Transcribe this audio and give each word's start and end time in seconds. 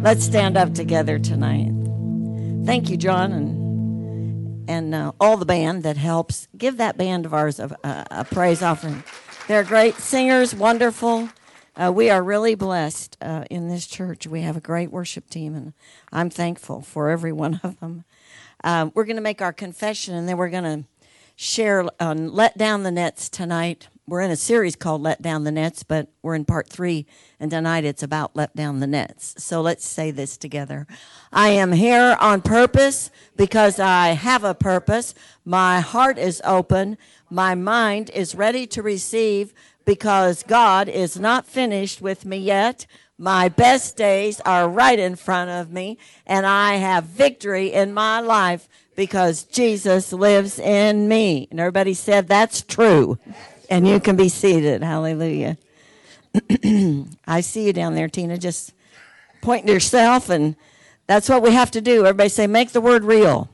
Let's 0.00 0.24
stand 0.24 0.56
up 0.56 0.74
together 0.74 1.18
tonight. 1.18 1.72
Thank 2.64 2.88
you, 2.88 2.96
John, 2.96 3.32
and 3.32 4.70
and 4.70 4.94
uh, 4.94 5.12
all 5.18 5.36
the 5.36 5.44
band 5.44 5.82
that 5.82 5.96
helps. 5.96 6.46
Give 6.56 6.76
that 6.76 6.96
band 6.96 7.26
of 7.26 7.34
ours 7.34 7.58
a, 7.58 7.76
a, 7.82 8.06
a 8.20 8.24
praise 8.24 8.62
offering. 8.62 9.02
They're 9.48 9.64
great 9.64 9.96
singers, 9.96 10.54
wonderful. 10.54 11.30
Uh, 11.74 11.92
we 11.92 12.10
are 12.10 12.22
really 12.22 12.54
blessed 12.54 13.16
uh, 13.20 13.44
in 13.50 13.68
this 13.68 13.86
church. 13.86 14.26
We 14.26 14.42
have 14.42 14.56
a 14.56 14.60
great 14.60 14.92
worship 14.92 15.28
team, 15.30 15.54
and 15.54 15.72
I'm 16.12 16.30
thankful 16.30 16.80
for 16.80 17.10
every 17.10 17.32
one 17.32 17.60
of 17.64 17.80
them. 17.80 18.04
Uh, 18.62 18.90
we're 18.94 19.04
going 19.04 19.16
to 19.16 19.22
make 19.22 19.42
our 19.42 19.52
confession, 19.52 20.14
and 20.14 20.28
then 20.28 20.36
we're 20.36 20.48
going 20.48 20.64
to 20.64 20.84
share 21.34 21.86
on 22.00 22.32
Let 22.32 22.56
Down 22.56 22.84
the 22.84 22.92
Nets 22.92 23.28
tonight 23.28 23.88
we're 24.08 24.22
in 24.22 24.30
a 24.30 24.36
series 24.36 24.74
called 24.74 25.02
Let 25.02 25.20
Down 25.20 25.44
the 25.44 25.52
Nets, 25.52 25.82
but 25.82 26.08
we're 26.22 26.34
in 26.34 26.46
part 26.46 26.66
three, 26.68 27.06
and 27.38 27.50
tonight 27.50 27.84
it's 27.84 28.02
about 28.02 28.34
Let 28.34 28.56
Down 28.56 28.80
the 28.80 28.86
Nets. 28.86 29.34
So 29.36 29.60
let's 29.60 29.86
say 29.86 30.10
this 30.10 30.38
together. 30.38 30.86
I 31.30 31.50
am 31.50 31.72
here 31.72 32.16
on 32.18 32.40
purpose 32.40 33.10
because 33.36 33.78
I 33.78 34.08
have 34.08 34.44
a 34.44 34.54
purpose. 34.54 35.14
My 35.44 35.80
heart 35.80 36.16
is 36.16 36.40
open. 36.42 36.96
My 37.28 37.54
mind 37.54 38.08
is 38.10 38.34
ready 38.34 38.66
to 38.68 38.82
receive 38.82 39.52
because 39.84 40.42
God 40.42 40.88
is 40.88 41.20
not 41.20 41.46
finished 41.46 42.00
with 42.00 42.24
me 42.24 42.38
yet. 42.38 42.86
My 43.18 43.50
best 43.50 43.96
days 43.96 44.40
are 44.40 44.70
right 44.70 44.98
in 44.98 45.16
front 45.16 45.50
of 45.50 45.70
me, 45.70 45.98
and 46.26 46.46
I 46.46 46.76
have 46.76 47.04
victory 47.04 47.72
in 47.72 47.92
my 47.92 48.20
life 48.20 48.68
because 48.96 49.44
Jesus 49.44 50.14
lives 50.14 50.58
in 50.58 51.08
me. 51.08 51.46
And 51.50 51.60
everybody 51.60 51.92
said 51.94 52.26
that's 52.26 52.62
true. 52.62 53.18
And 53.68 53.86
you 53.86 54.00
can 54.00 54.16
be 54.16 54.28
seated. 54.28 54.82
Hallelujah. 54.82 55.58
I 57.26 57.40
see 57.40 57.66
you 57.66 57.72
down 57.72 57.94
there, 57.94 58.08
Tina. 58.08 58.38
Just 58.38 58.72
point 59.40 59.66
to 59.66 59.72
yourself, 59.72 60.30
and 60.30 60.56
that's 61.06 61.28
what 61.28 61.42
we 61.42 61.52
have 61.52 61.70
to 61.72 61.80
do. 61.80 62.06
Everybody 62.06 62.28
say, 62.28 62.46
make 62.46 62.70
the 62.72 62.80
word 62.80 63.04
real 63.04 63.48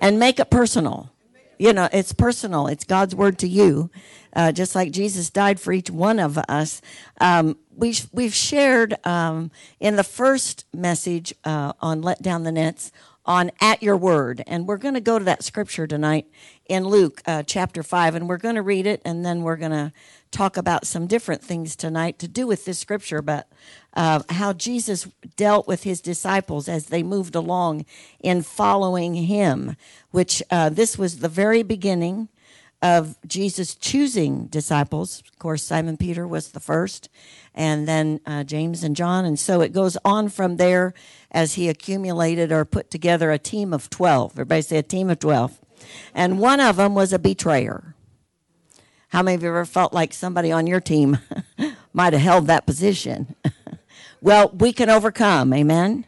and 0.00 0.18
make 0.18 0.38
it 0.38 0.50
personal. 0.50 1.10
You 1.58 1.72
know, 1.72 1.88
it's 1.92 2.12
personal, 2.12 2.68
it's 2.68 2.84
God's 2.84 3.14
word 3.14 3.38
to 3.40 3.48
you. 3.48 3.90
Uh, 4.32 4.52
just 4.52 4.74
like 4.74 4.92
Jesus 4.92 5.30
died 5.30 5.58
for 5.58 5.72
each 5.72 5.90
one 5.90 6.20
of 6.20 6.38
us. 6.48 6.80
Um, 7.20 7.56
we, 7.74 7.96
we've 8.12 8.34
shared 8.34 8.94
um, 9.04 9.50
in 9.80 9.96
the 9.96 10.04
first 10.04 10.66
message 10.72 11.34
uh, 11.44 11.72
on 11.80 12.02
Let 12.02 12.22
Down 12.22 12.44
the 12.44 12.52
Nets 12.52 12.92
on 13.24 13.50
At 13.60 13.82
Your 13.82 13.96
Word. 13.96 14.44
And 14.46 14.66
we're 14.66 14.76
going 14.76 14.94
to 14.94 15.00
go 15.00 15.18
to 15.18 15.24
that 15.24 15.42
scripture 15.42 15.86
tonight 15.86 16.26
in 16.68 16.84
Luke 16.84 17.22
uh, 17.26 17.42
chapter 17.42 17.82
5, 17.82 18.14
and 18.14 18.28
we're 18.28 18.36
going 18.36 18.54
to 18.54 18.62
read 18.62 18.86
it, 18.86 19.00
and 19.04 19.24
then 19.24 19.42
we're 19.42 19.56
going 19.56 19.72
to 19.72 19.92
talk 20.30 20.58
about 20.58 20.86
some 20.86 21.06
different 21.06 21.42
things 21.42 21.74
tonight 21.74 22.18
to 22.18 22.28
do 22.28 22.46
with 22.46 22.66
this 22.66 22.78
scripture, 22.78 23.22
but 23.22 23.48
uh, 23.94 24.22
how 24.28 24.52
Jesus 24.52 25.08
dealt 25.36 25.66
with 25.66 25.84
his 25.84 26.02
disciples 26.02 26.68
as 26.68 26.86
they 26.86 27.02
moved 27.02 27.34
along 27.34 27.86
in 28.20 28.42
following 28.42 29.14
him, 29.14 29.76
which 30.10 30.42
uh, 30.50 30.68
this 30.68 30.98
was 30.98 31.18
the 31.18 31.28
very 31.28 31.62
beginning 31.62 32.28
of 32.82 33.16
Jesus 33.26 33.74
choosing 33.74 34.46
disciples. 34.46 35.22
Of 35.32 35.38
course, 35.38 35.64
Simon 35.64 35.96
Peter 35.96 36.28
was 36.28 36.52
the 36.52 36.60
first, 36.60 37.08
and 37.54 37.88
then 37.88 38.20
uh, 38.26 38.44
James 38.44 38.84
and 38.84 38.94
John. 38.94 39.24
And 39.24 39.38
so 39.38 39.62
it 39.62 39.72
goes 39.72 39.96
on 40.04 40.28
from 40.28 40.58
there 40.58 40.94
as 41.30 41.54
he 41.54 41.68
accumulated 41.68 42.52
or 42.52 42.64
put 42.64 42.90
together 42.90 43.32
a 43.32 43.38
team 43.38 43.72
of 43.72 43.90
12. 43.90 44.32
Everybody 44.32 44.62
say 44.62 44.76
a 44.76 44.82
team 44.82 45.10
of 45.10 45.18
12. 45.18 45.58
And 46.14 46.38
one 46.38 46.60
of 46.60 46.76
them 46.76 46.94
was 46.94 47.12
a 47.12 47.18
betrayer. 47.18 47.94
How 49.08 49.22
many 49.22 49.36
of 49.36 49.42
you 49.42 49.48
ever 49.48 49.64
felt 49.64 49.92
like 49.92 50.12
somebody 50.12 50.52
on 50.52 50.66
your 50.66 50.80
team 50.80 51.18
might 51.92 52.12
have 52.12 52.22
held 52.22 52.46
that 52.46 52.66
position? 52.66 53.34
well, 54.20 54.50
we 54.50 54.72
can 54.72 54.90
overcome. 54.90 55.52
Amen 55.54 56.04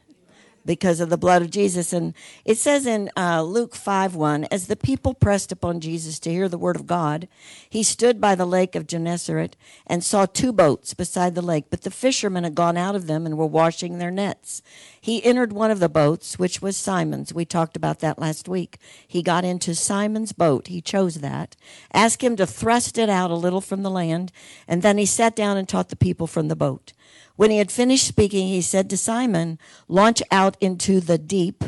because 0.65 1.01
of 1.01 1.11
the 1.11 1.17
blood 1.17 1.43
of 1.43 1.51
Jesus. 1.51 1.93
And 1.93 2.15
it 2.45 2.59
says 2.59 2.87
in 2.87 3.11
uh, 3.17 3.43
Luke 3.43 3.75
5 3.75 4.15
1, 4.15 4.45
as 4.51 4.67
the 4.67 4.77
people 4.77 5.15
pressed 5.15 5.53
upon 5.53 5.81
Jesus 5.81 6.19
to 6.21 6.31
hear 6.31 6.49
the 6.49 6.59
word 6.59 6.77
of 6.77 6.87
God, 6.87 7.29
he 7.69 7.83
stood 7.83 8.21
by 8.21 8.35
the 8.35 8.47
lake 8.47 8.75
of 8.75 8.87
Gennesaret 8.87 9.57
and 9.87 10.05
saw 10.05 10.27
two 10.27 10.53
boats 10.53 10.95
beside 10.95 11.35
the 11.35 11.43
lake, 11.43 11.67
but 11.71 11.83
the 11.83 11.91
fishermen 11.91 12.45
had 12.45 12.55
gone 12.55 12.77
out 12.77 12.95
of 12.95 13.07
them 13.07 13.27
and 13.27 13.39
were 13.39 13.47
washing 13.47 13.99
their 13.99 14.11
nets. 14.11 14.63
He 15.01 15.25
entered 15.25 15.53
one 15.53 15.71
of 15.71 15.81
the 15.81 15.89
boats, 15.89 16.39
which 16.39 16.61
was 16.61 16.77
Simon's. 16.77 17.33
We 17.33 17.45
talked 17.45 17.77
about 17.77 18.01
that 18.01 18.19
last 18.19 18.49
week. 18.49 18.79
He 19.07 19.23
got 19.23 19.45
into 19.45 19.75
Simon's 19.75 20.33
boat. 20.33 20.67
He 20.67 20.81
chose 20.81 21.17
that. 21.17 21.57
Asked 21.93 22.23
him 22.23 22.37
to 22.37 22.47
thrust 22.47 22.99
it 22.99 23.09
out 23.09 23.31
a 23.31 23.35
little 23.35 23.61
from 23.61 23.83
the 23.83 23.91
land, 23.91 24.31
and 24.69 24.83
then 24.83 24.99
he 24.99 25.07
sat 25.07 25.35
down 25.35 25.57
and 25.57 25.69
taught 25.69 25.89
the 25.89 25.97
people 25.97 26.27
from 26.27 26.49
the 26.49 26.57
boat. 26.57 26.93
When 27.37 27.51
he 27.51 27.59
had 27.59 27.73
finished 27.73 28.07
speaking, 28.07 28.49
he 28.49 28.63
said 28.63 28.91
to 28.91 28.97
Simon, 28.97 29.59
Launch 29.89 30.23
out 30.31 30.57
into 30.61 31.01
the 31.01 31.19
deep, 31.19 31.65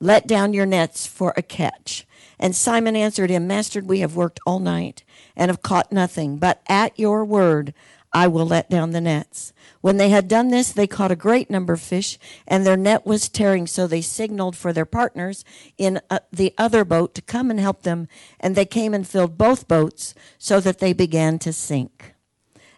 let 0.00 0.26
down 0.26 0.52
your 0.52 0.66
nets 0.66 1.06
for 1.06 1.32
a 1.36 1.42
catch. 1.42 2.06
And 2.38 2.54
Simon 2.54 2.96
answered 2.96 3.30
him, 3.30 3.46
Master, 3.46 3.80
we 3.80 4.00
have 4.00 4.16
worked 4.16 4.40
all 4.46 4.58
night 4.58 5.04
and 5.36 5.50
have 5.50 5.62
caught 5.62 5.92
nothing, 5.92 6.36
but 6.36 6.62
at 6.68 6.98
your 6.98 7.24
word 7.24 7.72
I 8.14 8.28
will 8.28 8.46
let 8.46 8.70
down 8.70 8.92
the 8.92 9.00
nets. 9.00 9.52
When 9.80 9.96
they 9.96 10.08
had 10.08 10.28
done 10.28 10.48
this, 10.48 10.70
they 10.70 10.86
caught 10.86 11.10
a 11.10 11.16
great 11.16 11.50
number 11.50 11.72
of 11.72 11.80
fish, 11.80 12.16
and 12.46 12.64
their 12.64 12.76
net 12.76 13.04
was 13.04 13.28
tearing, 13.28 13.66
so 13.66 13.86
they 13.86 14.00
signaled 14.00 14.56
for 14.56 14.72
their 14.72 14.84
partners 14.84 15.44
in 15.76 16.00
uh, 16.08 16.20
the 16.32 16.54
other 16.56 16.84
boat 16.84 17.14
to 17.16 17.22
come 17.22 17.50
and 17.50 17.58
help 17.58 17.82
them, 17.82 18.06
and 18.38 18.54
they 18.54 18.64
came 18.64 18.94
and 18.94 19.06
filled 19.06 19.36
both 19.36 19.66
boats 19.66 20.14
so 20.38 20.60
that 20.60 20.78
they 20.78 20.92
began 20.92 21.40
to 21.40 21.52
sink. 21.52 22.14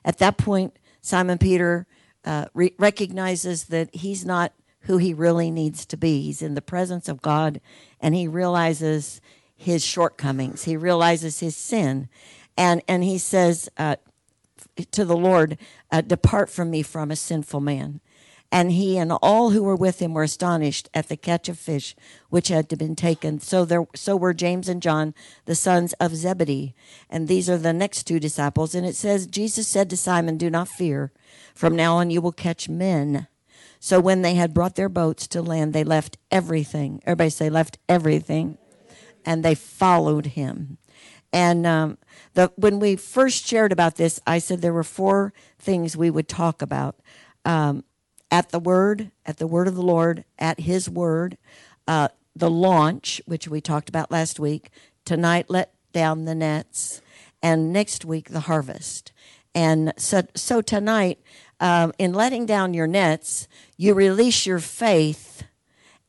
At 0.04 0.18
that 0.18 0.38
point, 0.38 0.78
Simon 1.02 1.36
Peter 1.36 1.86
uh, 2.26 2.46
re- 2.52 2.74
recognizes 2.78 3.64
that 3.64 3.94
he's 3.94 4.24
not 4.24 4.52
who 4.80 4.98
he 4.98 5.14
really 5.14 5.50
needs 5.50 5.86
to 5.86 5.96
be. 5.96 6.22
He's 6.22 6.42
in 6.42 6.54
the 6.54 6.62
presence 6.62 7.08
of 7.08 7.22
God 7.22 7.60
and 8.00 8.14
he 8.14 8.28
realizes 8.28 9.20
his 9.56 9.84
shortcomings. 9.84 10.64
He 10.64 10.76
realizes 10.76 11.40
his 11.40 11.56
sin. 11.56 12.08
And, 12.56 12.82
and 12.86 13.02
he 13.02 13.18
says 13.18 13.68
uh, 13.78 13.96
to 14.92 15.04
the 15.04 15.16
Lord, 15.16 15.58
uh, 15.90 16.02
Depart 16.02 16.50
from 16.50 16.70
me 16.70 16.82
from 16.82 17.10
a 17.10 17.16
sinful 17.16 17.60
man. 17.60 18.00
And 18.52 18.72
he 18.72 18.96
and 18.96 19.12
all 19.12 19.50
who 19.50 19.62
were 19.62 19.76
with 19.76 20.00
him 20.00 20.14
were 20.14 20.22
astonished 20.22 20.88
at 20.94 21.08
the 21.08 21.16
catch 21.16 21.48
of 21.48 21.58
fish 21.58 21.96
which 22.30 22.48
had 22.48 22.68
been 22.78 22.94
taken. 22.94 23.40
So 23.40 23.64
there, 23.64 23.86
so 23.94 24.16
were 24.16 24.32
James 24.32 24.68
and 24.68 24.80
John, 24.80 25.14
the 25.46 25.54
sons 25.54 25.92
of 25.94 26.14
Zebedee. 26.14 26.74
And 27.10 27.26
these 27.26 27.50
are 27.50 27.58
the 27.58 27.72
next 27.72 28.04
two 28.04 28.20
disciples. 28.20 28.74
And 28.74 28.86
it 28.86 28.94
says, 28.94 29.26
Jesus 29.26 29.66
said 29.66 29.90
to 29.90 29.96
Simon, 29.96 30.36
Do 30.36 30.48
not 30.48 30.68
fear. 30.68 31.12
From 31.54 31.74
now 31.74 31.96
on, 31.96 32.10
you 32.10 32.20
will 32.20 32.32
catch 32.32 32.68
men. 32.68 33.26
So 33.80 34.00
when 34.00 34.22
they 34.22 34.34
had 34.34 34.54
brought 34.54 34.76
their 34.76 34.88
boats 34.88 35.26
to 35.28 35.42
land, 35.42 35.72
they 35.72 35.84
left 35.84 36.16
everything. 36.30 37.02
Everybody 37.04 37.30
say, 37.30 37.50
left 37.50 37.78
everything. 37.88 38.58
And 39.24 39.44
they 39.44 39.54
followed 39.54 40.26
him. 40.26 40.78
And 41.32 41.66
um, 41.66 41.98
the, 42.34 42.52
when 42.56 42.78
we 42.78 42.96
first 42.96 43.46
shared 43.46 43.72
about 43.72 43.96
this, 43.96 44.20
I 44.26 44.38
said 44.38 44.60
there 44.60 44.72
were 44.72 44.84
four 44.84 45.32
things 45.58 45.96
we 45.96 46.10
would 46.10 46.28
talk 46.28 46.62
about 46.62 46.96
um, 47.44 47.84
at 48.30 48.50
the 48.50 48.58
Word, 48.58 49.10
at 49.24 49.38
the 49.38 49.46
Word 49.46 49.68
of 49.68 49.74
the 49.74 49.82
Lord, 49.82 50.24
at 50.38 50.60
His 50.60 50.88
Word, 50.88 51.38
uh, 51.86 52.08
the 52.34 52.50
launch, 52.50 53.20
which 53.26 53.48
we 53.48 53.60
talked 53.60 53.88
about 53.88 54.10
last 54.10 54.38
week. 54.38 54.70
Tonight, 55.04 55.46
let 55.48 55.72
down 55.92 56.24
the 56.24 56.34
nets. 56.34 57.00
And 57.42 57.72
next 57.72 58.04
week, 58.04 58.30
the 58.30 58.40
harvest. 58.40 59.12
And 59.54 59.92
so, 59.96 60.22
so 60.34 60.60
tonight, 60.60 61.18
um, 61.60 61.92
in 61.98 62.12
letting 62.12 62.44
down 62.44 62.74
your 62.74 62.86
nets, 62.86 63.48
you 63.76 63.94
release 63.94 64.44
your 64.44 64.58
faith 64.58 65.44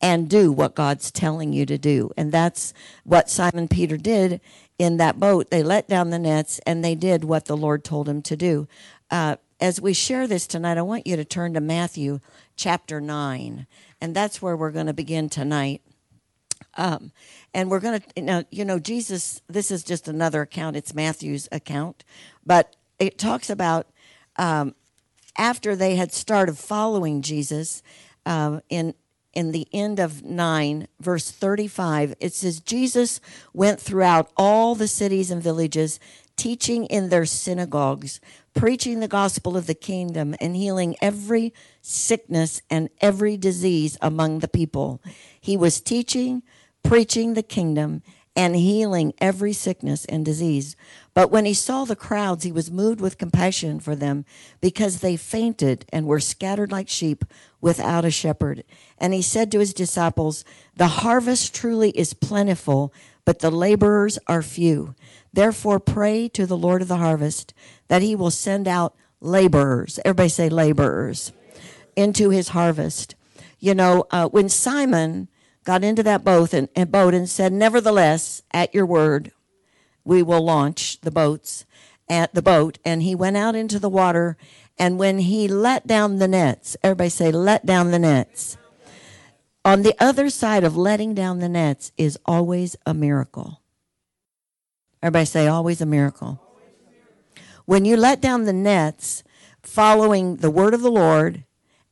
and 0.02 0.30
do 0.30 0.52
what 0.52 0.76
God's 0.76 1.12
telling 1.12 1.54
you 1.54 1.66
to 1.66 1.78
do. 1.78 2.12
And 2.18 2.32
that's 2.32 2.74
what 3.04 3.30
Simon 3.30 3.68
Peter 3.68 3.98
did 3.98 4.42
in 4.78 4.98
that 4.98 5.20
boat. 5.20 5.50
They 5.50 5.64
let 5.64 5.88
down 5.88 6.10
the 6.10 6.20
nets 6.20 6.60
and 6.66 6.84
they 6.84 6.96
did 6.96 7.24
what 7.24 7.46
the 7.46 7.58
Lord 7.58 7.84
told 7.84 8.08
him 8.08 8.22
to 8.24 8.36
do. 8.36 8.68
Uh, 9.10 9.38
as 9.60 9.82
we 9.82 9.94
share 9.94 10.28
this 10.28 10.48
tonight, 10.48 10.78
I 10.78 10.84
want 10.84 11.08
you 11.08 11.16
to 11.16 11.26
turn 11.26 11.54
to 11.54 11.62
Matthew 11.62 12.20
chapter 12.56 13.02
9. 13.02 13.66
And 14.00 14.16
that's 14.16 14.42
where 14.42 14.56
we're 14.56 14.72
going 14.72 14.86
to 14.88 14.94
begin 14.94 15.30
tonight. 15.30 15.82
Um, 16.76 17.12
and 17.54 17.72
we're 17.72 17.80
going 17.80 18.02
to, 18.02 18.08
you 18.16 18.22
know, 18.22 18.44
you 18.52 18.66
know, 18.66 18.80
Jesus, 18.80 19.42
this 19.48 19.72
is 19.72 19.84
just 19.84 20.08
another 20.08 20.42
account. 20.42 20.76
It's 20.76 20.94
Matthew's 20.94 21.48
account. 21.52 22.04
But 22.46 22.76
it 23.00 23.18
talks 23.18 23.50
about 23.50 23.88
um, 24.38 24.76
after 25.38 25.76
they 25.76 25.96
had 25.96 26.12
started 26.12 26.58
following 26.58 27.22
Jesus 27.22 27.82
uh, 28.26 28.60
in 28.70 28.94
in 29.34 29.52
the 29.52 29.68
end 29.72 30.00
of 30.00 30.24
9 30.24 30.88
verse 31.00 31.30
35 31.30 32.16
it 32.20 32.34
says 32.34 32.60
Jesus 32.60 33.22
went 33.54 33.80
throughout 33.80 34.32
all 34.36 34.74
the 34.74 34.88
cities 34.88 35.30
and 35.30 35.44
villages 35.44 36.00
teaching 36.38 36.86
in 36.86 37.10
their 37.10 37.26
synagogues 37.26 38.22
preaching 38.54 39.00
the 39.00 39.08
gospel 39.08 39.58
of 39.58 39.68
the 39.68 39.76
kingdom 39.76 40.36
and 40.40 40.56
healing 40.56 40.96
every 41.02 41.54
sickness 41.82 42.62
and 42.70 42.90
every 43.02 43.36
disease 43.36 43.98
among 44.02 44.40
the 44.40 44.48
people 44.48 45.02
he 45.42 45.58
was 45.58 45.82
teaching 45.82 46.42
preaching 46.84 47.34
the 47.34 47.44
kingdom 47.44 48.02
and 48.38 48.56
healing 48.56 49.12
every 49.20 49.52
sickness 49.52 50.06
and 50.06 50.24
disease. 50.24 50.76
But 51.16 51.32
when 51.32 51.46
he 51.46 51.56
saw 51.56 51.86
the 51.86 51.96
crowds, 51.96 52.44
he 52.44 52.52
was 52.52 52.70
moved 52.70 53.02
with 53.02 53.18
compassion 53.18 53.80
for 53.80 53.96
them 53.96 54.26
because 54.62 55.00
they 55.00 55.18
fainted 55.18 55.88
and 55.92 56.06
were 56.06 56.20
scattered 56.20 56.72
like 56.72 56.88
sheep 56.88 57.26
without 57.62 58.06
a 58.06 58.12
shepherd. 58.12 58.64
And 59.00 59.12
he 59.12 59.24
said 59.24 59.52
to 59.52 59.60
his 59.60 59.74
disciples, 59.74 60.46
The 60.76 60.88
harvest 60.88 61.56
truly 61.56 61.90
is 61.90 62.14
plentiful, 62.14 62.94
but 63.28 63.40
the 63.40 63.52
laborers 63.52 64.18
are 64.28 64.42
few. 64.42 64.96
Therefore, 65.34 65.82
pray 65.82 66.30
to 66.30 66.46
the 66.46 66.56
Lord 66.56 66.82
of 66.82 66.88
the 66.88 66.96
harvest 66.96 67.54
that 67.90 68.02
he 68.02 68.16
will 68.16 68.32
send 68.32 68.70
out 68.70 68.96
laborers. 69.20 70.00
Everybody 70.06 70.30
say 70.30 70.48
laborers 70.48 71.34
into 71.98 72.30
his 72.30 72.48
harvest. 72.50 73.16
You 73.60 73.76
know, 73.76 74.06
uh, 74.12 74.30
when 74.30 74.48
Simon 74.48 75.28
got 75.66 75.84
into 75.84 76.04
that 76.04 76.24
boat 76.24 76.54
and, 76.54 76.70
and 76.74 76.90
boat 76.90 77.14
and 77.14 77.28
said, 77.28 77.52
"Nevertheless, 77.52 78.44
at 78.52 78.74
your 78.74 78.86
word, 78.86 79.34
we 80.06 80.24
will 80.24 80.46
launch 80.46 81.02
the 81.02 81.12
boats 81.12 81.66
at 82.08 82.34
the 82.34 82.42
boat." 82.42 82.78
And 82.86 83.04
he 83.04 83.14
went 83.14 83.36
out 83.36 83.56
into 83.56 83.78
the 83.78 83.90
water, 83.90 84.38
and 84.80 84.98
when 84.98 85.20
he 85.20 85.50
let 85.50 85.86
down 85.86 86.20
the 86.20 86.30
nets, 86.30 86.78
everybody 86.82 87.10
say, 87.10 87.34
"Let 87.34 87.66
down 87.66 87.92
the 87.92 88.00
nets." 88.00 88.56
On 89.68 89.82
the 89.82 90.02
other 90.02 90.30
side 90.30 90.64
of 90.64 90.78
letting 90.78 91.14
down 91.14 91.40
the 91.40 91.50
nets 91.50 91.92
is 91.98 92.18
always 92.26 92.78
a 92.86 92.94
miracle. 92.94 93.60
Everybody 95.04 95.26
say, 95.26 95.48
always 95.48 95.82
a 95.82 95.86
miracle. 95.86 96.42
When 97.66 97.84
you 97.84 97.98
let 97.98 98.22
down 98.22 98.46
the 98.46 98.54
nets, 98.54 99.26
following 99.62 100.38
the 100.38 100.50
word 100.50 100.74
of 100.74 100.82
the 100.82 100.90
Lord 100.90 101.44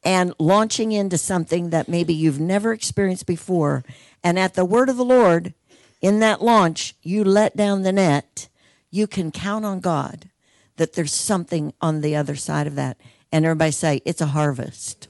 and 0.05 0.33
launching 0.39 0.93
into 0.93 1.17
something 1.17 1.71
that 1.71 1.89
maybe 1.89 2.13
you've 2.13 2.39
never 2.39 2.71
experienced 2.71 3.25
before. 3.25 3.83
And 4.23 4.39
at 4.39 4.53
the 4.53 4.63
word 4.63 4.87
of 4.87 4.95
the 4.95 5.03
Lord, 5.03 5.53
in 5.99 6.21
that 6.21 6.41
launch, 6.41 6.95
you 7.01 7.25
let 7.25 7.57
down 7.57 7.81
the 7.81 7.91
net, 7.91 8.47
you 8.89 9.05
can 9.05 9.31
count 9.31 9.65
on 9.65 9.81
God 9.81 10.29
that 10.77 10.93
there's 10.93 11.13
something 11.13 11.73
on 11.81 11.99
the 11.99 12.15
other 12.15 12.37
side 12.37 12.67
of 12.67 12.75
that. 12.75 12.95
And 13.33 13.43
everybody 13.43 13.71
say, 13.71 14.01
it's 14.05 14.21
a 14.21 14.27
harvest. 14.27 15.09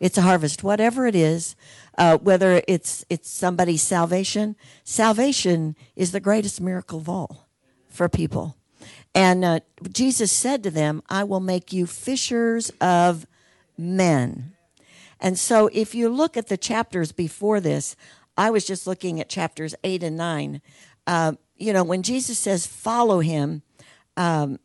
It's 0.00 0.18
a 0.18 0.22
harvest, 0.22 0.62
whatever 0.62 1.06
it 1.06 1.14
is, 1.14 1.56
uh, 1.98 2.18
whether 2.18 2.62
it's 2.68 3.04
it's 3.08 3.30
somebody's 3.30 3.82
salvation. 3.82 4.56
Salvation 4.84 5.76
is 5.94 6.12
the 6.12 6.20
greatest 6.20 6.60
miracle 6.60 6.98
of 6.98 7.08
all 7.08 7.48
for 7.88 8.08
people. 8.08 8.56
And 9.14 9.44
uh, 9.44 9.60
Jesus 9.92 10.30
said 10.30 10.62
to 10.62 10.70
them, 10.70 11.02
"I 11.08 11.24
will 11.24 11.40
make 11.40 11.72
you 11.72 11.86
fishers 11.86 12.70
of 12.80 13.26
men. 13.78 14.52
And 15.20 15.38
so 15.38 15.68
if 15.72 15.94
you 15.94 16.08
look 16.08 16.36
at 16.36 16.48
the 16.48 16.56
chapters 16.56 17.12
before 17.12 17.60
this, 17.60 17.96
I 18.36 18.50
was 18.50 18.66
just 18.66 18.86
looking 18.86 19.20
at 19.20 19.28
chapters 19.28 19.74
8 19.82 20.02
and 20.02 20.16
9. 20.16 20.60
Uh, 21.06 21.32
you 21.56 21.72
know, 21.72 21.84
when 21.84 22.02
Jesus 22.02 22.38
says, 22.38 22.66
follow 22.66 23.20
him, 23.20 23.62
um, 24.16 24.58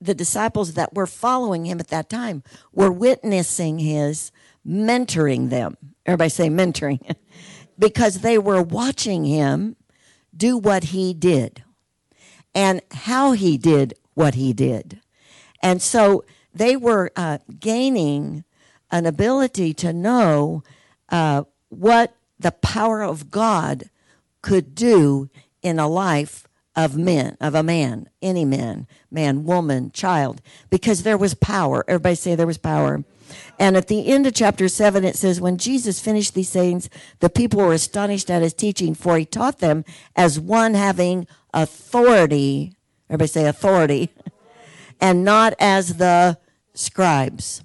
the 0.00 0.14
disciples 0.14 0.74
that 0.74 0.94
were 0.94 1.06
following 1.06 1.64
him 1.64 1.78
at 1.80 1.88
that 1.88 2.08
time 2.10 2.42
were 2.72 2.90
witnessing 2.90 3.78
his 3.78 4.32
mentoring 4.66 5.50
them. 5.50 5.76
Everybody 6.06 6.30
say 6.30 6.48
mentoring. 6.48 7.14
because 7.78 8.20
they 8.20 8.38
were 8.38 8.62
watching 8.62 9.24
him 9.24 9.76
do 10.36 10.56
what 10.56 10.84
he 10.84 11.14
did 11.14 11.62
and 12.54 12.80
how 12.90 13.32
he 13.32 13.58
did 13.58 13.94
what 14.14 14.34
he 14.34 14.52
did. 14.52 15.00
And 15.62 15.82
so 15.82 16.24
they 16.54 16.76
were 16.76 17.10
uh, 17.16 17.38
gaining 17.58 18.44
an 18.90 19.06
ability 19.06 19.74
to 19.74 19.92
know 19.92 20.62
uh, 21.08 21.44
what 21.68 22.14
the 22.38 22.52
power 22.52 23.02
of 23.02 23.30
God 23.30 23.90
could 24.42 24.74
do 24.74 25.30
in 25.62 25.78
a 25.78 25.88
life 25.88 26.46
of 26.76 26.96
men, 26.96 27.36
of 27.40 27.54
a 27.54 27.62
man, 27.62 28.08
any 28.20 28.44
man, 28.44 28.86
man, 29.10 29.44
woman, 29.44 29.90
child, 29.92 30.40
because 30.70 31.02
there 31.02 31.16
was 31.16 31.34
power. 31.34 31.84
Everybody 31.88 32.14
say 32.16 32.34
there 32.34 32.46
was 32.46 32.58
power. 32.58 33.04
And 33.58 33.76
at 33.76 33.88
the 33.88 34.06
end 34.06 34.26
of 34.26 34.34
chapter 34.34 34.68
7, 34.68 35.04
it 35.04 35.16
says, 35.16 35.40
When 35.40 35.58
Jesus 35.58 36.00
finished 36.00 36.34
these 36.34 36.48
sayings, 36.48 36.90
the 37.20 37.30
people 37.30 37.60
were 37.60 37.72
astonished 37.72 38.30
at 38.30 38.42
his 38.42 38.54
teaching, 38.54 38.94
for 38.94 39.16
he 39.16 39.24
taught 39.24 39.58
them 39.58 39.84
as 40.16 40.40
one 40.40 40.74
having 40.74 41.26
authority. 41.52 42.74
Everybody 43.08 43.28
say 43.28 43.46
authority. 43.46 44.10
And 45.00 45.24
not 45.24 45.54
as 45.58 45.96
the 45.96 46.38
scribes. 46.72 47.62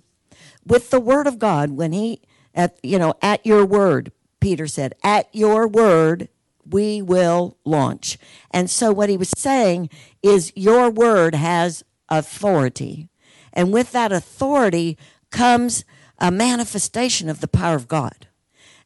With 0.66 0.90
the 0.90 1.00
word 1.00 1.28
of 1.28 1.40
God, 1.40 1.72
when 1.72 1.94
he, 1.94 2.22
at, 2.54 2.78
you 2.84 2.98
know, 2.98 3.14
at 3.22 3.46
your 3.46 3.66
word, 3.66 4.12
Peter 4.40 4.68
said, 4.68 4.96
at 5.04 5.30
your 5.32 5.68
word, 5.68 6.28
we 6.70 7.02
will 7.02 7.58
launch. 7.66 8.18
And 8.52 8.70
so 8.70 8.92
what 8.92 9.10
he 9.10 9.16
was 9.16 9.32
saying 9.38 9.90
is 10.22 10.52
your 10.56 10.90
word 10.90 11.36
has 11.36 11.84
authority. 12.10 13.08
And 13.54 13.72
with 13.72 13.92
that 13.92 14.12
authority 14.12 14.98
comes 15.32 15.84
a 16.18 16.32
manifestation 16.32 17.30
of 17.30 17.42
the 17.42 17.48
power 17.48 17.76
of 17.76 17.88
God. 17.88 18.28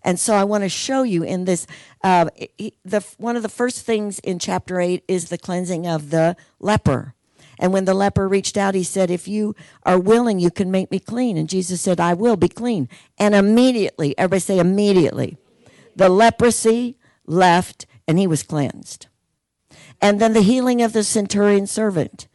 And 0.04 0.20
so 0.20 0.36
I 0.36 0.44
want 0.44 0.64
to 0.64 0.70
show 0.70 1.04
you 1.04 1.24
in 1.24 1.46
this. 1.46 1.66
Uh, 2.04 2.30
the 2.84 3.06
one 3.18 3.38
of 3.38 3.42
the 3.42 3.50
first 3.50 3.86
things 3.86 4.20
in 4.20 4.38
chapter 4.38 4.82
eight 4.82 5.04
is 5.08 5.30
the 5.30 5.38
cleansing 5.38 5.88
of 5.88 6.10
the 6.10 6.36
leper. 6.60 7.14
And 7.60 7.72
when 7.72 7.86
the 7.86 7.94
leper 7.94 8.28
reached 8.28 8.58
out, 8.58 8.76
he 8.76 8.84
said, 8.84 9.10
If 9.10 9.28
you 9.28 9.56
are 9.84 10.00
willing, 10.00 10.40
you 10.40 10.52
can 10.52 10.72
make 10.72 10.92
me 10.92 11.00
clean. 11.00 11.38
And 11.38 11.48
Jesus 11.48 11.82
said, 11.82 12.00
I 12.00 12.14
will 12.14 12.36
be 12.36 12.50
clean. 12.50 12.90
And 13.18 13.34
immediately, 13.34 14.18
everybody 14.18 14.40
say, 14.42 14.60
immediately, 14.60 15.38
the 15.96 16.10
leprosy 16.10 16.98
left 17.26 17.86
and 18.08 18.20
he 18.20 18.28
was 18.28 18.44
cleansed. 18.44 19.08
And 20.02 20.20
then 20.20 20.34
the 20.34 20.42
healing 20.42 20.82
of 20.82 20.94
the 20.94 21.04
centurion 21.04 21.68
servant. 21.68 22.28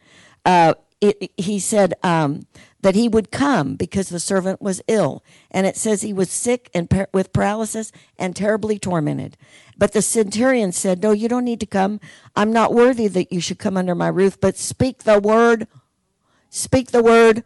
Uh, 0.45 0.73
it, 1.01 1.31
he 1.37 1.59
said 1.59 1.93
um, 2.03 2.47
that 2.81 2.95
he 2.95 3.09
would 3.09 3.31
come 3.31 3.75
because 3.75 4.09
the 4.09 4.19
servant 4.19 4.61
was 4.61 4.81
ill. 4.87 5.23
And 5.51 5.67
it 5.67 5.75
says 5.75 6.01
he 6.01 6.13
was 6.13 6.29
sick 6.29 6.69
and 6.73 6.89
par- 6.89 7.09
with 7.13 7.33
paralysis 7.33 7.91
and 8.17 8.35
terribly 8.35 8.79
tormented. 8.79 9.37
But 9.77 9.93
the 9.93 10.01
centurion 10.01 10.71
said, 10.71 11.01
No, 11.01 11.11
you 11.11 11.27
don't 11.27 11.45
need 11.45 11.59
to 11.59 11.65
come. 11.65 11.99
I'm 12.35 12.53
not 12.53 12.73
worthy 12.73 13.07
that 13.07 13.31
you 13.31 13.41
should 13.41 13.59
come 13.59 13.77
under 13.77 13.95
my 13.95 14.07
roof, 14.07 14.39
but 14.39 14.57
speak 14.57 15.03
the 15.03 15.19
word. 15.19 15.67
Speak 16.49 16.91
the 16.91 17.03
word 17.03 17.43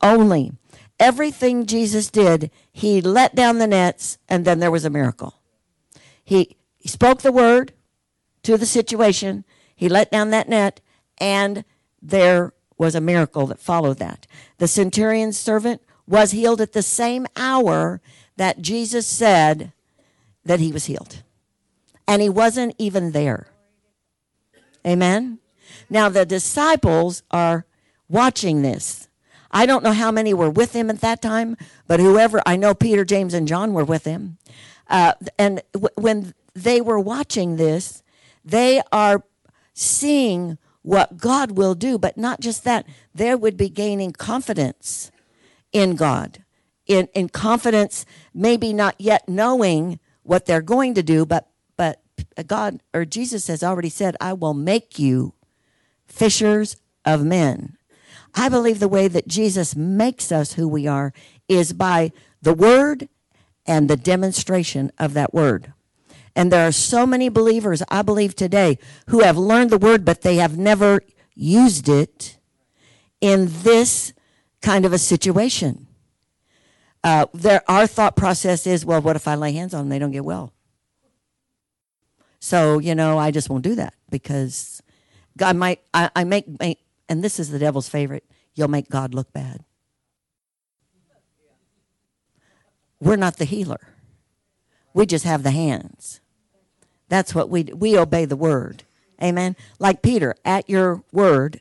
only. 0.00 0.52
Everything 1.00 1.66
Jesus 1.66 2.08
did, 2.10 2.50
he 2.72 3.00
let 3.00 3.34
down 3.34 3.58
the 3.58 3.66
nets, 3.66 4.18
and 4.28 4.44
then 4.44 4.60
there 4.60 4.70
was 4.70 4.84
a 4.84 4.90
miracle. 4.90 5.34
He, 6.22 6.56
he 6.78 6.88
spoke 6.88 7.22
the 7.22 7.32
word 7.32 7.72
to 8.44 8.56
the 8.56 8.66
situation, 8.66 9.44
he 9.74 9.88
let 9.88 10.10
down 10.10 10.30
that 10.30 10.48
net, 10.48 10.80
and 11.18 11.64
there 12.00 12.53
was 12.76 12.94
a 12.94 13.00
miracle 13.00 13.46
that 13.46 13.60
followed 13.60 13.98
that. 13.98 14.26
The 14.58 14.68
centurion's 14.68 15.38
servant 15.38 15.80
was 16.06 16.32
healed 16.32 16.60
at 16.60 16.72
the 16.72 16.82
same 16.82 17.26
hour 17.36 18.00
that 18.36 18.60
Jesus 18.60 19.06
said 19.06 19.72
that 20.44 20.60
he 20.60 20.72
was 20.72 20.86
healed 20.86 21.22
and 22.06 22.20
he 22.20 22.28
wasn't 22.28 22.74
even 22.78 23.12
there. 23.12 23.48
Amen. 24.86 25.38
Now 25.88 26.08
the 26.08 26.26
disciples 26.26 27.22
are 27.30 27.64
watching 28.08 28.62
this. 28.62 29.08
I 29.50 29.66
don't 29.66 29.84
know 29.84 29.92
how 29.92 30.10
many 30.10 30.34
were 30.34 30.50
with 30.50 30.74
him 30.74 30.90
at 30.90 31.00
that 31.00 31.22
time, 31.22 31.56
but 31.86 32.00
whoever, 32.00 32.42
I 32.44 32.56
know 32.56 32.74
Peter, 32.74 33.04
James, 33.04 33.34
and 33.34 33.46
John 33.46 33.72
were 33.72 33.84
with 33.84 34.04
him. 34.04 34.36
Uh, 34.88 35.12
and 35.38 35.62
w- 35.72 35.94
when 35.94 36.34
they 36.54 36.80
were 36.80 36.98
watching 36.98 37.56
this, 37.56 38.02
they 38.44 38.82
are 38.92 39.22
seeing 39.72 40.58
what 40.84 41.16
God 41.16 41.52
will 41.52 41.74
do, 41.74 41.98
but 41.98 42.18
not 42.18 42.40
just 42.40 42.62
that, 42.64 42.86
there 43.14 43.38
would 43.38 43.56
be 43.56 43.70
gaining 43.70 44.12
confidence 44.12 45.10
in 45.72 45.96
God. 45.96 46.44
In, 46.86 47.08
in 47.14 47.30
confidence, 47.30 48.04
maybe 48.34 48.74
not 48.74 48.94
yet 49.00 49.26
knowing 49.26 49.98
what 50.22 50.44
they're 50.44 50.60
going 50.60 50.94
to 50.94 51.02
do, 51.02 51.24
but 51.24 51.48
but 51.76 52.00
God 52.46 52.80
or 52.92 53.04
Jesus 53.04 53.46
has 53.48 53.64
already 53.64 53.88
said, 53.88 54.16
I 54.20 54.34
will 54.34 54.54
make 54.54 54.98
you 54.98 55.32
fishers 56.06 56.76
of 57.04 57.24
men. 57.24 57.76
I 58.34 58.48
believe 58.48 58.78
the 58.78 58.88
way 58.88 59.08
that 59.08 59.26
Jesus 59.26 59.74
makes 59.74 60.30
us 60.30 60.52
who 60.52 60.68
we 60.68 60.86
are 60.86 61.12
is 61.48 61.72
by 61.72 62.12
the 62.42 62.54
word 62.54 63.08
and 63.66 63.88
the 63.88 63.96
demonstration 63.96 64.92
of 64.98 65.14
that 65.14 65.32
word. 65.32 65.72
And 66.36 66.52
there 66.52 66.66
are 66.66 66.72
so 66.72 67.06
many 67.06 67.28
believers, 67.28 67.82
I 67.88 68.02
believe 68.02 68.34
today, 68.34 68.78
who 69.08 69.20
have 69.20 69.38
learned 69.38 69.70
the 69.70 69.78
word, 69.78 70.04
but 70.04 70.22
they 70.22 70.36
have 70.36 70.58
never 70.58 71.00
used 71.34 71.88
it 71.88 72.38
in 73.20 73.48
this 73.62 74.12
kind 74.60 74.84
of 74.84 74.92
a 74.92 74.98
situation. 74.98 75.86
Uh, 77.04 77.26
there, 77.34 77.62
our 77.68 77.86
thought 77.86 78.16
process 78.16 78.66
is, 78.66 78.84
well, 78.84 79.00
what 79.00 79.14
if 79.14 79.28
I 79.28 79.34
lay 79.34 79.52
hands 79.52 79.74
on 79.74 79.82
them? 79.82 79.88
They 79.90 79.98
don't 79.98 80.10
get 80.10 80.24
well. 80.24 80.52
So, 82.40 82.78
you 82.78 82.94
know, 82.94 83.18
I 83.18 83.30
just 83.30 83.48
won't 83.48 83.62
do 83.64 83.74
that 83.76 83.94
because 84.10 84.82
God 85.36 85.56
might, 85.56 85.80
I, 85.92 86.10
I 86.16 86.24
make, 86.24 86.60
make, 86.60 86.78
and 87.08 87.22
this 87.22 87.38
is 87.38 87.50
the 87.50 87.58
devil's 87.58 87.88
favorite, 87.88 88.24
you'll 88.54 88.68
make 88.68 88.88
God 88.88 89.14
look 89.14 89.32
bad. 89.32 89.64
We're 93.00 93.16
not 93.16 93.36
the 93.36 93.44
healer. 93.44 93.80
We 94.94 95.06
just 95.06 95.24
have 95.24 95.42
the 95.42 95.50
hands. 95.50 96.20
That's 97.14 97.32
what 97.32 97.48
we 97.48 97.62
we 97.62 97.96
obey 97.96 98.24
the 98.24 98.34
word. 98.34 98.82
Amen. 99.22 99.54
Like 99.78 100.02
Peter, 100.02 100.34
at 100.44 100.68
your 100.68 101.04
word, 101.12 101.60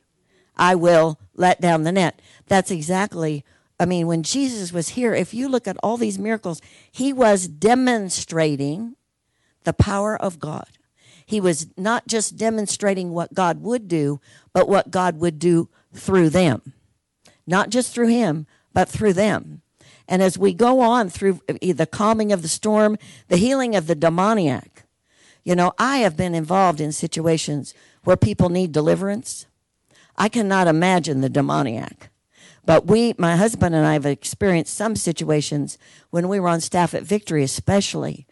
I 0.58 0.74
will 0.74 1.20
let 1.36 1.62
down 1.62 1.84
the 1.84 1.92
net. 1.92 2.20
That's 2.48 2.72
exactly 2.72 3.46
I 3.80 3.86
mean, 3.86 4.08
when 4.08 4.24
Jesus 4.24 4.74
was 4.74 4.90
here, 4.90 5.14
if 5.14 5.32
you 5.32 5.48
look 5.48 5.68
at 5.68 5.78
all 5.84 5.98
these 5.98 6.18
miracles, 6.18 6.60
he 6.92 7.14
was 7.14 7.48
demonstrating 7.48 8.96
the 9.64 9.74
power 9.74 10.20
of 10.20 10.40
God. 10.40 10.70
He 11.24 11.40
was 11.40 11.68
not 11.78 12.08
just 12.08 12.36
demonstrating 12.36 13.12
what 13.12 13.36
God 13.36 13.62
would 13.62 13.88
do, 13.88 14.20
but 14.54 14.68
what 14.68 14.90
God 14.90 15.20
would 15.20 15.38
do 15.38 15.70
through 15.94 16.30
them. 16.32 16.74
Not 17.46 17.70
just 17.70 17.94
through 17.94 18.08
him, 18.08 18.48
but 18.74 18.90
through 18.90 19.14
them. 19.14 19.62
And 20.08 20.24
as 20.24 20.36
we 20.36 20.52
go 20.56 20.80
on 20.80 21.12
through 21.12 21.42
eh, 21.48 21.74
the 21.74 21.86
calming 21.86 22.32
of 22.32 22.42
the 22.42 22.48
storm, 22.48 22.98
the 23.28 23.38
healing 23.38 23.76
of 23.76 23.86
the 23.86 23.94
demoniac, 23.94 24.73
you 25.44 25.56
know, 25.56 25.74
I 25.78 25.98
have 25.98 26.16
been 26.16 26.36
involved 26.36 26.80
in 26.80 26.92
situations 26.92 27.74
where 28.04 28.18
people 28.18 28.50
need 28.50 28.72
deliverance. 28.72 29.46
I 30.18 30.30
cannot 30.30 30.68
imagine 30.68 31.22
the 31.22 31.30
demoniac. 31.30 32.10
But 32.66 32.86
we, 32.86 33.14
my 33.18 33.36
husband 33.36 33.76
and 33.76 33.86
I, 33.86 33.94
have 33.94 34.06
experienced 34.06 34.74
some 34.74 34.96
situations 34.96 35.78
when 36.12 36.30
we 36.30 36.40
were 36.40 36.48
on 36.48 36.62
staff 36.62 36.94
at 36.94 37.04
Victory, 37.04 37.44
especially 37.44 38.26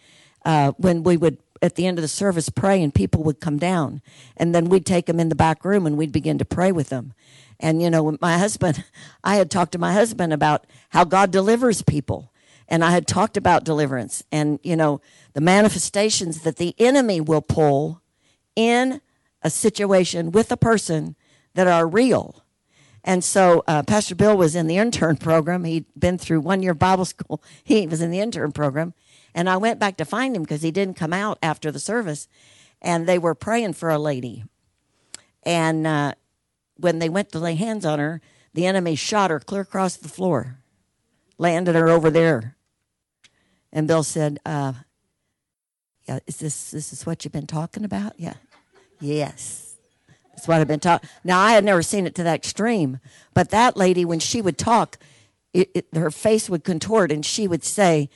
uh, 0.45 0.71
when 0.77 1.03
we 1.03 1.17
would 1.17 1.37
at 1.61 1.75
the 1.75 1.85
end 1.85 1.97
of 1.97 2.01
the 2.01 2.07
service 2.07 2.49
pray 2.49 2.81
and 2.81 2.93
people 2.93 3.23
would 3.23 3.39
come 3.39 3.57
down 3.57 4.01
and 4.35 4.55
then 4.55 4.65
we'd 4.65 4.85
take 4.85 5.05
them 5.05 5.19
in 5.19 5.29
the 5.29 5.35
back 5.35 5.63
room 5.63 5.85
and 5.85 5.97
we'd 5.97 6.11
begin 6.11 6.37
to 6.37 6.45
pray 6.45 6.71
with 6.71 6.89
them 6.89 7.13
and 7.59 7.81
you 7.81 7.89
know 7.89 8.17
my 8.19 8.37
husband 8.37 8.83
i 9.23 9.35
had 9.35 9.51
talked 9.51 9.71
to 9.71 9.77
my 9.77 9.93
husband 9.93 10.33
about 10.33 10.65
how 10.89 11.03
god 11.03 11.29
delivers 11.29 11.83
people 11.83 12.31
and 12.71 12.83
i 12.83 12.89
had 12.89 13.05
talked 13.05 13.37
about 13.37 13.63
deliverance 13.63 14.23
and 14.31 14.59
you 14.63 14.75
know 14.75 14.99
the 15.33 15.41
manifestations 15.41 16.41
that 16.41 16.57
the 16.57 16.73
enemy 16.79 17.21
will 17.21 17.43
pull 17.43 18.01
in 18.55 18.99
a 19.43 19.49
situation 19.49 20.31
with 20.31 20.51
a 20.51 20.57
person 20.57 21.15
that 21.53 21.67
are 21.67 21.87
real 21.87 22.43
and 23.03 23.23
so 23.23 23.63
uh, 23.67 23.83
pastor 23.83 24.15
bill 24.15 24.35
was 24.35 24.55
in 24.55 24.65
the 24.65 24.77
intern 24.77 25.15
program 25.15 25.63
he'd 25.63 25.85
been 25.95 26.17
through 26.17 26.39
one 26.39 26.63
year 26.63 26.73
bible 26.73 27.05
school 27.05 27.43
he 27.63 27.85
was 27.85 28.01
in 28.01 28.09
the 28.09 28.19
intern 28.19 28.51
program 28.51 28.95
and 29.33 29.49
I 29.49 29.57
went 29.57 29.79
back 29.79 29.97
to 29.97 30.05
find 30.05 30.35
him 30.35 30.43
because 30.43 30.61
he 30.61 30.71
didn't 30.71 30.95
come 30.95 31.13
out 31.13 31.37
after 31.41 31.71
the 31.71 31.79
service. 31.79 32.27
And 32.81 33.07
they 33.07 33.19
were 33.19 33.35
praying 33.35 33.73
for 33.73 33.89
a 33.89 33.99
lady. 33.99 34.43
And 35.43 35.85
uh, 35.85 36.15
when 36.75 36.99
they 36.99 37.09
went 37.09 37.31
to 37.31 37.39
lay 37.39 37.55
hands 37.55 37.85
on 37.85 37.99
her, 37.99 38.21
the 38.53 38.65
enemy 38.65 38.95
shot 38.95 39.31
her 39.31 39.39
clear 39.39 39.61
across 39.61 39.95
the 39.95 40.09
floor, 40.09 40.57
landed 41.37 41.75
her 41.75 41.89
over 41.89 42.09
there. 42.09 42.55
And 43.73 43.87
Bill 43.87 44.03
said, 44.03 44.39
uh, 44.45 44.73
"Yeah, 46.07 46.19
is 46.27 46.37
this 46.37 46.71
this 46.71 46.91
is 46.91 47.05
what 47.05 47.23
you've 47.23 47.31
been 47.31 47.47
talking 47.47 47.83
about? 47.83 48.13
Yeah, 48.17 48.33
yes, 48.99 49.75
that's 50.29 50.47
what 50.47 50.59
I've 50.59 50.67
been 50.67 50.79
talking." 50.79 51.09
Now 51.23 51.39
I 51.39 51.53
had 51.53 51.63
never 51.63 51.81
seen 51.81 52.05
it 52.05 52.15
to 52.15 52.23
that 52.23 52.35
extreme, 52.35 52.99
but 53.33 53.49
that 53.49 53.77
lady, 53.77 54.03
when 54.05 54.19
she 54.19 54.41
would 54.41 54.57
talk, 54.57 54.97
it, 55.53 55.69
it, 55.73 55.87
her 55.93 56.11
face 56.11 56.49
would 56.49 56.63
contort, 56.63 57.11
and 57.11 57.25
she 57.25 57.47
would 57.47 57.63
say, 57.63 58.09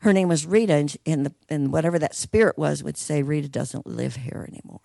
her 0.00 0.12
name 0.12 0.28
was 0.28 0.46
Rita, 0.46 0.74
and, 0.74 0.96
and, 1.06 1.26
the, 1.26 1.34
and 1.48 1.72
whatever 1.72 1.98
that 1.98 2.14
spirit 2.14 2.58
was 2.58 2.82
would 2.82 2.96
say, 2.96 3.22
Rita 3.22 3.48
doesn't 3.48 3.86
live 3.86 4.16
here 4.16 4.46
anymore. 4.48 4.80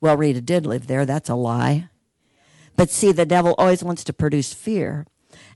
Well, 0.00 0.16
Rita 0.16 0.40
did 0.40 0.66
live 0.66 0.86
there. 0.86 1.04
That's 1.04 1.28
a 1.28 1.34
lie. 1.34 1.88
But 2.76 2.90
see, 2.90 3.12
the 3.12 3.26
devil 3.26 3.54
always 3.58 3.82
wants 3.82 4.04
to 4.04 4.12
produce 4.12 4.54
fear. 4.54 5.06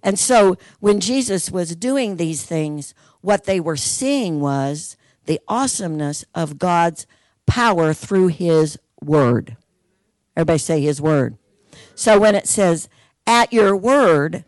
And 0.04 0.18
so 0.18 0.56
when 0.80 1.00
Jesus 1.00 1.50
was 1.50 1.74
doing 1.74 2.16
these 2.16 2.44
things, 2.44 2.94
what 3.22 3.44
they 3.44 3.58
were 3.58 3.76
seeing 3.76 4.38
was 4.38 4.98
the 5.24 5.40
awesomeness 5.48 6.26
of 6.34 6.58
God's 6.58 7.06
power 7.46 7.94
through 7.94 8.28
his 8.28 8.78
word. 9.02 9.56
Everybody 10.36 10.58
say 10.58 10.80
his 10.82 11.00
word. 11.00 11.38
So 11.94 12.20
when 12.20 12.34
it 12.34 12.46
says, 12.46 12.88
at 13.26 13.52
your 13.52 13.74
word, 13.74 14.44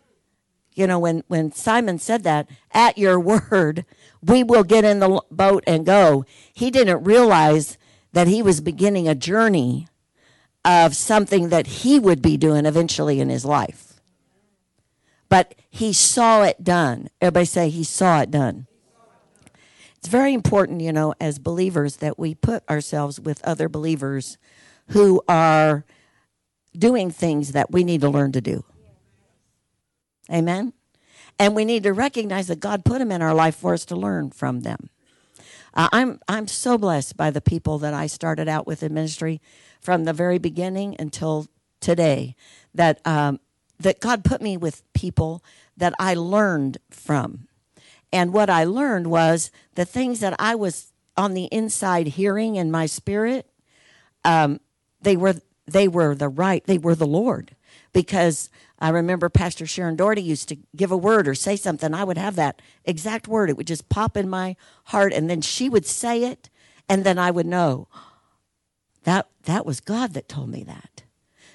you 0.74 0.86
know, 0.86 0.98
when, 0.98 1.24
when 1.28 1.52
Simon 1.52 1.98
said 1.98 2.22
that, 2.24 2.48
at 2.72 2.98
your 2.98 3.18
word, 3.18 3.86
we 4.22 4.44
will 4.44 4.64
get 4.64 4.84
in 4.84 5.00
the 5.00 5.22
boat 5.30 5.64
and 5.66 5.86
go, 5.86 6.26
he 6.52 6.70
didn't 6.70 7.04
realize 7.04 7.78
that 8.12 8.28
he 8.28 8.42
was 8.42 8.60
beginning 8.60 9.08
a 9.08 9.14
journey 9.14 9.88
of 10.66 10.94
something 10.94 11.48
that 11.48 11.66
he 11.66 11.98
would 11.98 12.20
be 12.20 12.36
doing 12.36 12.66
eventually 12.66 13.20
in 13.20 13.30
his 13.30 13.44
life. 13.44 13.85
But 15.28 15.54
he 15.68 15.92
saw 15.92 16.42
it 16.42 16.62
done. 16.62 17.08
Everybody 17.20 17.46
say 17.46 17.68
he 17.68 17.84
saw 17.84 18.20
it 18.20 18.30
done. 18.30 18.66
It's 19.98 20.08
very 20.08 20.34
important, 20.34 20.82
you 20.82 20.92
know, 20.92 21.14
as 21.20 21.38
believers 21.38 21.96
that 21.96 22.18
we 22.18 22.34
put 22.34 22.68
ourselves 22.70 23.18
with 23.18 23.44
other 23.44 23.68
believers 23.68 24.38
who 24.88 25.20
are 25.28 25.84
doing 26.76 27.10
things 27.10 27.52
that 27.52 27.72
we 27.72 27.82
need 27.82 28.02
to 28.02 28.08
learn 28.08 28.32
to 28.32 28.40
do. 28.40 28.64
Amen. 30.30 30.72
And 31.38 31.54
we 31.54 31.64
need 31.64 31.82
to 31.82 31.92
recognize 31.92 32.46
that 32.48 32.60
God 32.60 32.84
put 32.84 32.98
them 32.98 33.12
in 33.12 33.22
our 33.22 33.34
life 33.34 33.56
for 33.56 33.74
us 33.74 33.84
to 33.86 33.96
learn 33.96 34.30
from 34.30 34.60
them. 34.60 34.90
Uh, 35.74 35.88
I'm 35.92 36.20
I'm 36.26 36.48
so 36.48 36.78
blessed 36.78 37.16
by 37.16 37.30
the 37.30 37.42
people 37.42 37.78
that 37.80 37.92
I 37.92 38.06
started 38.06 38.48
out 38.48 38.66
with 38.66 38.82
in 38.82 38.94
ministry 38.94 39.42
from 39.80 40.04
the 40.04 40.14
very 40.14 40.38
beginning 40.38 40.96
until 40.98 41.48
today. 41.80 42.34
That 42.74 43.06
um, 43.06 43.40
that 43.78 44.00
God 44.00 44.24
put 44.24 44.40
me 44.40 44.56
with 44.56 44.82
people 44.92 45.42
that 45.76 45.94
I 45.98 46.14
learned 46.14 46.78
from, 46.90 47.48
and 48.12 48.32
what 48.32 48.48
I 48.48 48.64
learned 48.64 49.08
was 49.08 49.50
the 49.74 49.84
things 49.84 50.20
that 50.20 50.34
I 50.38 50.54
was 50.54 50.92
on 51.16 51.34
the 51.34 51.44
inside 51.46 52.08
hearing 52.08 52.56
in 52.56 52.70
my 52.70 52.86
spirit. 52.86 53.50
Um, 54.24 54.60
they 55.00 55.16
were 55.16 55.36
they 55.66 55.88
were 55.88 56.14
the 56.14 56.28
right. 56.28 56.64
They 56.64 56.78
were 56.78 56.94
the 56.94 57.06
Lord 57.06 57.56
because 57.92 58.50
I 58.78 58.90
remember 58.90 59.28
Pastor 59.28 59.66
Sharon 59.66 59.96
Daugherty 59.96 60.22
used 60.22 60.48
to 60.48 60.58
give 60.74 60.92
a 60.92 60.96
word 60.96 61.26
or 61.26 61.34
say 61.34 61.56
something. 61.56 61.94
I 61.94 62.04
would 62.04 62.18
have 62.18 62.36
that 62.36 62.60
exact 62.84 63.26
word. 63.26 63.50
It 63.50 63.56
would 63.56 63.66
just 63.66 63.88
pop 63.88 64.16
in 64.16 64.28
my 64.28 64.56
heart, 64.84 65.12
and 65.12 65.28
then 65.28 65.40
she 65.40 65.68
would 65.68 65.86
say 65.86 66.24
it, 66.24 66.50
and 66.88 67.04
then 67.04 67.18
I 67.18 67.30
would 67.30 67.46
know 67.46 67.88
that 69.04 69.28
that 69.44 69.64
was 69.64 69.80
God 69.80 70.14
that 70.14 70.28
told 70.28 70.50
me 70.50 70.62
that. 70.64 71.02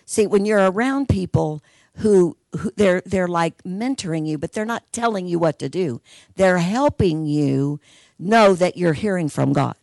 See, 0.06 0.28
when 0.28 0.46
you're 0.46 0.70
around 0.72 1.10
people 1.10 1.64
who, 2.02 2.38
who 2.58 2.72
they're 2.76 3.02
they're 3.06 3.28
like 3.28 3.62
mentoring 3.64 4.28
you, 4.28 4.38
but 4.38 4.54
they're 4.54 4.66
not 4.66 4.92
telling 4.92 5.28
you 5.28 5.40
what 5.40 5.60
to 5.60 5.70
do. 5.70 6.02
They're 6.36 6.60
helping 6.60 7.26
you 7.26 7.80
know 8.20 8.54
that 8.54 8.78
you're 8.78 8.94
hearing 8.94 9.30
from 9.30 9.54
God. 9.54 9.76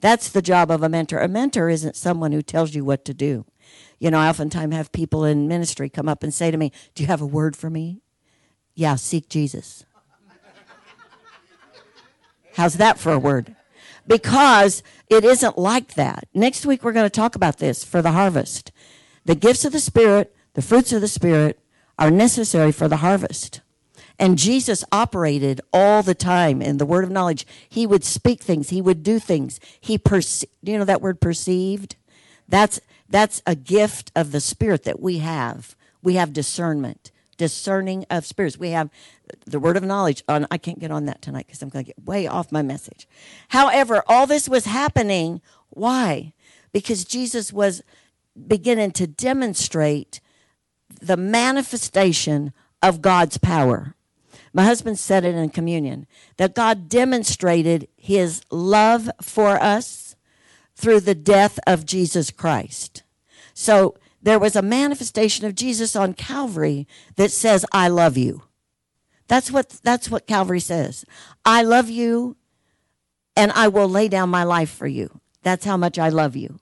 That's 0.00 0.28
the 0.28 0.42
job 0.42 0.70
of 0.70 0.82
a 0.82 0.88
mentor. 0.88 1.18
A 1.18 1.28
mentor 1.28 1.68
isn't 1.68 1.96
someone 1.96 2.32
who 2.32 2.42
tells 2.42 2.74
you 2.74 2.84
what 2.84 3.04
to 3.04 3.14
do. 3.14 3.44
You 3.98 4.10
know, 4.10 4.18
I 4.18 4.28
oftentimes 4.28 4.74
have 4.74 4.92
people 4.92 5.24
in 5.24 5.48
ministry 5.48 5.88
come 5.88 6.08
up 6.08 6.22
and 6.22 6.32
say 6.32 6.50
to 6.50 6.56
me, 6.56 6.72
Do 6.94 7.02
you 7.02 7.08
have 7.08 7.20
a 7.20 7.26
word 7.26 7.56
for 7.56 7.68
me? 7.68 8.00
Yeah, 8.74 8.94
seek 8.94 9.28
Jesus. 9.28 9.84
How's 12.54 12.74
that 12.74 12.98
for 12.98 13.12
a 13.12 13.18
word? 13.18 13.54
Because 14.06 14.82
it 15.08 15.24
isn't 15.24 15.58
like 15.58 15.94
that. 15.94 16.26
Next 16.32 16.64
week, 16.64 16.82
we're 16.82 16.92
going 16.92 17.06
to 17.06 17.10
talk 17.10 17.34
about 17.34 17.58
this 17.58 17.84
for 17.84 18.00
the 18.00 18.12
harvest. 18.12 18.72
The 19.24 19.34
gifts 19.34 19.64
of 19.64 19.72
the 19.72 19.80
Spirit, 19.80 20.34
the 20.58 20.62
fruits 20.62 20.92
of 20.92 21.00
the 21.00 21.06
Spirit 21.06 21.60
are 22.00 22.10
necessary 22.10 22.72
for 22.72 22.88
the 22.88 22.96
harvest. 22.96 23.60
And 24.18 24.36
Jesus 24.36 24.82
operated 24.90 25.60
all 25.72 26.02
the 26.02 26.16
time 26.16 26.60
in 26.60 26.78
the 26.78 26.84
word 26.84 27.04
of 27.04 27.12
knowledge. 27.12 27.46
He 27.68 27.86
would 27.86 28.02
speak 28.02 28.42
things, 28.42 28.70
he 28.70 28.82
would 28.82 29.04
do 29.04 29.20
things. 29.20 29.60
He 29.80 29.98
perce- 29.98 30.44
you 30.60 30.76
know 30.76 30.84
that 30.84 31.00
word 31.00 31.20
perceived? 31.20 31.94
That's 32.48 32.80
that's 33.08 33.40
a 33.46 33.54
gift 33.54 34.10
of 34.16 34.32
the 34.32 34.40
Spirit 34.40 34.82
that 34.82 34.98
we 34.98 35.18
have. 35.18 35.76
We 36.02 36.14
have 36.14 36.32
discernment, 36.32 37.12
discerning 37.36 38.04
of 38.10 38.26
spirits. 38.26 38.58
We 38.58 38.70
have 38.70 38.90
the 39.46 39.60
word 39.60 39.76
of 39.76 39.84
knowledge. 39.84 40.24
On 40.26 40.44
I 40.50 40.58
can't 40.58 40.80
get 40.80 40.90
on 40.90 41.04
that 41.04 41.22
tonight 41.22 41.46
because 41.46 41.62
I'm 41.62 41.68
going 41.68 41.84
to 41.84 41.92
get 41.92 42.04
way 42.04 42.26
off 42.26 42.50
my 42.50 42.62
message. 42.62 43.06
However, 43.50 44.02
all 44.08 44.26
this 44.26 44.48
was 44.48 44.64
happening. 44.64 45.40
Why? 45.70 46.32
Because 46.72 47.04
Jesus 47.04 47.52
was 47.52 47.80
beginning 48.34 48.90
to 48.90 49.06
demonstrate 49.06 50.18
the 51.00 51.16
manifestation 51.16 52.52
of 52.82 53.02
God's 53.02 53.38
power. 53.38 53.94
My 54.52 54.64
husband 54.64 54.98
said 54.98 55.24
it 55.24 55.34
in 55.34 55.50
communion 55.50 56.06
that 56.36 56.54
God 56.54 56.88
demonstrated 56.88 57.88
his 57.96 58.42
love 58.50 59.10
for 59.20 59.62
us 59.62 60.16
through 60.74 61.00
the 61.00 61.14
death 61.14 61.58
of 61.66 61.84
Jesus 61.84 62.30
Christ. 62.30 63.02
So 63.52 63.96
there 64.22 64.38
was 64.38 64.56
a 64.56 64.62
manifestation 64.62 65.46
of 65.46 65.54
Jesus 65.54 65.94
on 65.94 66.14
Calvary 66.14 66.86
that 67.16 67.30
says, 67.30 67.66
I 67.72 67.88
love 67.88 68.16
you. 68.16 68.42
That's 69.26 69.50
what, 69.50 69.68
that's 69.82 70.10
what 70.10 70.26
Calvary 70.26 70.60
says. 70.60 71.04
I 71.44 71.62
love 71.62 71.90
you 71.90 72.36
and 73.36 73.52
I 73.52 73.68
will 73.68 73.88
lay 73.88 74.08
down 74.08 74.30
my 74.30 74.44
life 74.44 74.70
for 74.70 74.86
you. 74.86 75.20
That's 75.42 75.64
how 75.64 75.76
much 75.76 75.98
I 75.98 76.08
love 76.08 76.34
you. 76.34 76.58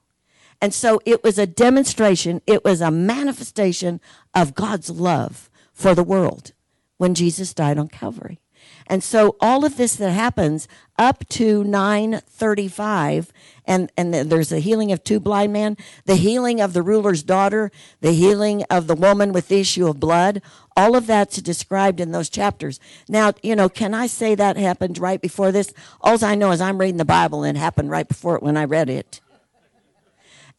And 0.61 0.73
so 0.73 0.99
it 1.05 1.23
was 1.23 1.37
a 1.37 1.45
demonstration, 1.47 2.41
it 2.47 2.63
was 2.63 2.81
a 2.81 2.91
manifestation 2.91 4.01
of 4.33 4.55
God's 4.55 4.89
love 4.89 5.49
for 5.73 5.93
the 5.93 6.03
world 6.03 6.53
when 6.97 7.13
Jesus 7.13 7.53
died 7.53 7.77
on 7.77 7.87
Calvary. 7.87 8.39
And 8.87 9.03
so 9.03 9.35
all 9.39 9.65
of 9.65 9.77
this 9.77 9.95
that 9.95 10.11
happens 10.11 10.67
up 10.97 11.27
to 11.29 11.63
935 11.63 13.31
and 13.65 13.91
and 13.97 14.13
there's 14.13 14.51
a 14.51 14.59
healing 14.59 14.91
of 14.91 15.03
two 15.03 15.19
blind 15.19 15.53
men, 15.53 15.77
the 16.05 16.15
healing 16.15 16.61
of 16.61 16.73
the 16.73 16.81
ruler's 16.81 17.21
daughter, 17.21 17.69
the 17.99 18.13
healing 18.13 18.63
of 18.69 18.87
the 18.87 18.95
woman 18.95 19.33
with 19.33 19.49
the 19.49 19.59
issue 19.59 19.87
of 19.87 19.99
blood, 19.99 20.41
all 20.75 20.95
of 20.95 21.05
that's 21.05 21.41
described 21.41 21.99
in 21.99 22.11
those 22.11 22.29
chapters. 22.29 22.79
Now, 23.09 23.33
you 23.43 23.55
know, 23.55 23.67
can 23.69 23.93
I 23.93 24.07
say 24.07 24.35
that 24.35 24.57
happened 24.57 24.97
right 24.97 25.21
before 25.21 25.51
this? 25.51 25.73
All 26.01 26.23
I 26.23 26.35
know 26.35 26.51
is 26.51 26.61
I'm 26.61 26.79
reading 26.79 26.97
the 26.97 27.05
Bible 27.05 27.43
and 27.43 27.57
it 27.57 27.59
happened 27.59 27.91
right 27.91 28.07
before 28.07 28.35
it 28.35 28.43
when 28.43 28.57
I 28.57 28.63
read 28.63 28.89
it. 28.89 29.19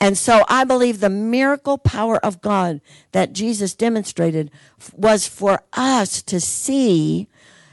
And 0.01 0.17
so 0.17 0.45
I 0.49 0.65
believe 0.65 1.01
the 1.01 1.11
miracle 1.11 1.77
power 1.77 2.25
of 2.25 2.41
God 2.41 2.81
that 3.13 3.33
Jesus 3.33 3.75
demonstrated 3.75 4.51
was 4.95 5.27
for 5.27 5.63
us 5.73 6.23
to 6.23 6.41
see 6.41 7.29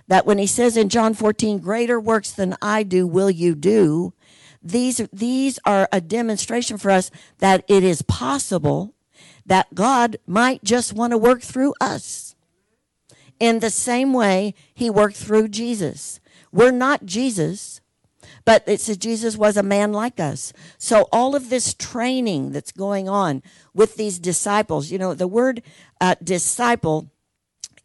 that 0.08 0.26
when 0.26 0.38
he 0.38 0.48
says 0.48 0.76
in 0.76 0.90
John 0.90 1.14
14, 1.14 1.60
greater 1.60 2.00
works 2.00 2.32
than 2.32 2.56
I 2.62 2.84
do 2.84 3.06
will 3.06 3.30
you 3.30 3.54
do, 3.56 4.14
these, 4.62 4.98
these 5.14 5.60
are 5.66 5.88
a 5.92 6.02
demonstration 6.02 6.78
for 6.78 6.90
us 6.90 7.12
that 7.38 7.64
it 7.68 7.84
is 7.84 8.02
possible 8.02 8.94
that 9.46 9.76
God 9.76 10.18
might 10.26 10.64
just 10.64 10.94
want 10.94 11.12
to 11.12 11.18
work 11.18 11.42
through 11.42 11.76
us 11.80 12.36
in 13.40 13.60
the 13.60 13.70
same 13.70 14.14
way 14.14 14.56
he 14.74 14.90
worked 14.90 15.18
through 15.18 15.50
Jesus. 15.50 16.20
We're 16.52 16.72
not 16.72 17.06
Jesus, 17.06 17.82
but 18.46 18.64
it 18.68 18.80
says 18.80 18.98
Jesus 18.98 19.36
was 19.36 19.58
a 19.58 19.64
man 19.64 19.92
like 19.92 20.20
us. 20.20 20.54
So 20.78 21.08
all 21.12 21.36
of 21.36 21.50
this 21.50 21.74
training 21.74 22.52
that's 22.52 22.72
going 22.72 23.10
on 23.10 23.42
with 23.74 23.96
these 23.96 24.20
disciples, 24.20 24.92
you 24.92 25.00
know, 25.00 25.16
the 25.16 25.28
word 25.28 25.64
uh, 26.00 26.16
disciple 26.24 27.10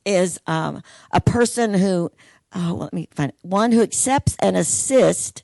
is 0.05 0.39
um, 0.47 0.83
a 1.11 1.21
person 1.21 1.75
who, 1.75 2.13
oh, 2.55 2.77
let 2.79 2.93
me 2.93 3.09
find 3.11 3.31
it, 3.31 3.39
one 3.43 3.73
who 3.73 3.83
accepts 3.83 4.37
and 4.41 4.57
assists 4.57 5.43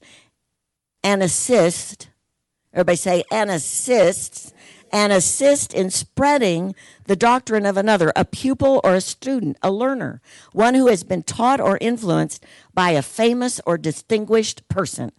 and 1.03 1.23
assist. 1.23 2.09
Everybody 2.73 2.97
say 2.97 3.25
and 3.31 3.51
assists 3.51 4.53
and 4.93 5.13
assist 5.13 5.75
in 5.75 5.91
spreading 5.91 6.75
the 7.05 7.17
doctrine 7.17 7.67
of 7.67 7.77
another, 7.77 8.13
a 8.15 8.25
pupil 8.25 8.81
or 8.85 8.95
a 8.95 9.01
student, 9.01 9.57
a 9.63 9.71
learner, 9.71 10.21
one 10.53 10.75
who 10.75 10.87
has 10.87 11.05
been 11.05 11.23
taught 11.23 11.61
or 11.61 11.79
influenced 11.81 12.45
by 12.73 12.91
a 12.91 13.03
famous 13.03 13.61
or 13.67 13.77
distinguished 13.77 14.69
person. 14.69 15.13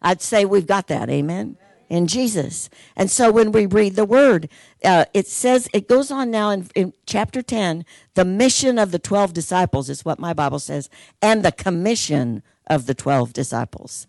I'd 0.00 0.22
say 0.22 0.44
we've 0.44 0.66
got 0.66 0.86
that, 0.88 1.10
amen 1.10 1.56
in 1.88 2.06
Jesus. 2.06 2.68
And 2.96 3.10
so 3.10 3.30
when 3.30 3.52
we 3.52 3.66
read 3.66 3.96
the 3.96 4.04
word, 4.04 4.48
uh, 4.84 5.06
it 5.14 5.26
says, 5.26 5.68
it 5.72 5.88
goes 5.88 6.10
on 6.10 6.30
now 6.30 6.50
in, 6.50 6.68
in 6.74 6.92
chapter 7.06 7.42
10, 7.42 7.84
the 8.14 8.24
mission 8.24 8.78
of 8.78 8.90
the 8.90 8.98
12 8.98 9.32
disciples 9.32 9.88
is 9.88 10.04
what 10.04 10.18
my 10.18 10.32
Bible 10.32 10.58
says, 10.58 10.90
and 11.22 11.42
the 11.44 11.52
commission 11.52 12.42
of 12.66 12.86
the 12.86 12.94
12 12.94 13.32
disciples. 13.32 14.06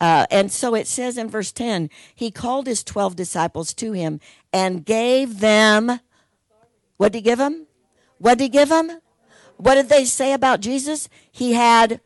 Uh, 0.00 0.26
and 0.30 0.52
so 0.52 0.74
it 0.74 0.86
says 0.86 1.18
in 1.18 1.28
verse 1.28 1.52
10, 1.52 1.90
he 2.14 2.30
called 2.30 2.66
his 2.66 2.84
12 2.84 3.16
disciples 3.16 3.74
to 3.74 3.92
him 3.92 4.20
and 4.52 4.84
gave 4.84 5.40
them, 5.40 6.00
what 6.96 7.12
did 7.12 7.18
he 7.18 7.22
give 7.22 7.38
them? 7.38 7.66
What 8.18 8.38
did 8.38 8.44
he 8.44 8.48
give 8.48 8.68
them? 8.68 9.00
What 9.56 9.74
did 9.74 9.88
they 9.88 10.04
say 10.04 10.32
about 10.32 10.60
Jesus? 10.60 11.08
He 11.30 11.52
had 11.54 12.00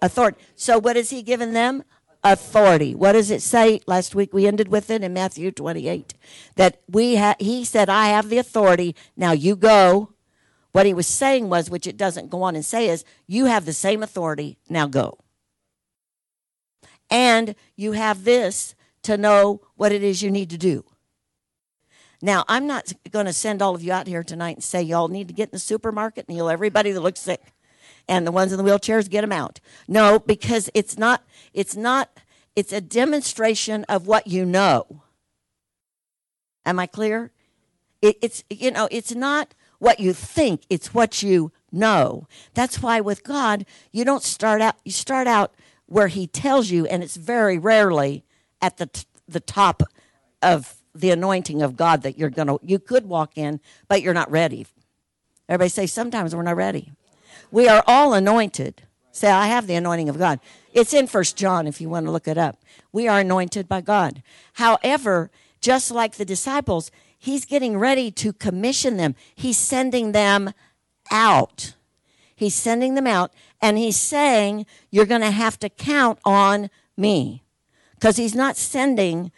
authority. 0.00 0.38
So 0.54 0.78
what 0.78 0.96
has 0.96 1.10
he 1.10 1.22
given 1.22 1.52
them? 1.52 1.84
authority. 2.24 2.94
What 2.94 3.12
does 3.12 3.30
it 3.30 3.42
say? 3.42 3.80
Last 3.86 4.14
week 4.14 4.32
we 4.32 4.46
ended 4.46 4.68
with 4.68 4.90
it 4.90 5.02
in 5.02 5.12
Matthew 5.12 5.50
28 5.50 6.14
that 6.56 6.80
we 6.88 7.16
ha- 7.16 7.36
he 7.38 7.64
said, 7.64 7.88
I 7.88 8.06
have 8.06 8.28
the 8.28 8.38
authority. 8.38 8.94
Now 9.16 9.32
you 9.32 9.56
go. 9.56 10.12
What 10.72 10.86
he 10.86 10.94
was 10.94 11.06
saying 11.06 11.50
was, 11.50 11.68
which 11.68 11.86
it 11.86 11.98
doesn't 11.98 12.30
go 12.30 12.42
on 12.42 12.54
and 12.54 12.64
say, 12.64 12.88
is 12.88 13.04
you 13.26 13.44
have 13.46 13.66
the 13.66 13.74
same 13.74 14.02
authority. 14.02 14.56
Now 14.70 14.86
go. 14.86 15.18
And 17.12 17.54
you 17.76 17.92
have 17.92 18.24
this 18.24 18.74
to 19.02 19.18
know 19.18 19.60
what 19.76 19.92
it 19.92 20.02
is 20.02 20.22
you 20.22 20.30
need 20.30 20.48
to 20.50 20.58
do. 20.58 20.84
Now, 22.22 22.44
I'm 22.48 22.66
not 22.66 22.92
going 23.10 23.26
to 23.26 23.32
send 23.32 23.60
all 23.60 23.74
of 23.74 23.82
you 23.82 23.92
out 23.92 24.06
here 24.06 24.22
tonight 24.22 24.56
and 24.56 24.64
say 24.64 24.80
y'all 24.80 25.08
need 25.08 25.28
to 25.28 25.34
get 25.34 25.48
in 25.48 25.52
the 25.52 25.58
supermarket 25.58 26.26
and 26.26 26.34
heal 26.34 26.48
everybody 26.48 26.90
that 26.90 27.00
looks 27.00 27.20
sick 27.20 27.52
and 28.08 28.26
the 28.26 28.32
ones 28.32 28.52
in 28.52 28.58
the 28.58 28.64
wheelchairs 28.64 29.10
get 29.10 29.20
them 29.20 29.32
out. 29.32 29.60
No, 29.86 30.18
because 30.20 30.70
it's 30.72 30.96
not 30.96 31.22
it's 31.52 31.76
not 31.76 32.10
it's 32.56 32.72
a 32.72 32.80
demonstration 32.80 33.84
of 33.90 34.06
what 34.06 34.26
you 34.26 34.46
know. 34.46 35.02
Am 36.64 36.78
I 36.78 36.86
clear? 36.86 37.30
It, 38.00 38.16
it's 38.22 38.44
you 38.48 38.70
know, 38.70 38.88
it's 38.90 39.14
not 39.14 39.54
what 39.78 40.00
you 40.00 40.12
think, 40.12 40.62
it's 40.70 40.94
what 40.94 41.22
you 41.22 41.52
know. 41.70 42.26
That's 42.54 42.80
why 42.80 43.00
with 43.00 43.24
God, 43.24 43.66
you 43.90 44.04
don't 44.04 44.22
start 44.22 44.60
out 44.60 44.76
you 44.84 44.92
start 44.92 45.26
out 45.26 45.52
where 45.92 46.08
he 46.08 46.26
tells 46.26 46.70
you 46.70 46.86
and 46.86 47.02
it's 47.02 47.16
very 47.16 47.58
rarely 47.58 48.24
at 48.62 48.78
the 48.78 48.86
t- 48.86 49.04
the 49.28 49.40
top 49.40 49.82
of 50.40 50.76
the 50.94 51.10
anointing 51.10 51.60
of 51.60 51.76
God 51.76 52.02
that 52.02 52.18
you're 52.18 52.30
going 52.30 52.48
to 52.48 52.58
you 52.62 52.78
could 52.78 53.06
walk 53.06 53.36
in, 53.36 53.60
but 53.88 54.00
you're 54.00 54.14
not 54.14 54.30
ready. 54.30 54.66
Everybody 55.48 55.68
say 55.68 55.86
sometimes 55.86 56.34
we're 56.34 56.42
not 56.42 56.56
ready. 56.56 56.92
We 57.50 57.68
are 57.68 57.84
all 57.86 58.14
anointed. 58.14 58.82
Say, 59.10 59.30
I 59.30 59.48
have 59.48 59.66
the 59.66 59.74
anointing 59.74 60.08
of 60.08 60.16
God. 60.16 60.40
It's 60.72 60.94
in 60.94 61.06
First 61.06 61.36
John 61.36 61.66
if 61.66 61.78
you 61.78 61.90
want 61.90 62.06
to 62.06 62.12
look 62.12 62.26
it 62.26 62.38
up. 62.38 62.62
We 62.92 63.06
are 63.06 63.20
anointed 63.20 63.68
by 63.68 63.82
God. 63.82 64.22
However, 64.54 65.30
just 65.60 65.90
like 65.90 66.14
the 66.14 66.24
disciples, 66.24 66.90
he's 67.18 67.44
getting 67.44 67.78
ready 67.78 68.10
to 68.12 68.32
commission 68.32 68.96
them. 68.96 69.14
He's 69.34 69.58
sending 69.58 70.12
them 70.12 70.54
out. 71.10 71.74
He's 72.34 72.54
sending 72.54 72.94
them 72.94 73.06
out, 73.06 73.32
and 73.62 73.78
he's 73.78 73.96
saying, 73.96 74.66
You're 74.90 75.06
going 75.06 75.22
to 75.22 75.30
have 75.30 75.58
to 75.60 75.70
count 75.70 76.18
on 76.24 76.68
me. 76.96 77.44
Because 77.94 78.16
he's 78.16 78.34
not 78.34 78.56
sending 78.56 79.32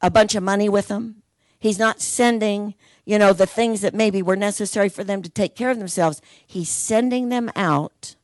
a 0.00 0.10
bunch 0.10 0.34
of 0.34 0.42
money 0.42 0.68
with 0.68 0.88
them. 0.88 1.22
He's 1.60 1.78
not 1.78 2.00
sending 2.00 2.74
you 3.08 3.18
know, 3.18 3.32
the 3.32 3.46
things 3.46 3.80
that 3.80 3.94
maybe 3.94 4.20
were 4.20 4.36
necessary 4.36 4.90
for 4.90 5.02
them 5.02 5.22
to 5.22 5.30
take 5.30 5.56
care 5.56 5.70
of 5.70 5.78
themselves. 5.78 6.20
He's 6.46 6.68
sending 6.68 7.30
them 7.30 7.50
out 7.56 8.16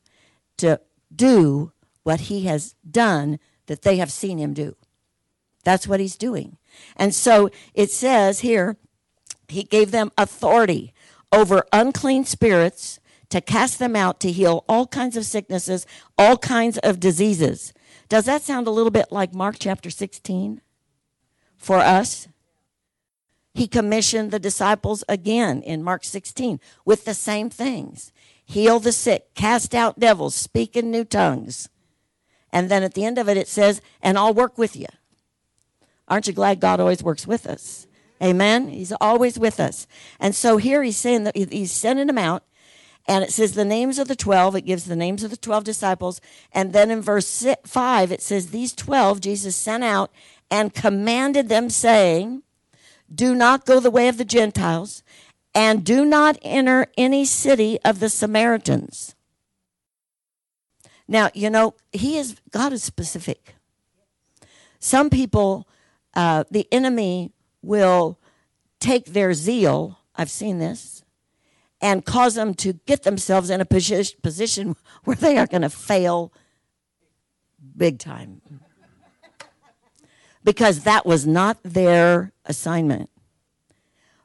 to 0.58 0.78
do 1.10 1.72
what 2.02 2.20
he 2.20 2.44
has 2.44 2.74
done 2.88 3.38
that 3.64 3.80
they 3.80 3.96
have 3.96 4.12
seen 4.12 4.36
him 4.36 4.52
do. 4.52 4.76
That's 5.64 5.88
what 5.88 6.00
he's 6.00 6.18
doing. 6.18 6.58
And 6.96 7.14
so 7.14 7.48
it 7.72 7.90
says 7.90 8.40
here, 8.40 8.76
he 9.48 9.62
gave 9.62 9.90
them 9.90 10.12
authority 10.18 10.92
over 11.32 11.64
unclean 11.72 12.26
spirits 12.26 13.00
to 13.34 13.40
cast 13.40 13.78
them 13.80 13.96
out 13.96 14.20
to 14.20 14.30
heal 14.30 14.64
all 14.68 14.86
kinds 14.86 15.16
of 15.16 15.26
sicknesses, 15.26 15.86
all 16.16 16.38
kinds 16.38 16.78
of 16.78 17.00
diseases. 17.00 17.74
Does 18.08 18.26
that 18.26 18.42
sound 18.42 18.66
a 18.66 18.70
little 18.70 18.92
bit 18.92 19.10
like 19.10 19.34
Mark 19.34 19.56
chapter 19.58 19.90
16 19.90 20.60
for 21.56 21.78
us? 21.78 22.28
he 23.54 23.68
commissioned 23.68 24.30
the 24.30 24.40
disciples 24.40 25.04
again 25.08 25.62
in 25.62 25.82
Mark 25.82 26.04
16 26.04 26.60
with 26.84 27.04
the 27.04 27.14
same 27.14 27.48
things 27.48 28.12
heal 28.46 28.78
the 28.78 28.92
sick, 28.92 29.34
cast 29.34 29.74
out 29.74 29.98
devils, 29.98 30.34
speak 30.34 30.76
in 30.76 30.90
new 30.90 31.04
tongues. 31.04 31.70
And 32.52 32.70
then 32.70 32.82
at 32.82 32.92
the 32.92 33.04
end 33.04 33.16
of 33.16 33.26
it, 33.26 33.38
it 33.38 33.48
says, 33.48 33.80
and 34.02 34.18
I'll 34.18 34.34
work 34.34 34.58
with 34.58 34.76
you. 34.76 34.86
Aren't 36.08 36.26
you 36.26 36.34
glad 36.34 36.60
God 36.60 36.78
always 36.78 37.02
works 37.02 37.26
with 37.26 37.46
us? 37.46 37.86
Amen. 38.22 38.68
He's 38.68 38.92
always 39.00 39.38
with 39.38 39.58
us. 39.58 39.86
And 40.20 40.34
so 40.34 40.58
here 40.58 40.82
he's 40.82 40.98
saying 40.98 41.24
that 41.24 41.36
he's 41.36 41.72
sending 41.72 42.06
them 42.06 42.18
out. 42.18 42.44
And 43.06 43.22
it 43.22 43.32
says 43.32 43.52
the 43.52 43.64
names 43.64 43.98
of 43.98 44.08
the 44.08 44.16
12. 44.16 44.56
It 44.56 44.62
gives 44.62 44.84
the 44.84 44.96
names 44.96 45.22
of 45.22 45.30
the 45.30 45.36
12 45.36 45.64
disciples. 45.64 46.20
And 46.52 46.72
then 46.72 46.90
in 46.90 47.02
verse 47.02 47.46
5, 47.64 48.12
it 48.12 48.22
says, 48.22 48.48
These 48.48 48.72
12 48.74 49.20
Jesus 49.20 49.56
sent 49.56 49.84
out 49.84 50.10
and 50.50 50.74
commanded 50.74 51.48
them, 51.48 51.68
saying, 51.68 52.42
do 53.12 53.34
not 53.34 53.66
go 53.66 53.80
the 53.80 53.90
way 53.90 54.08
of 54.08 54.16
the 54.16 54.24
Gentiles, 54.24 55.02
and 55.54 55.84
do 55.84 56.04
not 56.04 56.38
enter 56.42 56.86
any 56.96 57.24
city 57.24 57.78
of 57.84 58.00
the 58.00 58.08
Samaritans. 58.08 59.14
Now, 61.06 61.30
you 61.34 61.50
know, 61.50 61.74
he 61.92 62.16
is 62.16 62.36
God 62.50 62.72
is 62.72 62.82
specific. 62.82 63.54
Some 64.78 65.10
people, 65.10 65.68
uh, 66.14 66.44
the 66.50 66.66
enemy 66.72 67.32
will 67.62 68.18
take 68.80 69.06
their 69.06 69.32
zeal, 69.34 69.98
I've 70.16 70.30
seen 70.30 70.58
this, 70.58 70.93
and 71.84 72.06
cause 72.06 72.34
them 72.34 72.54
to 72.54 72.72
get 72.86 73.02
themselves 73.02 73.50
in 73.50 73.60
a 73.60 73.66
position 73.66 74.74
where 75.04 75.16
they 75.16 75.36
are 75.36 75.46
going 75.46 75.60
to 75.60 75.68
fail 75.68 76.32
big 77.76 77.98
time 77.98 78.40
because 80.42 80.84
that 80.84 81.04
was 81.04 81.26
not 81.26 81.58
their 81.62 82.32
assignment. 82.46 83.10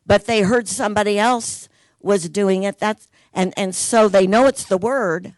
But 0.06 0.26
they 0.26 0.44
heard 0.44 0.70
somebody 0.70 1.20
else 1.20 1.68
was 2.00 2.30
doing 2.30 2.64
it. 2.64 2.80
That's 2.80 3.10
and, 3.34 3.54
and 3.58 3.76
so 3.76 4.08
they 4.08 4.26
know 4.26 4.48
it's 4.48 4.64
the 4.64 4.78
word. 4.78 5.36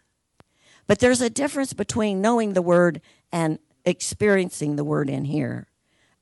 But 0.86 1.00
there's 1.00 1.20
a 1.20 1.28
difference 1.28 1.72
between 1.72 2.20
knowing 2.20 2.52
the 2.52 2.62
word 2.62 3.00
and 3.32 3.58
experiencing 3.84 4.76
the 4.76 4.84
word 4.84 5.10
in 5.10 5.24
here 5.24 5.66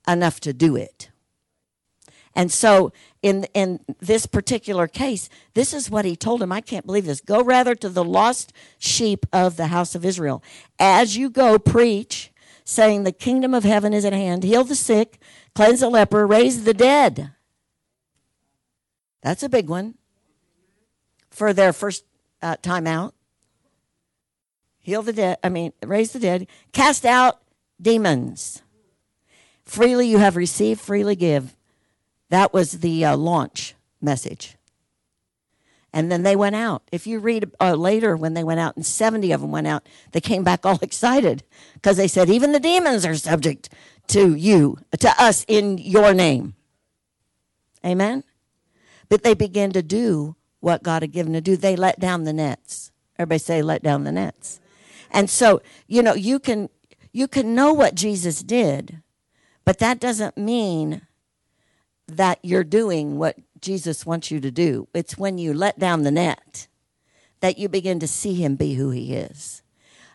enough 0.08 0.40
to 0.40 0.54
do 0.54 0.76
it. 0.76 1.10
And 2.34 2.52
so 2.52 2.92
in 3.22 3.44
in 3.54 3.80
this 3.98 4.26
particular 4.26 4.86
case, 4.86 5.28
this 5.54 5.74
is 5.74 5.90
what 5.90 6.04
he 6.04 6.16
told 6.16 6.42
him. 6.42 6.52
I 6.52 6.60
can't 6.60 6.86
believe 6.86 7.06
this. 7.06 7.20
Go 7.20 7.42
rather 7.42 7.74
to 7.74 7.88
the 7.88 8.04
lost 8.04 8.52
sheep 8.78 9.26
of 9.32 9.56
the 9.56 9.68
house 9.68 9.94
of 9.94 10.04
Israel. 10.04 10.42
As 10.78 11.16
you 11.16 11.28
go, 11.28 11.58
preach, 11.58 12.32
saying 12.64 13.02
the 13.02 13.12
kingdom 13.12 13.52
of 13.52 13.64
heaven 13.64 13.92
is 13.92 14.04
at 14.04 14.12
hand. 14.12 14.44
Heal 14.44 14.64
the 14.64 14.74
sick, 14.74 15.20
cleanse 15.54 15.80
the 15.80 15.90
leper, 15.90 16.26
raise 16.26 16.64
the 16.64 16.74
dead. 16.74 17.32
That's 19.22 19.42
a 19.42 19.48
big 19.48 19.68
one 19.68 19.94
for 21.30 21.52
their 21.52 21.72
first 21.72 22.04
uh, 22.42 22.56
time 22.62 22.86
out. 22.86 23.14
Heal 24.78 25.02
the 25.02 25.12
dead, 25.12 25.38
I 25.44 25.50
mean, 25.50 25.72
raise 25.84 26.12
the 26.12 26.18
dead, 26.18 26.46
cast 26.72 27.04
out 27.04 27.42
demons. 27.80 28.62
Freely 29.64 30.08
you 30.08 30.18
have 30.18 30.36
received, 30.36 30.80
freely 30.80 31.16
give. 31.16 31.54
That 32.30 32.52
was 32.52 32.80
the 32.80 33.04
uh, 33.04 33.16
launch 33.16 33.74
message. 34.00 34.56
And 35.92 36.10
then 36.10 36.22
they 36.22 36.36
went 36.36 36.54
out. 36.54 36.82
If 36.92 37.06
you 37.06 37.18
read 37.18 37.50
uh, 37.60 37.74
later 37.74 38.16
when 38.16 38.34
they 38.34 38.44
went 38.44 38.60
out, 38.60 38.76
and 38.76 38.86
70 38.86 39.32
of 39.32 39.40
them 39.40 39.50
went 39.50 39.66
out, 39.66 39.86
they 40.12 40.20
came 40.20 40.44
back 40.44 40.64
all 40.64 40.78
excited 40.82 41.42
because 41.74 41.96
they 41.96 42.08
said, 42.08 42.30
even 42.30 42.52
the 42.52 42.60
demons 42.60 43.04
are 43.04 43.14
subject 43.14 43.68
to 44.08 44.34
you, 44.34 44.78
to 44.98 45.10
us 45.22 45.44
in 45.48 45.78
your 45.78 46.14
name. 46.14 46.54
Amen? 47.84 48.24
But 49.08 49.22
they 49.22 49.34
began 49.34 49.72
to 49.72 49.82
do 49.82 50.36
what 50.60 50.82
God 50.82 51.02
had 51.02 51.12
given 51.12 51.32
to 51.32 51.40
do. 51.40 51.56
They 51.56 51.74
let 51.74 51.98
down 51.98 52.24
the 52.24 52.32
nets. 52.32 52.92
Everybody 53.18 53.38
say, 53.38 53.62
let 53.62 53.82
down 53.82 54.04
the 54.04 54.12
nets. 54.12 54.60
And 55.10 55.28
so, 55.28 55.60
you 55.88 56.02
know, 56.02 56.14
you 56.14 56.38
can 56.38 56.68
you 57.12 57.26
can 57.26 57.56
know 57.56 57.72
what 57.72 57.96
Jesus 57.96 58.40
did, 58.40 59.02
but 59.64 59.78
that 59.78 59.98
doesn't 59.98 60.38
mean 60.38 61.02
that 62.16 62.38
you're 62.42 62.64
doing 62.64 63.18
what 63.18 63.36
Jesus 63.60 64.06
wants 64.06 64.30
you 64.30 64.40
to 64.40 64.50
do. 64.50 64.88
It's 64.94 65.18
when 65.18 65.38
you 65.38 65.52
let 65.52 65.78
down 65.78 66.02
the 66.02 66.10
net 66.10 66.68
that 67.40 67.58
you 67.58 67.68
begin 67.68 67.98
to 68.00 68.08
see 68.08 68.34
him 68.34 68.56
be 68.56 68.74
who 68.74 68.90
he 68.90 69.14
is. 69.14 69.62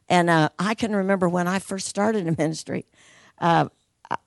And 0.07 0.29
uh, 0.29 0.49
I 0.59 0.75
can 0.75 0.95
remember 0.95 1.27
when 1.27 1.47
I 1.47 1.59
first 1.59 1.87
started 1.87 2.27
in 2.27 2.35
ministry, 2.37 2.85
uh, 3.39 3.69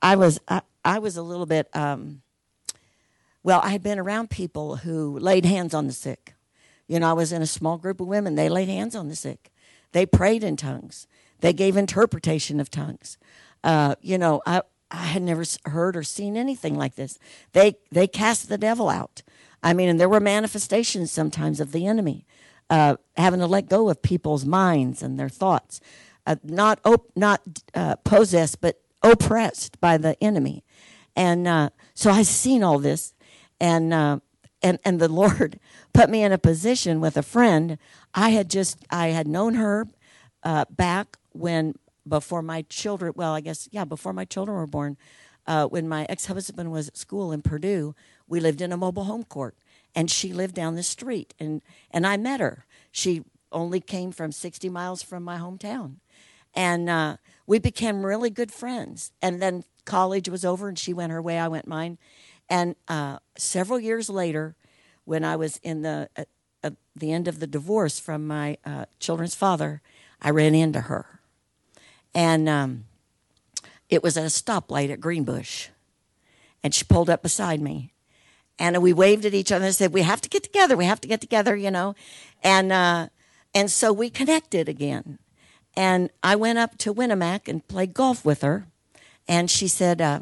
I 0.01 0.15
was 0.15 0.39
I, 0.47 0.61
I, 0.83 0.99
was 0.99 1.15
a 1.15 1.21
little 1.21 1.45
bit 1.45 1.73
um, 1.73 2.21
well. 3.43 3.61
I 3.63 3.69
had 3.69 3.81
been 3.81 3.97
around 3.97 4.29
people 4.29 4.77
who 4.77 5.17
laid 5.17 5.45
hands 5.45 5.73
on 5.73 5.87
the 5.87 5.93
sick. 5.93 6.35
You 6.87 6.99
know, 6.99 7.09
I 7.09 7.13
was 7.13 7.31
in 7.31 7.41
a 7.41 7.47
small 7.47 7.77
group 7.77 8.01
of 8.01 8.07
women. 8.07 8.35
They 8.35 8.49
laid 8.49 8.67
hands 8.67 8.95
on 8.95 9.07
the 9.07 9.15
sick. 9.15 9.51
They 9.93 10.05
prayed 10.05 10.43
in 10.43 10.57
tongues. 10.57 11.07
They 11.39 11.53
gave 11.53 11.77
interpretation 11.77 12.59
of 12.59 12.69
tongues. 12.69 13.17
Uh, 13.63 13.95
you 14.01 14.17
know, 14.17 14.41
I 14.45 14.63
I 14.91 15.05
had 15.05 15.21
never 15.21 15.43
heard 15.65 15.95
or 15.95 16.03
seen 16.03 16.35
anything 16.35 16.75
like 16.75 16.95
this. 16.95 17.19
They 17.53 17.77
they 17.91 18.07
cast 18.07 18.49
the 18.49 18.57
devil 18.57 18.89
out. 18.89 19.21
I 19.61 19.73
mean, 19.73 19.89
and 19.89 19.99
there 19.99 20.09
were 20.09 20.19
manifestations 20.19 21.11
sometimes 21.11 21.59
of 21.59 21.71
the 21.71 21.85
enemy, 21.85 22.25
uh, 22.69 22.95
having 23.17 23.39
to 23.41 23.47
let 23.47 23.69
go 23.69 23.89
of 23.89 24.01
people's 24.01 24.45
minds 24.45 25.03
and 25.03 25.19
their 25.19 25.29
thoughts, 25.29 25.81
uh, 26.25 26.37
not 26.43 26.79
op- 26.85 27.11
not 27.15 27.41
uh, 27.73 27.95
possessed, 27.97 28.61
but 28.61 28.79
oppressed 29.03 29.79
by 29.79 29.97
the 29.97 30.21
enemy. 30.23 30.63
And 31.15 31.47
uh, 31.47 31.69
so 31.93 32.11
I've 32.11 32.27
seen 32.27 32.63
all 32.63 32.79
this, 32.79 33.13
and 33.59 33.93
uh, 33.93 34.19
and 34.61 34.79
and 34.85 34.99
the 34.99 35.07
Lord 35.21 35.59
put 35.93 36.09
me 36.09 36.23
in 36.23 36.31
a 36.31 36.37
position 36.37 37.01
with 37.01 37.17
a 37.17 37.23
friend. 37.23 37.77
I 38.13 38.29
had 38.29 38.49
just 38.49 38.77
I 38.89 39.07
had 39.09 39.27
known 39.27 39.55
her 39.55 39.87
uh, 40.43 40.65
back 40.69 41.17
when 41.31 41.75
before 42.09 42.41
my 42.41 42.63
children, 42.63 43.13
well, 43.15 43.33
I 43.33 43.41
guess, 43.41 43.69
yeah, 43.71 43.85
before 43.85 44.13
my 44.13 44.25
children 44.25 44.57
were 44.57 44.67
born, 44.67 44.97
uh, 45.47 45.65
when 45.65 45.87
my 45.87 46.05
ex 46.09 46.25
husband 46.25 46.71
was 46.71 46.87
at 46.89 46.97
school 46.97 47.31
in 47.31 47.41
Purdue, 47.41 47.95
we 48.27 48.39
lived 48.39 48.61
in 48.61 48.71
a 48.71 48.77
mobile 48.77 49.05
home 49.05 49.23
court, 49.23 49.55
and 49.95 50.11
she 50.11 50.33
lived 50.33 50.55
down 50.55 50.75
the 50.75 50.83
street, 50.83 51.33
and, 51.39 51.61
and 51.91 52.05
I 52.05 52.17
met 52.17 52.39
her. 52.39 52.65
She 52.91 53.23
only 53.51 53.79
came 53.79 54.11
from 54.11 54.31
60 54.31 54.69
miles 54.69 55.01
from 55.01 55.23
my 55.23 55.37
hometown. 55.37 55.95
And 56.53 56.89
uh, 56.89 57.17
we 57.47 57.57
became 57.59 58.05
really 58.05 58.29
good 58.29 58.51
friends. 58.51 59.11
And 59.21 59.41
then 59.41 59.63
college 59.85 60.29
was 60.29 60.45
over, 60.45 60.67
and 60.67 60.77
she 60.77 60.93
went 60.93 61.11
her 61.11 61.21
way, 61.21 61.39
I 61.39 61.47
went 61.47 61.67
mine. 61.67 61.97
And 62.49 62.75
uh, 62.87 63.19
several 63.37 63.79
years 63.79 64.09
later, 64.09 64.55
when 65.05 65.23
I 65.23 65.35
was 65.35 65.57
in 65.57 65.81
the 65.81 66.09
at, 66.15 66.27
at 66.63 66.75
the 66.95 67.11
end 67.11 67.27
of 67.27 67.39
the 67.39 67.47
divorce 67.47 67.99
from 67.99 68.27
my 68.27 68.57
uh, 68.65 68.85
children's 68.99 69.35
father, 69.35 69.81
I 70.21 70.29
ran 70.31 70.53
into 70.53 70.81
her 70.81 71.18
and 72.13 72.49
um, 72.49 72.85
it 73.89 74.03
was 74.03 74.17
at 74.17 74.23
a 74.23 74.27
stoplight 74.27 74.91
at 74.91 75.01
Greenbush. 75.01 75.69
And 76.63 76.73
she 76.73 76.83
pulled 76.83 77.09
up 77.09 77.23
beside 77.23 77.61
me. 77.61 77.93
And 78.57 78.81
we 78.81 78.91
waved 78.91 79.25
at 79.25 79.33
each 79.33 79.51
other 79.51 79.65
and 79.65 79.75
said, 79.75 79.93
We 79.93 80.01
have 80.01 80.21
to 80.21 80.29
get 80.29 80.43
together. 80.43 80.75
We 80.75 80.85
have 80.85 81.01
to 81.01 81.07
get 81.07 81.21
together, 81.21 81.55
you 81.55 81.71
know. 81.71 81.95
And, 82.43 82.71
uh, 82.71 83.07
and 83.53 83.71
so 83.71 83.93
we 83.93 84.09
connected 84.09 84.67
again. 84.67 85.17
And 85.75 86.09
I 86.21 86.35
went 86.35 86.59
up 86.59 86.77
to 86.79 86.93
Winamac 86.93 87.47
and 87.47 87.65
played 87.67 87.93
golf 87.93 88.25
with 88.25 88.41
her. 88.41 88.65
And 89.27 89.49
she 89.49 89.69
said, 89.69 90.01
uh, 90.01 90.19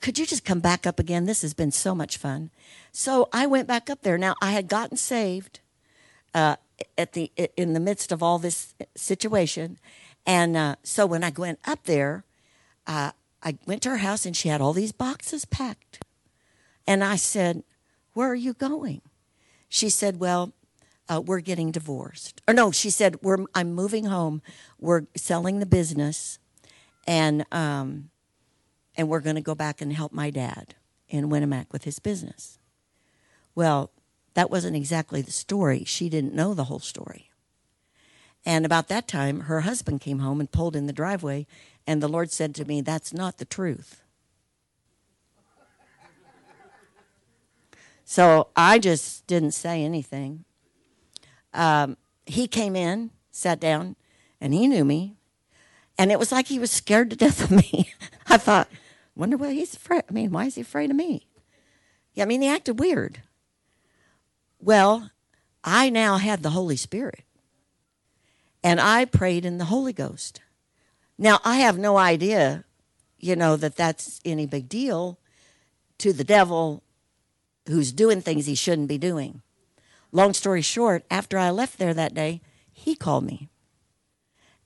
Could 0.00 0.18
you 0.18 0.24
just 0.24 0.44
come 0.44 0.60
back 0.60 0.86
up 0.86 0.98
again? 0.98 1.26
This 1.26 1.42
has 1.42 1.52
been 1.52 1.70
so 1.70 1.94
much 1.94 2.16
fun. 2.16 2.50
So 2.92 3.28
I 3.32 3.46
went 3.46 3.68
back 3.68 3.90
up 3.90 4.00
there. 4.00 4.16
Now, 4.16 4.36
I 4.40 4.52
had 4.52 4.66
gotten 4.66 4.96
saved 4.96 5.60
uh, 6.32 6.56
at 6.96 7.12
the, 7.12 7.30
in 7.56 7.74
the 7.74 7.80
midst 7.80 8.10
of 8.10 8.22
all 8.22 8.38
this 8.38 8.74
situation. 8.96 9.78
And 10.26 10.56
uh, 10.56 10.76
so 10.82 11.06
when 11.06 11.22
I 11.22 11.30
went 11.30 11.58
up 11.66 11.84
there, 11.84 12.24
uh, 12.86 13.12
I 13.42 13.58
went 13.66 13.82
to 13.82 13.90
her 13.90 13.98
house 13.98 14.24
and 14.24 14.36
she 14.36 14.48
had 14.48 14.60
all 14.60 14.72
these 14.72 14.92
boxes 14.92 15.44
packed. 15.44 16.04
And 16.86 17.04
I 17.04 17.16
said, 17.16 17.62
Where 18.14 18.28
are 18.30 18.34
you 18.34 18.54
going? 18.54 19.02
She 19.68 19.88
said, 19.90 20.18
Well, 20.18 20.52
uh, 21.08 21.20
we're 21.24 21.40
getting 21.40 21.70
divorced. 21.70 22.40
Or 22.48 22.54
no, 22.54 22.70
she 22.70 22.90
said, 22.90 23.18
we're, 23.22 23.44
I'm 23.54 23.74
moving 23.74 24.06
home. 24.06 24.42
We're 24.78 25.02
selling 25.16 25.58
the 25.58 25.66
business. 25.66 26.38
And, 27.06 27.44
um, 27.52 28.10
and 28.96 29.08
we're 29.08 29.20
going 29.20 29.36
to 29.36 29.42
go 29.42 29.54
back 29.54 29.80
and 29.80 29.92
help 29.92 30.12
my 30.12 30.30
dad 30.30 30.74
in 31.08 31.28
Winamac 31.28 31.66
with 31.72 31.84
his 31.84 31.98
business. 31.98 32.58
Well, 33.54 33.90
that 34.34 34.50
wasn't 34.50 34.76
exactly 34.76 35.20
the 35.22 35.30
story. 35.30 35.84
She 35.84 36.08
didn't 36.08 36.34
know 36.34 36.54
the 36.54 36.64
whole 36.64 36.80
story. 36.80 37.30
And 38.46 38.66
about 38.66 38.88
that 38.88 39.08
time, 39.08 39.40
her 39.40 39.62
husband 39.62 40.00
came 40.00 40.18
home 40.18 40.38
and 40.38 40.50
pulled 40.50 40.76
in 40.76 40.86
the 40.86 40.92
driveway, 40.92 41.46
and 41.86 42.02
the 42.02 42.08
Lord 42.08 42.30
said 42.30 42.54
to 42.56 42.64
me, 42.64 42.80
That's 42.80 43.12
not 43.12 43.38
the 43.38 43.44
truth. 43.44 44.02
so 48.04 48.48
I 48.54 48.78
just 48.78 49.26
didn't 49.26 49.52
say 49.52 49.82
anything. 49.82 50.44
Um, 51.54 51.96
he 52.26 52.46
came 52.46 52.76
in, 52.76 53.10
sat 53.30 53.60
down, 53.60 53.96
and 54.40 54.52
he 54.52 54.68
knew 54.68 54.84
me. 54.84 55.16
And 55.96 56.10
it 56.10 56.18
was 56.18 56.32
like 56.32 56.48
he 56.48 56.58
was 56.58 56.70
scared 56.70 57.10
to 57.10 57.16
death 57.16 57.44
of 57.44 57.50
me. 57.50 57.92
I 58.26 58.36
thought, 58.36 58.68
wonder 59.14 59.36
why 59.36 59.52
he's 59.52 59.74
afraid. 59.74 60.02
I 60.08 60.12
mean, 60.12 60.32
why 60.32 60.46
is 60.46 60.56
he 60.56 60.60
afraid 60.60 60.90
of 60.90 60.96
me? 60.96 61.28
Yeah, 62.14 62.24
I 62.24 62.26
mean, 62.26 62.42
he 62.42 62.48
acted 62.48 62.78
weird. 62.78 63.22
Well, 64.58 65.10
I 65.62 65.88
now 65.88 66.16
had 66.18 66.42
the 66.42 66.50
Holy 66.50 66.76
Spirit 66.76 67.24
and 68.64 68.80
I 68.80 69.04
prayed 69.04 69.44
in 69.44 69.58
the 69.58 69.66
Holy 69.66 69.92
Ghost. 69.92 70.40
Now, 71.18 71.38
I 71.44 71.56
have 71.56 71.78
no 71.78 71.98
idea, 71.98 72.64
you 73.18 73.36
know, 73.36 73.56
that 73.56 73.76
that's 73.76 74.20
any 74.24 74.46
big 74.46 74.68
deal 74.70 75.18
to 75.98 76.12
the 76.14 76.24
devil 76.24 76.82
who's 77.68 77.92
doing 77.92 78.22
things 78.22 78.46
he 78.46 78.54
shouldn't 78.54 78.88
be 78.88 78.98
doing. 78.98 79.42
Long 80.10 80.32
story 80.32 80.62
short, 80.62 81.04
after 81.10 81.38
I 81.38 81.50
left 81.50 81.78
there 81.78 81.92
that 81.92 82.14
day, 82.14 82.40
he 82.72 82.96
called 82.96 83.24
me 83.24 83.50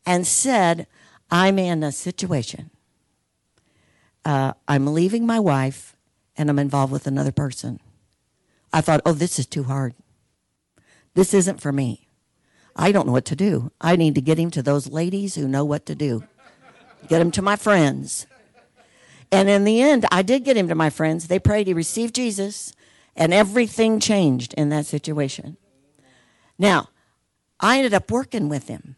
and 0.07 0.27
said, 0.27 0.87
I'm 1.31 1.59
in 1.59 1.83
a 1.83 1.93
situation. 1.93 2.71
Uh, 4.25 4.53
I'm 4.69 4.87
leaving 4.87 5.27
my 5.27 5.41
wife 5.41 5.97
and 6.37 6.49
I'm 6.49 6.59
involved 6.59 6.93
with 6.93 7.07
another 7.07 7.33
person. 7.33 7.81
I 8.73 8.81
thought, 8.81 9.01
oh, 9.05 9.13
this 9.13 9.39
is 9.39 9.47
too 9.47 9.65
hard. 9.65 9.95
This 11.15 11.35
isn't 11.35 11.61
for 11.61 11.73
me. 11.73 12.08
I 12.79 12.93
don't 12.93 13.07
know 13.07 13.13
what 13.13 13.25
to 13.27 13.37
do. 13.37 13.73
I 13.81 13.97
need 13.97 14.15
to 14.15 14.21
get 14.21 14.39
him 14.39 14.53
to 14.53 14.63
those 14.63 14.87
ladies 14.87 15.35
who 15.35 15.49
know 15.49 15.65
what 15.65 15.85
to 15.87 15.97
do. 15.97 16.23
Get 17.09 17.21
him 17.21 17.33
to 17.33 17.43
my 17.43 17.57
friends. 17.57 18.27
And 19.33 19.49
in 19.49 19.65
the 19.65 19.83
end, 19.83 20.07
I 20.13 20.23
did 20.23 20.45
get 20.45 20.57
him 20.57 20.69
to 20.69 20.77
my 20.77 20.89
friends. 20.89 21.27
They 21.27 21.41
prayed, 21.41 21.67
he 21.67 21.75
received 21.75 22.15
Jesus, 22.15 22.73
and 23.17 23.35
everything 23.35 23.99
changed 23.99 24.55
in 24.55 24.69
that 24.69 24.87
situation. 24.87 25.57
Now, 26.57 26.91
I 27.59 27.79
ended 27.79 27.95
up 27.95 28.11
working 28.13 28.49
with 28.49 28.69
him. 28.69 28.95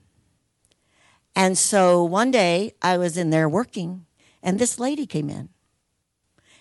And 1.35 1.57
so 1.57 2.05
one 2.05 2.31
day 2.31 2.75
I 2.83 2.99
was 2.99 3.17
in 3.17 3.31
there 3.31 3.49
working, 3.49 4.05
and 4.43 4.59
this 4.59 4.79
lady 4.79 5.07
came 5.07 5.31
in. 5.31 5.49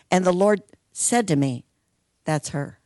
And 0.10 0.26
the 0.26 0.32
Lord 0.32 0.62
said 0.94 1.28
to 1.28 1.36
me, 1.36 1.66
That's 2.24 2.50
her. 2.50 2.79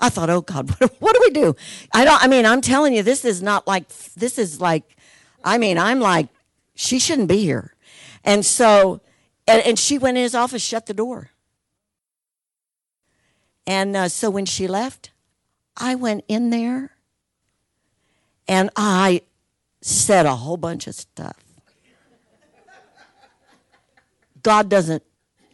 I 0.00 0.08
thought, 0.08 0.30
oh 0.30 0.42
God, 0.42 0.70
what, 0.98 1.14
do 1.14 1.20
we 1.20 1.30
do? 1.30 1.56
I 1.92 2.04
don't, 2.04 2.22
I 2.22 2.26
mean, 2.26 2.44
I'm 2.44 2.60
telling 2.60 2.94
you, 2.94 3.02
this 3.02 3.24
is 3.24 3.42
not 3.42 3.66
like, 3.66 3.88
this 4.14 4.38
is 4.38 4.60
like, 4.60 4.96
I 5.42 5.58
mean, 5.58 5.78
I'm 5.78 6.00
like, 6.00 6.28
she 6.74 6.98
shouldn't 6.98 7.28
be 7.28 7.38
here. 7.38 7.74
And 8.24 8.44
so, 8.44 9.00
and, 9.46 9.62
and 9.62 9.78
she 9.78 9.98
went 9.98 10.16
in 10.16 10.22
his 10.22 10.34
office, 10.34 10.62
shut 10.62 10.86
the 10.86 10.94
door. 10.94 11.30
And 13.66 13.96
uh, 13.96 14.08
so 14.08 14.30
when 14.30 14.46
she 14.46 14.68
left, 14.68 15.10
I 15.76 15.94
went 15.94 16.24
in 16.28 16.50
there 16.50 16.92
and 18.46 18.70
I 18.76 19.22
said 19.80 20.26
a 20.26 20.36
whole 20.36 20.56
bunch 20.56 20.86
of 20.86 20.94
stuff. 20.94 21.36
God 24.42 24.68
doesn't, 24.68 25.02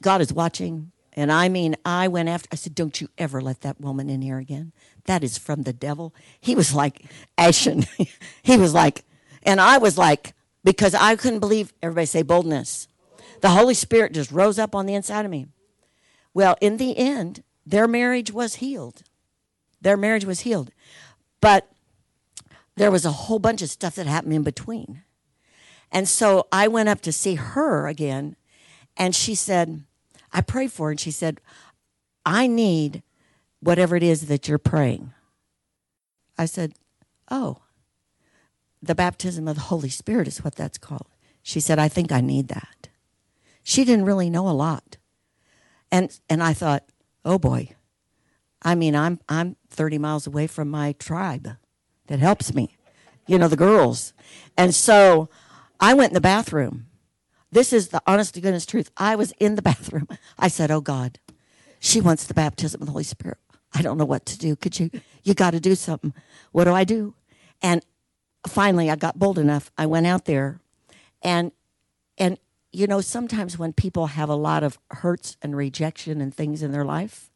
God 0.03 0.21
is 0.21 0.33
watching. 0.33 0.92
And 1.15 1.31
I 1.31 1.49
mean, 1.49 1.77
I 1.85 2.09
went 2.09 2.29
after, 2.29 2.49
I 2.53 2.57
said, 2.57 2.75
Don't 2.75 3.01
you 3.01 3.09
ever 3.19 3.41
let 3.41 3.61
that 3.61 3.81
woman 3.81 4.09
in 4.09 4.23
here 4.23 4.39
again. 4.39 4.73
That 5.05 5.23
is 5.23 5.37
from 5.37 5.63
the 5.63 5.73
devil. 5.73 6.15
He 6.41 6.55
was 6.55 6.75
like 6.75 7.05
ashen. 7.37 7.85
he 8.43 8.57
was 8.57 8.73
like, 8.73 9.05
and 9.43 9.61
I 9.61 9.79
was 9.79 9.99
like, 9.99 10.35
because 10.65 10.95
I 10.95 11.17
couldn't 11.17 11.41
believe, 11.41 11.73
everybody 11.83 12.07
say 12.07 12.23
boldness. 12.23 12.89
The 13.41 13.51
Holy 13.51 13.75
Spirit 13.75 14.13
just 14.13 14.31
rose 14.31 14.59
up 14.59 14.75
on 14.75 14.87
the 14.87 14.95
inside 14.95 15.25
of 15.25 15.31
me. 15.31 15.47
Well, 16.33 16.57
in 16.61 16.77
the 16.77 16.97
end, 16.97 17.43
their 17.67 17.89
marriage 17.89 18.33
was 18.33 18.57
healed. 18.57 19.03
Their 19.81 19.97
marriage 19.97 20.25
was 20.25 20.41
healed. 20.41 20.71
But 21.41 21.69
there 22.77 22.91
was 22.91 23.05
a 23.05 23.13
whole 23.13 23.41
bunch 23.41 23.61
of 23.63 23.69
stuff 23.69 23.97
that 23.97 24.07
happened 24.07 24.33
in 24.33 24.45
between. 24.45 25.03
And 25.91 26.09
so 26.09 26.47
I 26.51 26.69
went 26.69 26.89
up 26.89 27.01
to 27.03 27.13
see 27.13 27.35
her 27.35 27.87
again, 27.87 28.37
and 28.97 29.15
she 29.15 29.35
said, 29.35 29.85
I 30.33 30.41
prayed 30.41 30.73
for 30.73 30.87
her, 30.87 30.91
and 30.93 31.01
she 31.01 31.11
said, 31.11 31.41
I 32.25 32.47
need 32.47 33.03
whatever 33.61 33.97
it 33.97 34.03
is 34.03 34.27
that 34.27 34.49
you're 34.49 34.59
praying. 34.59 35.13
I 36.39 36.47
said, 36.47 36.75
Oh, 37.31 37.59
the 38.83 38.95
baptism 38.95 39.47
of 39.47 39.55
the 39.55 39.63
Holy 39.63 39.89
Spirit 39.89 40.27
is 40.27 40.43
what 40.43 40.57
that's 40.57 40.79
called. 40.79 41.07
She 41.43 41.61
said, 41.61 41.79
I 41.79 41.89
think 41.89 42.13
I 42.13 42.21
need 42.21 42.49
that. 42.49 42.89
She 43.63 43.85
didn't 43.85 44.05
really 44.05 44.29
know 44.29 44.49
a 44.49 44.51
lot. 44.51 44.97
And 45.91 46.19
and 46.29 46.43
I 46.43 46.53
thought, 46.53 46.85
oh 47.25 47.39
boy. 47.39 47.71
I 48.63 48.75
mean, 48.75 48.95
I'm 48.97 49.21
I'm 49.29 49.57
30 49.71 49.99
miles 49.99 50.27
away 50.27 50.47
from 50.47 50.69
my 50.69 50.93
tribe 50.93 51.57
that 52.07 52.19
helps 52.19 52.55
me. 52.55 52.77
You 53.27 53.39
know, 53.39 53.49
the 53.49 53.57
girls. 53.57 54.13
And 54.57 54.75
so 54.75 55.29
I 55.79 55.95
went 55.95 56.11
in 56.11 56.15
the 56.15 56.21
bathroom. 56.21 56.87
This 57.53 57.75
is 57.75 57.89
the 57.89 58.03
honest 58.07 58.35
to 58.35 58.41
goodness 58.41 58.67
truth. 58.67 58.91
I 58.97 59.15
was 59.15 59.33
in 59.39 59.55
the 59.55 59.63
bathroom. 59.71 60.09
I 60.39 60.49
said, 60.49 60.71
Oh 60.71 60.81
God, 60.81 61.21
she 61.79 62.01
wants 62.01 62.25
the 62.25 62.35
baptism 62.35 62.81
of 62.81 62.87
the 62.87 62.93
Holy 62.93 63.05
Spirit. 63.05 63.39
I 63.75 63.83
don't 63.83 63.99
know 63.99 64.05
what 64.05 64.27
to 64.27 64.39
do. 64.39 64.57
Could 64.57 64.81
you 64.81 64.91
you 65.23 65.35
got 65.35 65.53
to 65.53 65.61
do 65.61 65.75
something. 65.75 66.13
What 66.51 66.65
do 66.65 66.73
I 66.73 66.85
do? 66.85 67.15
And 67.63 67.85
finally 68.47 68.91
I 68.91 68.97
got 68.97 69.19
bold 69.19 69.39
enough. 69.39 69.71
I 69.79 69.87
went 69.87 70.07
out 70.07 70.25
there 70.25 70.61
and 71.23 71.53
and 72.19 72.39
you 72.73 72.87
know 72.87 73.01
sometimes 73.01 73.59
when 73.59 73.73
people 73.73 74.09
have 74.09 74.29
a 74.29 74.35
lot 74.35 74.63
of 74.63 74.79
hurts 74.91 75.37
and 75.43 75.57
rejection 75.57 76.21
and 76.21 76.35
things 76.35 76.63
in 76.63 76.73
their 76.73 76.85
life, 76.85 77.31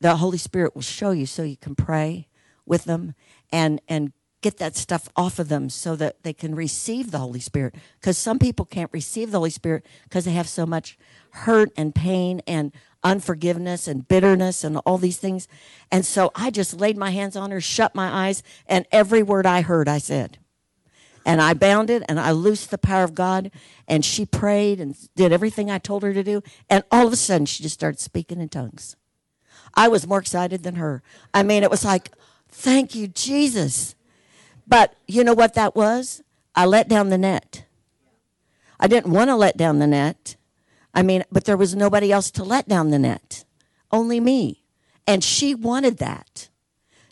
the 0.00 0.16
Holy 0.16 0.38
Spirit 0.38 0.74
will 0.74 0.82
show 0.82 1.10
you 1.10 1.26
so 1.26 1.42
you 1.42 1.56
can 1.56 1.74
pray 1.74 2.28
with 2.66 2.84
them 2.84 3.14
and 3.50 3.80
and 3.88 4.12
get 4.40 4.58
that 4.58 4.76
stuff 4.76 5.08
off 5.16 5.38
of 5.38 5.48
them 5.48 5.68
so 5.68 5.96
that 5.96 6.22
they 6.22 6.32
can 6.32 6.54
receive 6.54 7.10
the 7.10 7.18
Holy 7.18 7.40
Spirit 7.40 7.74
because 8.00 8.16
some 8.16 8.38
people 8.38 8.64
can't 8.64 8.92
receive 8.92 9.30
the 9.30 9.38
Holy 9.38 9.50
Spirit 9.50 9.84
because 10.04 10.24
they 10.24 10.32
have 10.32 10.48
so 10.48 10.64
much 10.64 10.96
hurt 11.30 11.70
and 11.76 11.94
pain 11.94 12.40
and 12.46 12.72
unforgiveness 13.02 13.88
and 13.88 14.06
bitterness 14.06 14.64
and 14.64 14.76
all 14.78 14.98
these 14.98 15.18
things. 15.18 15.48
And 15.90 16.04
so 16.04 16.30
I 16.34 16.50
just 16.50 16.78
laid 16.78 16.96
my 16.96 17.10
hands 17.10 17.36
on 17.36 17.50
her, 17.50 17.60
shut 17.60 17.94
my 17.94 18.28
eyes, 18.28 18.42
and 18.66 18.86
every 18.92 19.22
word 19.22 19.46
I 19.46 19.62
heard, 19.62 19.88
I 19.88 19.98
said. 19.98 20.38
And 21.24 21.42
I 21.42 21.52
bound 21.52 21.90
it 21.90 22.02
and 22.08 22.18
I 22.18 22.30
loosed 22.30 22.70
the 22.70 22.78
power 22.78 23.04
of 23.04 23.14
God. 23.14 23.50
And 23.86 24.04
she 24.04 24.24
prayed 24.24 24.80
and 24.80 24.96
did 25.14 25.30
everything 25.32 25.70
I 25.70 25.78
told 25.78 26.02
her 26.02 26.14
to 26.14 26.24
do. 26.24 26.42
And 26.70 26.84
all 26.90 27.06
of 27.06 27.12
a 27.12 27.16
sudden, 27.16 27.44
she 27.44 27.62
just 27.62 27.74
started 27.74 28.00
speaking 28.00 28.40
in 28.40 28.48
tongues. 28.48 28.96
I 29.74 29.88
was 29.88 30.06
more 30.06 30.20
excited 30.20 30.62
than 30.62 30.76
her. 30.76 31.02
I 31.34 31.42
mean, 31.42 31.62
it 31.62 31.70
was 31.70 31.84
like, 31.84 32.12
thank 32.48 32.94
you, 32.94 33.08
Jesus. 33.08 33.94
But 34.68 34.94
you 35.06 35.24
know 35.24 35.34
what 35.34 35.54
that 35.54 35.74
was? 35.74 36.22
I 36.54 36.66
let 36.66 36.88
down 36.88 37.08
the 37.08 37.18
net. 37.18 37.64
I 38.78 38.86
didn't 38.86 39.12
want 39.12 39.30
to 39.30 39.36
let 39.36 39.56
down 39.56 39.78
the 39.78 39.86
net. 39.86 40.36
I 40.94 41.02
mean, 41.02 41.24
but 41.32 41.44
there 41.44 41.56
was 41.56 41.74
nobody 41.74 42.12
else 42.12 42.30
to 42.32 42.44
let 42.44 42.68
down 42.68 42.90
the 42.90 42.98
net, 42.98 43.44
only 43.90 44.20
me. 44.20 44.64
And 45.06 45.24
she 45.24 45.54
wanted 45.54 45.98
that. 45.98 46.48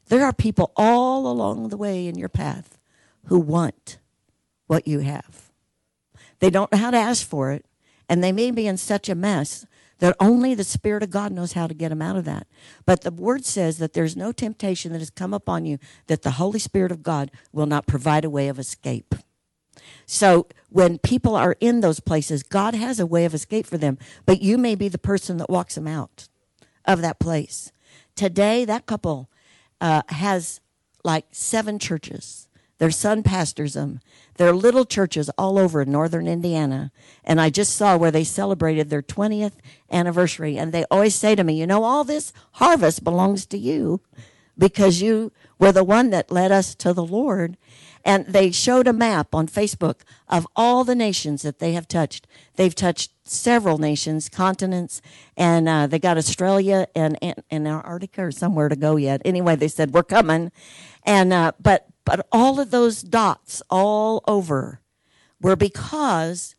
There 0.08 0.24
are 0.24 0.32
people 0.32 0.72
all 0.76 1.26
along 1.26 1.68
the 1.68 1.76
way 1.76 2.06
in 2.06 2.18
your 2.18 2.28
path 2.28 2.78
who 3.26 3.38
want 3.38 3.98
what 4.66 4.86
you 4.86 5.00
have. 5.00 5.50
They 6.38 6.50
don't 6.50 6.70
know 6.70 6.78
how 6.78 6.90
to 6.90 6.96
ask 6.96 7.26
for 7.26 7.52
it, 7.52 7.64
and 8.08 8.22
they 8.22 8.32
may 8.32 8.50
be 8.50 8.66
in 8.66 8.76
such 8.76 9.08
a 9.08 9.14
mess 9.14 9.66
that 9.98 10.16
only 10.20 10.54
the 10.54 10.64
Spirit 10.64 11.02
of 11.02 11.10
God 11.10 11.32
knows 11.32 11.52
how 11.52 11.66
to 11.66 11.74
get 11.74 11.88
them 11.88 12.02
out 12.02 12.16
of 12.16 12.24
that. 12.24 12.46
But 12.84 13.02
the 13.02 13.10
Word 13.10 13.44
says 13.44 13.78
that 13.78 13.92
there's 13.92 14.16
no 14.16 14.32
temptation 14.32 14.92
that 14.92 14.98
has 14.98 15.10
come 15.10 15.32
upon 15.32 15.64
you 15.64 15.78
that 16.06 16.22
the 16.22 16.32
Holy 16.32 16.58
Spirit 16.58 16.92
of 16.92 17.02
God 17.02 17.30
will 17.52 17.66
not 17.66 17.86
provide 17.86 18.24
a 18.24 18.30
way 18.30 18.48
of 18.48 18.58
escape. 18.58 19.14
So 20.04 20.46
when 20.70 20.98
people 20.98 21.34
are 21.34 21.56
in 21.60 21.80
those 21.80 22.00
places, 22.00 22.42
God 22.42 22.74
has 22.74 23.00
a 23.00 23.06
way 23.06 23.24
of 23.24 23.34
escape 23.34 23.66
for 23.66 23.78
them, 23.78 23.98
but 24.24 24.42
you 24.42 24.58
may 24.58 24.74
be 24.74 24.88
the 24.88 24.98
person 24.98 25.36
that 25.38 25.50
walks 25.50 25.74
them 25.74 25.86
out 25.86 26.28
of 26.84 27.00
that 27.02 27.18
place. 27.18 27.72
Today, 28.14 28.64
that 28.64 28.86
couple 28.86 29.28
uh, 29.80 30.02
has 30.08 30.60
like 31.04 31.26
seven 31.30 31.78
churches. 31.78 32.45
Their 32.78 32.90
son 32.90 33.22
pastors 33.22 33.74
them. 33.74 34.00
They're 34.36 34.52
little 34.52 34.84
churches 34.84 35.30
all 35.38 35.58
over 35.58 35.84
northern 35.84 36.28
Indiana. 36.28 36.92
And 37.24 37.40
I 37.40 37.48
just 37.48 37.74
saw 37.74 37.96
where 37.96 38.10
they 38.10 38.24
celebrated 38.24 38.90
their 38.90 39.02
20th 39.02 39.54
anniversary. 39.90 40.58
And 40.58 40.72
they 40.72 40.84
always 40.90 41.14
say 41.14 41.34
to 41.34 41.44
me, 41.44 41.58
you 41.58 41.66
know, 41.66 41.84
all 41.84 42.04
this 42.04 42.32
harvest 42.52 43.02
belongs 43.02 43.46
to 43.46 43.58
you 43.58 44.00
because 44.58 45.00
you 45.00 45.32
were 45.58 45.72
the 45.72 45.84
one 45.84 46.10
that 46.10 46.30
led 46.30 46.52
us 46.52 46.74
to 46.76 46.92
the 46.92 47.04
Lord. 47.04 47.56
And 48.04 48.26
they 48.26 48.50
showed 48.50 48.86
a 48.86 48.92
map 48.92 49.34
on 49.34 49.48
Facebook 49.48 50.02
of 50.28 50.46
all 50.54 50.84
the 50.84 50.94
nations 50.94 51.42
that 51.42 51.58
they 51.58 51.72
have 51.72 51.88
touched. 51.88 52.26
They've 52.54 52.74
touched 52.74 53.10
several 53.24 53.78
nations, 53.78 54.28
continents, 54.28 55.02
and 55.36 55.68
uh, 55.68 55.86
they 55.88 55.98
got 55.98 56.16
Australia 56.16 56.86
and, 56.94 57.18
and, 57.20 57.42
and, 57.50 57.66
Antarctica 57.66 58.26
or 58.26 58.30
somewhere 58.30 58.68
to 58.68 58.76
go 58.76 58.94
yet. 58.94 59.22
Anyway, 59.24 59.56
they 59.56 59.66
said, 59.66 59.92
we're 59.92 60.04
coming. 60.04 60.52
And, 61.04 61.32
uh, 61.32 61.52
but, 61.60 61.88
but 62.06 62.26
all 62.32 62.58
of 62.58 62.70
those 62.70 63.02
dots 63.02 63.60
all 63.68 64.22
over 64.26 64.80
were 65.42 65.56
because 65.56 66.54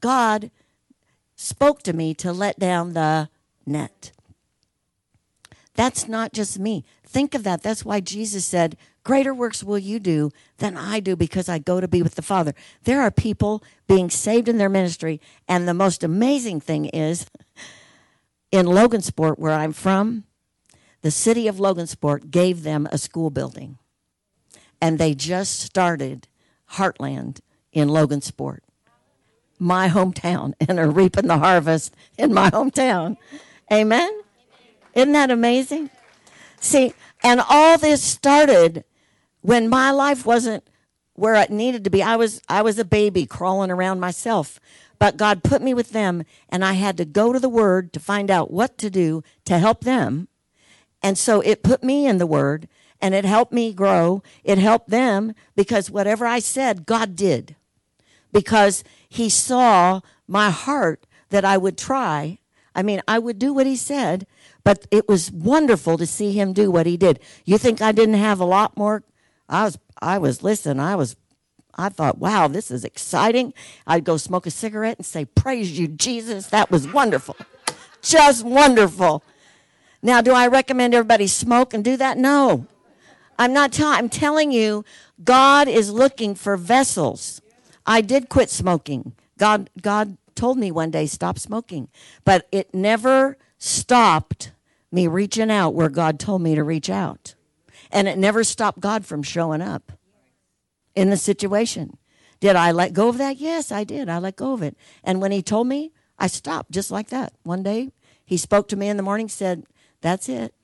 God 0.00 0.50
spoke 1.36 1.82
to 1.82 1.92
me 1.92 2.14
to 2.14 2.32
let 2.32 2.58
down 2.58 2.94
the 2.94 3.28
net. 3.66 4.12
That's 5.74 6.08
not 6.08 6.32
just 6.32 6.58
me. 6.58 6.84
Think 7.04 7.34
of 7.34 7.42
that. 7.42 7.62
That's 7.62 7.84
why 7.84 8.00
Jesus 8.00 8.46
said, 8.46 8.76
Greater 9.04 9.34
works 9.34 9.64
will 9.64 9.78
you 9.78 9.98
do 9.98 10.30
than 10.58 10.76
I 10.76 11.00
do 11.00 11.16
because 11.16 11.48
I 11.48 11.58
go 11.58 11.80
to 11.80 11.88
be 11.88 12.02
with 12.02 12.14
the 12.14 12.22
Father. 12.22 12.54
There 12.84 13.02
are 13.02 13.10
people 13.10 13.64
being 13.88 14.08
saved 14.08 14.48
in 14.48 14.58
their 14.58 14.68
ministry. 14.68 15.20
And 15.48 15.66
the 15.66 15.74
most 15.74 16.04
amazing 16.04 16.60
thing 16.60 16.84
is 16.86 17.26
in 18.52 18.66
Logansport, 18.66 19.40
where 19.40 19.52
I'm 19.52 19.72
from, 19.72 20.24
the 21.00 21.10
city 21.10 21.48
of 21.48 21.56
Logansport 21.56 22.30
gave 22.30 22.62
them 22.62 22.86
a 22.92 22.98
school 22.98 23.30
building. 23.30 23.78
And 24.82 24.98
they 24.98 25.14
just 25.14 25.60
started 25.60 26.26
Heartland 26.72 27.40
in 27.72 27.88
Logansport, 27.88 28.58
my 29.58 29.88
hometown, 29.88 30.54
and 30.60 30.78
are 30.78 30.90
reaping 30.90 31.28
the 31.28 31.38
harvest 31.38 31.94
in 32.18 32.34
my 32.34 32.50
hometown. 32.50 33.16
Amen? 33.72 34.20
Isn't 34.94 35.12
that 35.12 35.30
amazing? 35.30 35.88
See, 36.60 36.92
and 37.22 37.40
all 37.48 37.78
this 37.78 38.02
started 38.02 38.84
when 39.40 39.68
my 39.68 39.92
life 39.92 40.26
wasn't 40.26 40.64
where 41.14 41.34
it 41.36 41.50
needed 41.50 41.84
to 41.84 41.90
be. 41.90 42.02
I 42.02 42.16
was 42.16 42.42
I 42.48 42.62
was 42.62 42.78
a 42.78 42.84
baby 42.84 43.24
crawling 43.24 43.70
around 43.70 44.00
myself. 44.00 44.58
But 44.98 45.16
God 45.16 45.42
put 45.42 45.62
me 45.62 45.74
with 45.74 45.90
them 45.90 46.24
and 46.48 46.64
I 46.64 46.74
had 46.74 46.96
to 46.96 47.04
go 47.04 47.32
to 47.32 47.40
the 47.40 47.48
word 47.48 47.92
to 47.92 48.00
find 48.00 48.30
out 48.30 48.52
what 48.52 48.78
to 48.78 48.90
do 48.90 49.22
to 49.44 49.58
help 49.58 49.82
them. 49.82 50.28
And 51.02 51.18
so 51.18 51.40
it 51.40 51.64
put 51.64 51.82
me 51.82 52.06
in 52.06 52.18
the 52.18 52.26
word 52.26 52.68
and 53.02 53.14
it 53.14 53.24
helped 53.24 53.52
me 53.52 53.72
grow. 53.74 54.22
It 54.44 54.58
helped 54.58 54.88
them 54.88 55.34
because 55.54 55.90
whatever 55.90 56.24
I 56.24 56.38
said, 56.38 56.86
God 56.86 57.16
did. 57.16 57.56
Because 58.32 58.82
he 59.08 59.28
saw 59.28 60.00
my 60.26 60.48
heart 60.48 61.06
that 61.28 61.44
I 61.44 61.58
would 61.58 61.76
try. 61.76 62.38
I 62.74 62.82
mean, 62.82 63.02
I 63.06 63.18
would 63.18 63.38
do 63.38 63.52
what 63.52 63.66
he 63.66 63.76
said, 63.76 64.26
but 64.64 64.86
it 64.90 65.08
was 65.08 65.30
wonderful 65.30 65.98
to 65.98 66.06
see 66.06 66.32
him 66.32 66.54
do 66.54 66.70
what 66.70 66.86
he 66.86 66.96
did. 66.96 67.20
You 67.44 67.58
think 67.58 67.82
I 67.82 67.92
didn't 67.92 68.14
have 68.14 68.40
a 68.40 68.46
lot 68.46 68.76
more 68.76 69.02
I 69.52 69.64
was, 69.64 69.78
I 70.00 70.18
was, 70.18 70.42
listen, 70.42 70.80
I 70.80 70.96
was, 70.96 71.14
I 71.74 71.90
thought, 71.90 72.18
wow, 72.18 72.48
this 72.48 72.70
is 72.70 72.84
exciting. 72.84 73.52
I'd 73.86 74.04
go 74.04 74.16
smoke 74.16 74.46
a 74.46 74.50
cigarette 74.50 74.96
and 74.96 75.06
say, 75.06 75.26
praise 75.26 75.78
you, 75.78 75.88
Jesus. 75.88 76.46
That 76.46 76.70
was 76.70 76.90
wonderful. 76.90 77.36
Just 78.00 78.44
wonderful. 78.44 79.22
Now, 80.02 80.22
do 80.22 80.32
I 80.32 80.46
recommend 80.46 80.94
everybody 80.94 81.26
smoke 81.26 81.74
and 81.74 81.84
do 81.84 81.98
that? 81.98 82.16
No. 82.16 82.66
I'm 83.38 83.52
not 83.52 83.78
I'm 83.80 84.08
telling 84.08 84.52
you, 84.52 84.84
God 85.22 85.68
is 85.68 85.90
looking 85.90 86.34
for 86.34 86.56
vessels. 86.56 87.40
I 87.86 88.00
did 88.00 88.28
quit 88.28 88.50
smoking. 88.50 89.14
God, 89.38 89.70
God 89.80 90.16
told 90.34 90.58
me 90.58 90.70
one 90.70 90.90
day, 90.90 91.06
stop 91.06 91.38
smoking. 91.38 91.88
But 92.24 92.46
it 92.52 92.74
never 92.74 93.36
stopped 93.58 94.52
me 94.90 95.06
reaching 95.06 95.50
out 95.50 95.74
where 95.74 95.88
God 95.88 96.18
told 96.18 96.42
me 96.42 96.54
to 96.54 96.62
reach 96.62 96.90
out. 96.90 97.34
And 97.90 98.08
it 98.08 98.18
never 98.18 98.44
stopped 98.44 98.80
God 98.80 99.04
from 99.04 99.22
showing 99.22 99.60
up 99.60 99.92
in 100.94 101.10
the 101.10 101.16
situation. 101.16 101.96
Did 102.40 102.56
I 102.56 102.72
let 102.72 102.92
go 102.92 103.08
of 103.08 103.18
that? 103.18 103.36
Yes, 103.36 103.70
I 103.70 103.84
did. 103.84 104.08
I 104.08 104.18
let 104.18 104.36
go 104.36 104.52
of 104.52 104.62
it. 104.62 104.76
And 105.04 105.20
when 105.20 105.32
he 105.32 105.42
told 105.42 105.66
me, 105.66 105.92
I 106.18 106.26
stopped 106.26 106.70
just 106.70 106.90
like 106.90 107.08
that. 107.08 107.32
One 107.42 107.62
day, 107.62 107.92
he 108.24 108.36
spoke 108.36 108.68
to 108.68 108.76
me 108.76 108.88
in 108.88 108.96
the 108.96 109.02
morning, 109.02 109.28
said, 109.28 109.64
That's 110.00 110.28
it. 110.28 110.54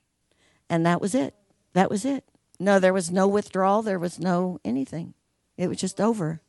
And 0.69 0.85
that 0.87 1.01
was 1.01 1.15
it. 1.15 1.35
That 1.73 1.91
was 1.91 2.05
it. 2.05 2.25
No, 2.59 2.79
there 2.79 2.93
was 2.93 3.11
no 3.11 3.29
withdrawal. 3.29 3.83
There 3.83 3.99
was 3.99 4.19
no 4.19 4.61
anything. 4.65 5.15
It 5.57 5.69
was 5.69 5.79
just 5.79 6.01
over. 6.01 6.41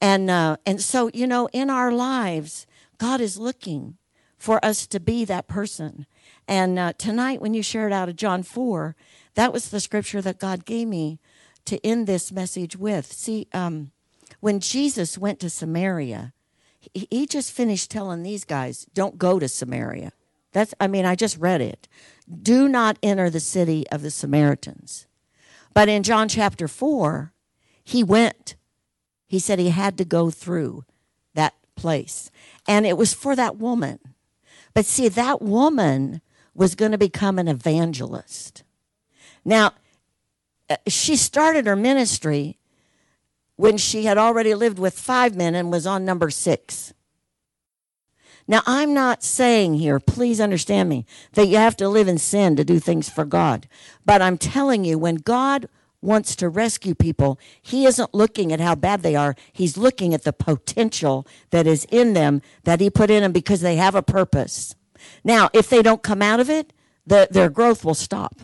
And 0.00 0.30
uh, 0.30 0.56
and 0.66 0.80
so 0.80 1.10
you 1.14 1.26
know, 1.26 1.48
in 1.52 1.70
our 1.70 1.90
lives, 1.90 2.66
God 2.98 3.20
is 3.20 3.38
looking 3.38 3.96
for 4.36 4.64
us 4.64 4.86
to 4.88 5.00
be 5.00 5.24
that 5.24 5.48
person. 5.48 6.06
And 6.46 6.78
uh, 6.78 6.92
tonight, 6.98 7.40
when 7.40 7.54
you 7.54 7.62
shared 7.62 7.92
out 7.92 8.08
of 8.08 8.16
John 8.16 8.42
four, 8.42 8.94
that 9.34 9.52
was 9.52 9.70
the 9.70 9.80
scripture 9.80 10.22
that 10.22 10.38
God 10.38 10.64
gave 10.64 10.86
me 10.86 11.18
to 11.64 11.84
end 11.84 12.06
this 12.06 12.30
message 12.30 12.76
with. 12.76 13.12
See, 13.12 13.48
um, 13.52 13.90
when 14.40 14.60
Jesus 14.60 15.18
went 15.18 15.40
to 15.40 15.50
Samaria, 15.50 16.32
he, 16.78 17.08
he 17.10 17.26
just 17.26 17.50
finished 17.50 17.90
telling 17.90 18.22
these 18.22 18.44
guys, 18.44 18.86
"Don't 18.94 19.18
go 19.18 19.38
to 19.38 19.48
Samaria." 19.48 20.12
That's, 20.52 20.72
I 20.80 20.86
mean, 20.86 21.04
I 21.04 21.16
just 21.16 21.36
read 21.36 21.60
it. 21.60 21.86
Do 22.42 22.68
not 22.68 22.98
enter 23.02 23.30
the 23.30 23.40
city 23.40 23.88
of 23.90 24.02
the 24.02 24.10
Samaritans. 24.10 25.06
But 25.74 25.88
in 25.88 26.02
John 26.02 26.28
chapter 26.28 26.68
4, 26.68 27.32
he 27.84 28.02
went. 28.02 28.56
He 29.26 29.38
said 29.38 29.58
he 29.58 29.70
had 29.70 29.98
to 29.98 30.04
go 30.04 30.30
through 30.30 30.84
that 31.34 31.54
place. 31.76 32.30
And 32.66 32.86
it 32.86 32.96
was 32.96 33.14
for 33.14 33.36
that 33.36 33.56
woman. 33.56 33.98
But 34.74 34.86
see, 34.86 35.08
that 35.08 35.40
woman 35.40 36.20
was 36.54 36.74
going 36.74 36.92
to 36.92 36.98
become 36.98 37.38
an 37.38 37.48
evangelist. 37.48 38.64
Now, 39.44 39.72
uh, 40.68 40.76
she 40.88 41.14
started 41.16 41.66
her 41.66 41.76
ministry 41.76 42.58
when 43.56 43.76
she 43.76 44.04
had 44.04 44.18
already 44.18 44.54
lived 44.54 44.78
with 44.78 44.98
five 44.98 45.36
men 45.36 45.54
and 45.54 45.70
was 45.70 45.86
on 45.86 46.04
number 46.04 46.30
six. 46.30 46.92
Now, 48.48 48.62
I'm 48.66 48.94
not 48.94 49.22
saying 49.22 49.74
here, 49.74 49.98
please 49.98 50.40
understand 50.40 50.88
me, 50.88 51.04
that 51.32 51.48
you 51.48 51.56
have 51.56 51.76
to 51.76 51.88
live 51.88 52.08
in 52.08 52.18
sin 52.18 52.56
to 52.56 52.64
do 52.64 52.78
things 52.78 53.08
for 53.08 53.24
God. 53.24 53.68
But 54.04 54.22
I'm 54.22 54.38
telling 54.38 54.84
you, 54.84 54.98
when 54.98 55.16
God 55.16 55.68
wants 56.00 56.36
to 56.36 56.48
rescue 56.48 56.94
people, 56.94 57.38
He 57.60 57.86
isn't 57.86 58.14
looking 58.14 58.52
at 58.52 58.60
how 58.60 58.76
bad 58.76 59.02
they 59.02 59.16
are. 59.16 59.34
He's 59.52 59.76
looking 59.76 60.14
at 60.14 60.22
the 60.22 60.32
potential 60.32 61.26
that 61.50 61.66
is 61.66 61.86
in 61.90 62.12
them 62.12 62.40
that 62.64 62.80
He 62.80 62.88
put 62.88 63.10
in 63.10 63.22
them 63.22 63.32
because 63.32 63.60
they 63.60 63.76
have 63.76 63.94
a 63.94 64.02
purpose. 64.02 64.76
Now, 65.24 65.50
if 65.52 65.68
they 65.68 65.82
don't 65.82 66.02
come 66.02 66.22
out 66.22 66.40
of 66.40 66.48
it, 66.48 66.72
the, 67.06 67.28
their 67.30 67.50
growth 67.50 67.84
will 67.84 67.94
stop 67.94 68.40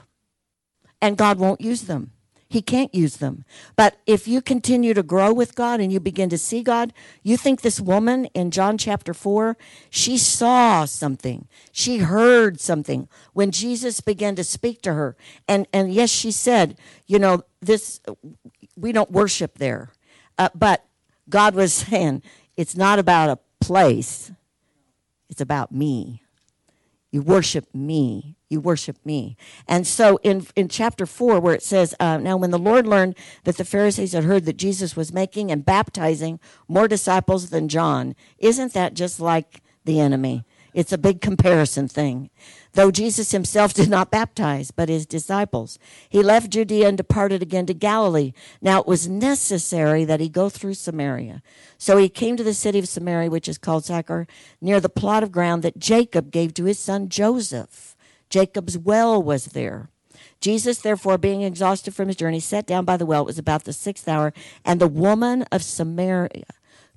and 1.01 1.17
God 1.17 1.39
won't 1.39 1.61
use 1.61 1.83
them. 1.83 2.13
He 2.53 2.61
can't 2.61 2.95
use 2.95 3.17
them. 3.17 3.47
But 3.77 3.97
if 4.05 4.29
you 4.29 4.43
continue 4.43 4.93
to 4.93 5.03
grow 5.03 5.33
with 5.33 5.55
God 5.55 5.81
and 5.81 5.91
you 5.91 5.99
begin 5.99 6.29
to 6.29 6.37
see 6.37 6.63
God, 6.63 6.93
you 7.23 7.39
think 7.39 7.63
this 7.63 7.81
woman 7.81 8.27
in 8.35 8.51
John 8.51 8.77
chapter 8.77 9.15
4, 9.15 9.57
she 9.89 10.19
saw 10.19 10.85
something. 10.85 11.49
She 11.73 11.99
heard 12.01 12.61
something 12.61 13.09
when 13.33 13.53
Jesus 13.53 14.03
began 14.03 14.37
to 14.37 14.45
speak 14.45 14.83
to 14.83 14.93
her. 14.93 15.17
And 15.49 15.67
and 15.73 15.95
yes, 15.95 16.11
she 16.11 16.31
said, 16.31 16.77
you 17.07 17.19
know, 17.19 17.43
this 17.63 18.03
we 18.77 18.93
don't 18.93 19.11
worship 19.11 19.57
there. 19.57 19.89
Uh, 20.37 20.51
but 20.55 20.85
God 21.31 21.55
was 21.55 21.73
saying, 21.73 22.23
it's 22.55 22.77
not 22.77 22.99
about 22.99 23.31
a 23.31 23.65
place. 23.65 24.31
It's 25.31 25.41
about 25.41 25.73
me. 25.73 26.23
You 27.11 27.23
worship 27.23 27.75
me 27.75 28.37
you 28.53 28.61
worship 28.61 28.99
me. 29.05 29.37
And 29.67 29.87
so 29.87 30.19
in, 30.23 30.47
in 30.55 30.69
chapter 30.69 31.07
4, 31.07 31.41
where 31.41 31.55
it 31.55 31.63
says, 31.63 31.95
uh, 31.99 32.19
Now 32.19 32.37
when 32.37 32.51
the 32.51 32.59
Lord 32.59 32.87
learned 32.87 33.17
that 33.45 33.57
the 33.57 33.65
Pharisees 33.65 34.13
had 34.13 34.25
heard 34.25 34.45
that 34.45 34.57
Jesus 34.57 34.95
was 34.95 35.13
making 35.13 35.51
and 35.51 35.65
baptizing 35.65 36.39
more 36.69 36.87
disciples 36.87 37.51
than 37.51 37.69
John, 37.69 38.15
isn't 38.39 38.75
that 38.75 38.95
just 38.95 39.19
like 39.19 39.63
the 39.85 39.99
enemy? 39.99 40.45
It's 40.75 40.93
a 40.93 40.99
big 40.99 41.21
comparison 41.21 41.87
thing. 41.87 42.31
Though 42.73 42.91
Jesus 42.91 43.33
himself 43.33 43.75
did 43.75 43.91
not 43.91 44.11
baptize, 44.11 44.71
but 44.71 44.89
his 44.89 45.07
disciples. 45.07 45.79
He 46.09 46.23
left 46.23 46.51
Judea 46.51 46.89
and 46.89 46.97
departed 46.97 47.43
again 47.43 47.67
to 47.67 47.75
Galilee. 47.75 48.33
Now 48.61 48.81
it 48.81 48.87
was 48.87 49.09
necessary 49.09 50.05
that 50.05 50.21
he 50.21 50.29
go 50.29 50.49
through 50.49 50.75
Samaria. 50.75 51.43
So 51.77 51.99
he 51.99 52.09
came 52.09 52.37
to 52.37 52.45
the 52.45 52.55
city 52.55 52.79
of 52.79 52.89
Samaria, 52.89 53.31
which 53.31 53.49
is 53.49 53.59
called 53.59 53.85
Sychar, 53.85 54.27
near 54.61 54.81
the 54.81 54.89
plot 54.89 55.23
of 55.23 55.33
ground 55.33 55.63
that 55.63 55.79
Jacob 55.79 56.31
gave 56.31 56.55
to 56.55 56.65
his 56.65 56.79
son 56.79 57.09
Joseph. 57.09 57.92
Jacob's 58.33 58.79
well 58.79 59.23
was 59.23 59.47
there. 59.47 59.91
Jesus, 60.41 60.79
therefore, 60.79 61.19
being 61.19 61.43
exhausted 61.43 61.95
from 61.95 62.09
his 62.09 62.17
journey, 62.17 62.41
sat 62.41 62.67
down 62.67 62.87
by 62.87 62.97
the 62.97 63.05
well. 63.05 63.23
It 63.23 63.27
was 63.27 63.39
about 63.39 63.65
the 63.65 63.75
sixth 63.75 64.09
hour, 64.09 64.33
and 64.65 64.81
the 64.81 64.89
woman 64.89 65.43
of 65.53 65.63
Samaria 65.63 66.45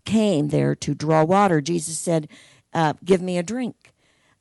came 0.06 0.48
there 0.48 0.76
to 0.76 0.96
draw 0.96 1.26
water. 1.26 1.60
Jesus 1.60 2.00
said, 2.00 2.30
uh, 2.74 2.94
Give 3.04 3.22
me 3.22 3.38
a 3.38 3.44
drink. 3.44 3.92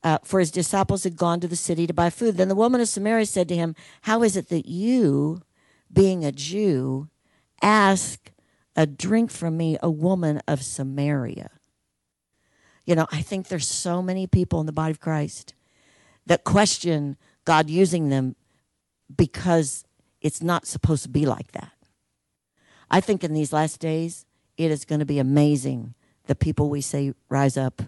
Uh, 0.05 0.19
for 0.23 0.39
his 0.39 0.53
disciples 0.53 1.03
had 1.03 1.17
gone 1.17 1.41
to 1.41 1.49
the 1.49 1.57
city 1.57 1.87
to 1.87 1.95
buy 1.95 2.11
food. 2.11 2.37
Then 2.37 2.49
the 2.49 2.55
woman 2.55 2.81
of 2.81 2.89
Samaria 2.89 3.27
said 3.27 3.49
to 3.49 3.57
him, 3.57 3.75
How 4.03 4.23
is 4.23 4.37
it 4.37 4.49
that 4.51 4.69
you, 4.69 5.43
being 5.93 6.25
a 6.25 6.31
Jew, 6.31 7.09
ask 7.61 8.31
a 8.77 8.87
drink 8.87 9.33
from 9.33 9.57
me, 9.57 9.79
a 9.83 9.91
woman 9.91 10.41
of 10.47 10.63
Samaria? 10.63 11.51
You 12.85 12.95
know, 12.95 13.07
I 13.11 13.23
think 13.23 13.49
there's 13.49 13.67
so 13.67 14.01
many 14.01 14.29
people 14.29 14.61
in 14.61 14.67
the 14.67 14.73
body 14.73 14.93
of 14.93 15.01
Christ 15.01 15.55
that 16.27 16.45
question 16.45 17.17
God 17.45 17.69
using 17.69 18.09
them 18.09 18.37
because 19.15 19.85
it's 20.21 20.43
not 20.43 20.67
supposed 20.67 21.03
to 21.03 21.09
be 21.09 21.27
like 21.27 21.53
that. 21.53 21.73
I 22.91 23.01
think 23.01 23.25
in 23.25 23.35
these 23.35 23.53
last 23.53 23.81
days, 23.81 24.25
it 24.57 24.71
is 24.71 24.85
going 24.85 25.01
to 25.01 25.05
be 25.05 25.19
amazing 25.19 25.95
the 26.27 26.35
people 26.35 26.71
we 26.71 26.81
say 26.81 27.13
rise 27.29 27.57
up 27.57 27.83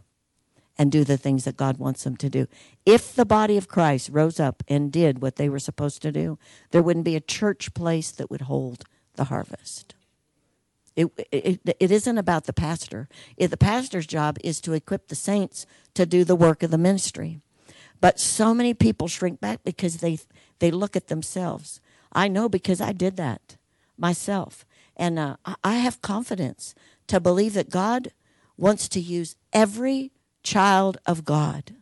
and 0.79 0.92
do 0.92 1.05
the 1.05 1.16
things 1.16 1.44
that 1.44 1.57
God 1.57 1.79
wants 1.79 2.05
them 2.05 2.16
to 2.18 2.29
do. 2.29 2.46
If 2.85 3.14
the 3.14 3.25
body 3.25 3.57
of 3.57 3.68
Christ 3.68 4.11
rose 4.12 4.38
up 4.38 4.62
and 4.68 4.92
did 4.92 5.22
what 5.22 5.37
they 5.37 5.49
were 5.49 5.59
supposed 5.59 6.03
to 6.03 6.12
do, 6.12 6.38
there 6.70 6.83
wouldn't 6.83 7.05
be 7.05 7.16
a 7.16 7.20
church 7.20 7.72
place 7.72 8.11
that 8.11 8.31
would 8.31 8.42
hold 8.42 8.85
the 9.14 9.25
harvest. 9.25 9.94
It, 10.94 11.09
it, 11.31 11.61
it 11.79 11.90
isn't 11.90 12.18
about 12.18 12.44
the 12.44 12.53
pastor. 12.53 13.09
If 13.37 13.51
the 13.51 13.57
pastor's 13.57 14.07
job 14.07 14.38
is 14.42 14.61
to 14.62 14.72
equip 14.72 15.09
the 15.09 15.14
saints 15.14 15.66
to 15.94 16.07
do 16.07 16.25
the 16.25 16.37
work 16.37 16.62
of 16.62 16.70
the 16.70 16.79
ministry. 16.79 17.40
But 18.00 18.20
so 18.20 18.54
many 18.54 18.74
people 18.74 19.09
shrink 19.09 19.40
back 19.40 19.61
because 19.64 19.98
they 19.98 20.18
they 20.59 20.70
look 20.70 20.96
at 20.96 21.09
themselves. 21.09 21.80
I 22.12 22.28
know 22.28 22.48
because 22.48 22.80
I 22.80 22.92
did 22.92 23.16
that 23.16 23.56
myself, 23.98 24.64
and 24.96 25.18
uh, 25.18 25.37
I 25.62 25.74
have 25.74 26.02
confidence 26.02 26.74
to 27.09 27.20
believe 27.20 27.54
that 27.54 27.70
God 27.70 28.12
wants 28.56 28.88
to 28.88 29.00
use 29.00 29.37
every 29.52 30.12
child 30.42 30.98
of 31.06 31.24
God 31.24 31.74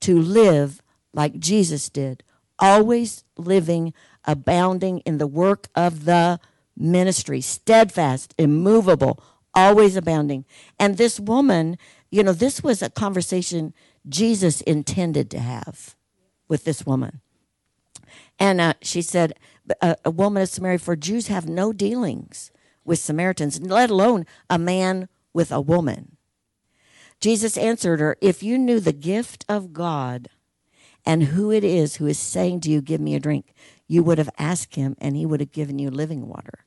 to 0.00 0.20
live 0.20 0.82
like 1.12 1.38
Jesus 1.38 1.88
did, 1.88 2.22
always 2.58 3.24
living, 3.36 3.94
abounding 4.24 4.98
in 5.00 5.18
the 5.18 5.26
work 5.26 5.68
of 5.74 6.04
the 6.04 6.38
ministry, 6.76 7.40
steadfast, 7.40 8.34
immovable, 8.38 9.22
always 9.54 9.96
abounding. 9.96 10.44
And 10.78 10.96
this 10.96 11.18
woman, 11.18 11.78
you 12.10 12.22
know, 12.22 12.32
this 12.32 12.62
was 12.62 12.82
a 12.82 12.90
conversation 12.90 13.72
Jesus 14.08 14.60
intended 14.62 15.30
to 15.30 15.38
have 15.38 15.96
with 16.48 16.64
this 16.64 16.84
woman. 16.84 17.20
And 18.38 18.60
uh, 18.60 18.74
she 18.82 19.02
said, 19.02 19.34
a, 19.80 19.96
a 20.04 20.10
woman 20.10 20.42
of 20.42 20.48
Samaria, 20.48 20.78
for 20.78 20.96
Jews 20.96 21.28
have 21.28 21.48
no 21.48 21.72
dealings 21.72 22.50
with 22.84 22.98
Samaritans, 22.98 23.60
let 23.60 23.90
alone 23.90 24.26
a 24.50 24.58
man 24.58 25.08
with 25.32 25.50
a 25.50 25.60
woman. 25.60 26.16
Jesus 27.20 27.56
answered 27.56 28.00
her, 28.00 28.16
If 28.20 28.42
you 28.42 28.58
knew 28.58 28.80
the 28.80 28.92
gift 28.92 29.44
of 29.48 29.72
God 29.72 30.28
and 31.06 31.24
who 31.24 31.50
it 31.50 31.64
is 31.64 31.96
who 31.96 32.06
is 32.06 32.18
saying 32.18 32.60
to 32.60 32.70
you, 32.70 32.82
Give 32.82 33.00
me 33.00 33.14
a 33.14 33.20
drink, 33.20 33.54
you 33.86 34.02
would 34.02 34.18
have 34.18 34.30
asked 34.38 34.74
him, 34.76 34.96
and 34.98 35.16
he 35.16 35.24
would 35.24 35.40
have 35.40 35.52
given 35.52 35.78
you 35.78 35.90
living 35.90 36.28
water. 36.28 36.66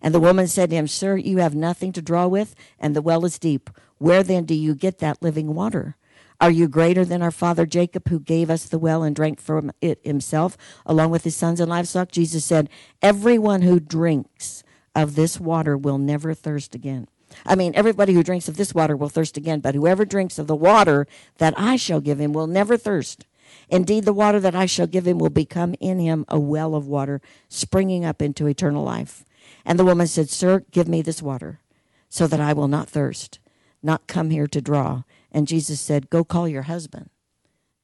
And 0.00 0.14
the 0.14 0.20
woman 0.20 0.48
said 0.48 0.70
to 0.70 0.76
him, 0.76 0.86
Sir, 0.86 1.16
you 1.16 1.38
have 1.38 1.54
nothing 1.54 1.92
to 1.92 2.02
draw 2.02 2.26
with, 2.26 2.54
and 2.78 2.94
the 2.94 3.02
well 3.02 3.24
is 3.24 3.38
deep. 3.38 3.70
Where 3.98 4.22
then 4.22 4.44
do 4.44 4.54
you 4.54 4.74
get 4.74 4.98
that 4.98 5.22
living 5.22 5.54
water? 5.54 5.96
Are 6.40 6.50
you 6.50 6.68
greater 6.68 7.04
than 7.04 7.22
our 7.22 7.30
father 7.30 7.64
Jacob, 7.64 8.08
who 8.08 8.20
gave 8.20 8.50
us 8.50 8.64
the 8.64 8.78
well 8.78 9.02
and 9.02 9.14
drank 9.14 9.40
from 9.40 9.72
it 9.80 10.00
himself, 10.04 10.56
along 10.84 11.10
with 11.10 11.24
his 11.24 11.36
sons 11.36 11.60
and 11.60 11.70
livestock? 11.70 12.10
Jesus 12.10 12.44
said, 12.44 12.68
Everyone 13.00 13.62
who 13.62 13.80
drinks 13.80 14.64
of 14.94 15.14
this 15.14 15.40
water 15.40 15.76
will 15.76 15.98
never 15.98 16.34
thirst 16.34 16.74
again. 16.74 17.08
I 17.44 17.54
mean, 17.54 17.72
everybody 17.74 18.12
who 18.12 18.22
drinks 18.22 18.48
of 18.48 18.56
this 18.56 18.74
water 18.74 18.96
will 18.96 19.08
thirst 19.08 19.36
again, 19.36 19.60
but 19.60 19.74
whoever 19.74 20.04
drinks 20.04 20.38
of 20.38 20.46
the 20.46 20.56
water 20.56 21.06
that 21.38 21.54
I 21.56 21.76
shall 21.76 22.00
give 22.00 22.20
him 22.20 22.32
will 22.32 22.46
never 22.46 22.76
thirst. 22.76 23.26
Indeed, 23.68 24.04
the 24.04 24.12
water 24.12 24.40
that 24.40 24.54
I 24.54 24.66
shall 24.66 24.86
give 24.86 25.06
him 25.06 25.18
will 25.18 25.30
become 25.30 25.74
in 25.80 25.98
him 25.98 26.24
a 26.28 26.38
well 26.38 26.74
of 26.74 26.86
water, 26.86 27.20
springing 27.48 28.04
up 28.04 28.20
into 28.20 28.46
eternal 28.46 28.84
life. 28.84 29.24
And 29.64 29.78
the 29.78 29.84
woman 29.84 30.06
said, 30.06 30.30
Sir, 30.30 30.64
give 30.70 30.88
me 30.88 31.02
this 31.02 31.22
water, 31.22 31.60
so 32.08 32.26
that 32.26 32.40
I 32.40 32.52
will 32.52 32.68
not 32.68 32.88
thirst, 32.88 33.38
not 33.82 34.06
come 34.06 34.30
here 34.30 34.46
to 34.46 34.60
draw. 34.60 35.02
And 35.34 35.48
Jesus 35.48 35.80
said, 35.80 36.08
Go 36.08 36.22
call 36.22 36.48
your 36.48 36.62
husband 36.62 37.10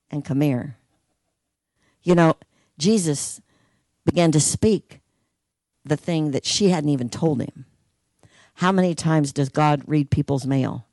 and 0.09 0.25
come 0.25 0.41
here. 0.41 0.77
You 2.03 2.15
know, 2.15 2.37
Jesus 2.79 3.43
began 4.07 4.31
to 4.33 4.41
speak 4.41 5.01
the 5.85 5.97
thing 5.97 6.31
that 6.31 6.47
she 6.47 6.69
hadn't 6.69 6.91
even 6.91 7.09
told 7.09 7.43
him. 7.43 7.67
How 8.55 8.71
many 8.71 8.95
times 8.95 9.33
does 9.33 9.49
God 9.49 9.83
read 9.87 10.11
people's 10.11 10.47
mail? 10.47 10.87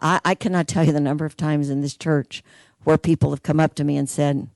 I, 0.00 0.20
I 0.24 0.34
cannot 0.34 0.68
tell 0.68 0.84
you 0.84 0.92
the 0.92 1.00
number 1.00 1.24
of 1.24 1.36
times 1.36 1.70
in 1.70 1.80
this 1.80 1.96
church 1.96 2.42
where 2.84 2.98
people 2.98 3.30
have 3.30 3.42
come 3.42 3.58
up 3.58 3.74
to 3.76 3.84
me 3.84 3.96
and 3.96 4.08
said, 4.08 4.48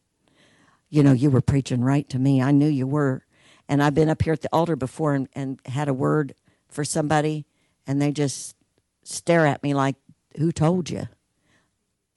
You 0.91 1.03
know, 1.03 1.13
you 1.13 1.31
were 1.31 1.41
preaching 1.41 1.83
right 1.83 2.09
to 2.11 2.19
me. 2.19 2.43
I 2.43 2.51
knew 2.51 2.69
you 2.69 2.87
were. 2.87 3.25
And 3.67 3.83
I've 3.83 3.95
been 3.95 4.11
up 4.11 4.23
here 4.23 4.35
at 4.35 4.43
the 4.43 4.53
altar 4.53 4.77
before 4.77 5.15
and, 5.15 5.29
and 5.33 5.59
had 5.65 5.89
a 5.89 5.95
word 5.95 6.35
for 6.69 6.85
somebody, 6.85 7.47
and 7.87 8.03
they 8.03 8.13
just 8.13 8.57
stare 9.05 9.47
at 9.47 9.63
me 9.63 9.73
like, 9.73 9.97
Who 10.37 10.53
told 10.53 10.91
you? 10.91 11.09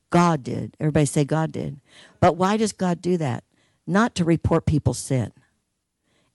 God 0.09 0.43
did. 0.43 0.75
Everybody 0.79 1.05
say 1.05 1.23
God 1.25 1.51
did. 1.51 1.79
But 2.19 2.35
why 2.35 2.57
does 2.57 2.73
God 2.73 3.01
do 3.01 3.17
that? 3.17 3.43
Not 3.85 4.15
to 4.15 4.25
report 4.25 4.65
people's 4.65 4.99
sin. 4.99 5.31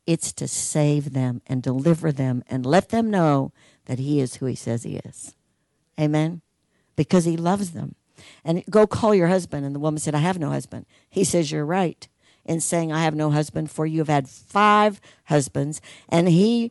It's 0.06 0.32
to 0.34 0.46
save 0.46 1.12
them 1.12 1.40
and 1.46 1.62
deliver 1.62 2.12
them 2.12 2.44
and 2.48 2.66
let 2.66 2.90
them 2.90 3.10
know 3.10 3.52
that 3.86 3.98
He 3.98 4.20
is 4.20 4.36
who 4.36 4.46
He 4.46 4.54
says 4.54 4.82
He 4.82 4.96
is. 4.96 5.34
Amen? 5.98 6.42
Because 6.96 7.24
He 7.24 7.36
loves 7.36 7.70
them. 7.70 7.94
And 8.44 8.64
go 8.70 8.86
call 8.86 9.14
your 9.14 9.28
husband. 9.28 9.64
And 9.64 9.74
the 9.74 9.80
woman 9.80 9.98
said, 9.98 10.14
I 10.14 10.18
have 10.18 10.38
no 10.38 10.50
husband. 10.50 10.86
He 11.08 11.24
says, 11.24 11.50
You're 11.50 11.64
right 11.64 12.06
in 12.44 12.60
saying, 12.60 12.92
I 12.92 13.02
have 13.02 13.14
no 13.14 13.30
husband, 13.30 13.70
for 13.70 13.86
you 13.86 14.00
have 14.00 14.08
had 14.08 14.28
five 14.28 15.00
husbands. 15.24 15.80
And 16.08 16.28
he, 16.28 16.70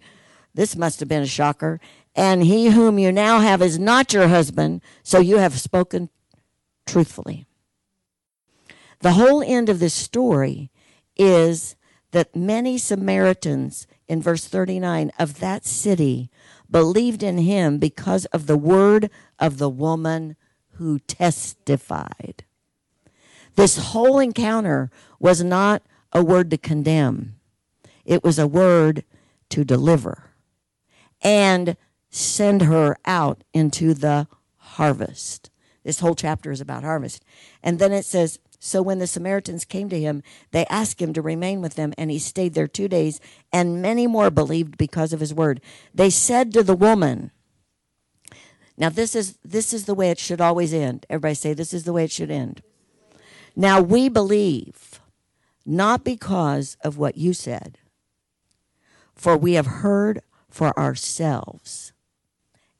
this 0.53 0.75
must 0.75 0.99
have 0.99 1.09
been 1.09 1.23
a 1.23 1.27
shocker, 1.27 1.79
and 2.15 2.43
he 2.43 2.69
whom 2.69 2.99
you 2.99 3.11
now 3.11 3.39
have 3.39 3.61
is 3.61 3.79
not 3.79 4.13
your 4.13 4.27
husband, 4.27 4.81
so 5.01 5.19
you 5.19 5.37
have 5.37 5.59
spoken 5.59 6.09
truthfully. 6.85 7.45
The 8.99 9.13
whole 9.13 9.43
end 9.43 9.69
of 9.69 9.79
this 9.79 9.93
story 9.93 10.71
is 11.15 11.75
that 12.11 12.35
many 12.35 12.77
Samaritans 12.77 13.87
in 14.07 14.21
verse 14.21 14.45
39 14.45 15.11
of 15.19 15.39
that 15.39 15.65
city 15.65 16.29
believed 16.69 17.23
in 17.23 17.37
him 17.39 17.77
because 17.79 18.25
of 18.25 18.47
the 18.47 18.57
word 18.57 19.09
of 19.39 19.57
the 19.57 19.69
woman 19.69 20.35
who 20.73 20.99
testified. 20.99 22.45
This 23.55 23.77
whole 23.77 24.19
encounter 24.19 24.89
was 25.19 25.43
not 25.43 25.83
a 26.11 26.23
word 26.23 26.49
to 26.51 26.57
condemn, 26.57 27.35
it 28.05 28.23
was 28.23 28.37
a 28.37 28.47
word 28.47 29.03
to 29.49 29.63
deliver 29.63 30.31
and 31.21 31.77
send 32.09 32.63
her 32.63 32.97
out 33.05 33.43
into 33.53 33.93
the 33.93 34.27
harvest. 34.57 35.49
This 35.83 35.99
whole 35.99 36.15
chapter 36.15 36.51
is 36.51 36.61
about 36.61 36.83
harvest. 36.83 37.23
And 37.61 37.79
then 37.79 37.91
it 37.91 38.05
says, 38.05 38.39
So 38.59 38.81
when 38.81 38.99
the 38.99 39.07
Samaritans 39.07 39.65
came 39.65 39.89
to 39.89 39.99
him, 39.99 40.23
they 40.51 40.65
asked 40.67 41.01
him 41.01 41.13
to 41.13 41.21
remain 41.21 41.61
with 41.61 41.75
them, 41.75 41.93
and 41.97 42.09
he 42.09 42.19
stayed 42.19 42.53
there 42.53 42.67
two 42.67 42.87
days, 42.87 43.19
and 43.51 43.81
many 43.81 44.07
more 44.07 44.31
believed 44.31 44.77
because 44.77 45.13
of 45.13 45.19
his 45.19 45.33
word. 45.33 45.61
They 45.93 46.09
said 46.09 46.53
to 46.53 46.63
the 46.63 46.75
woman, 46.75 47.31
now 48.77 48.89
this 48.89 49.15
is 49.15 49.37
this 49.43 49.71
is 49.71 49.85
the 49.85 49.93
way 49.93 50.09
it 50.09 50.19
should 50.19 50.41
always 50.41 50.73
end. 50.73 51.05
Everybody 51.09 51.35
say 51.35 51.53
this 51.53 51.73
is 51.73 51.83
the 51.83 51.93
way 51.93 52.05
it 52.05 52.11
should 52.11 52.31
end. 52.31 52.61
Now 53.55 53.81
we 53.81 54.09
believe 54.09 54.99
not 55.65 56.03
because 56.03 56.75
of 56.83 56.97
what 56.97 57.17
you 57.17 57.33
said, 57.33 57.77
for 59.13 59.37
we 59.37 59.53
have 59.53 59.67
heard 59.67 60.21
for 60.49 60.77
ourselves 60.77 61.93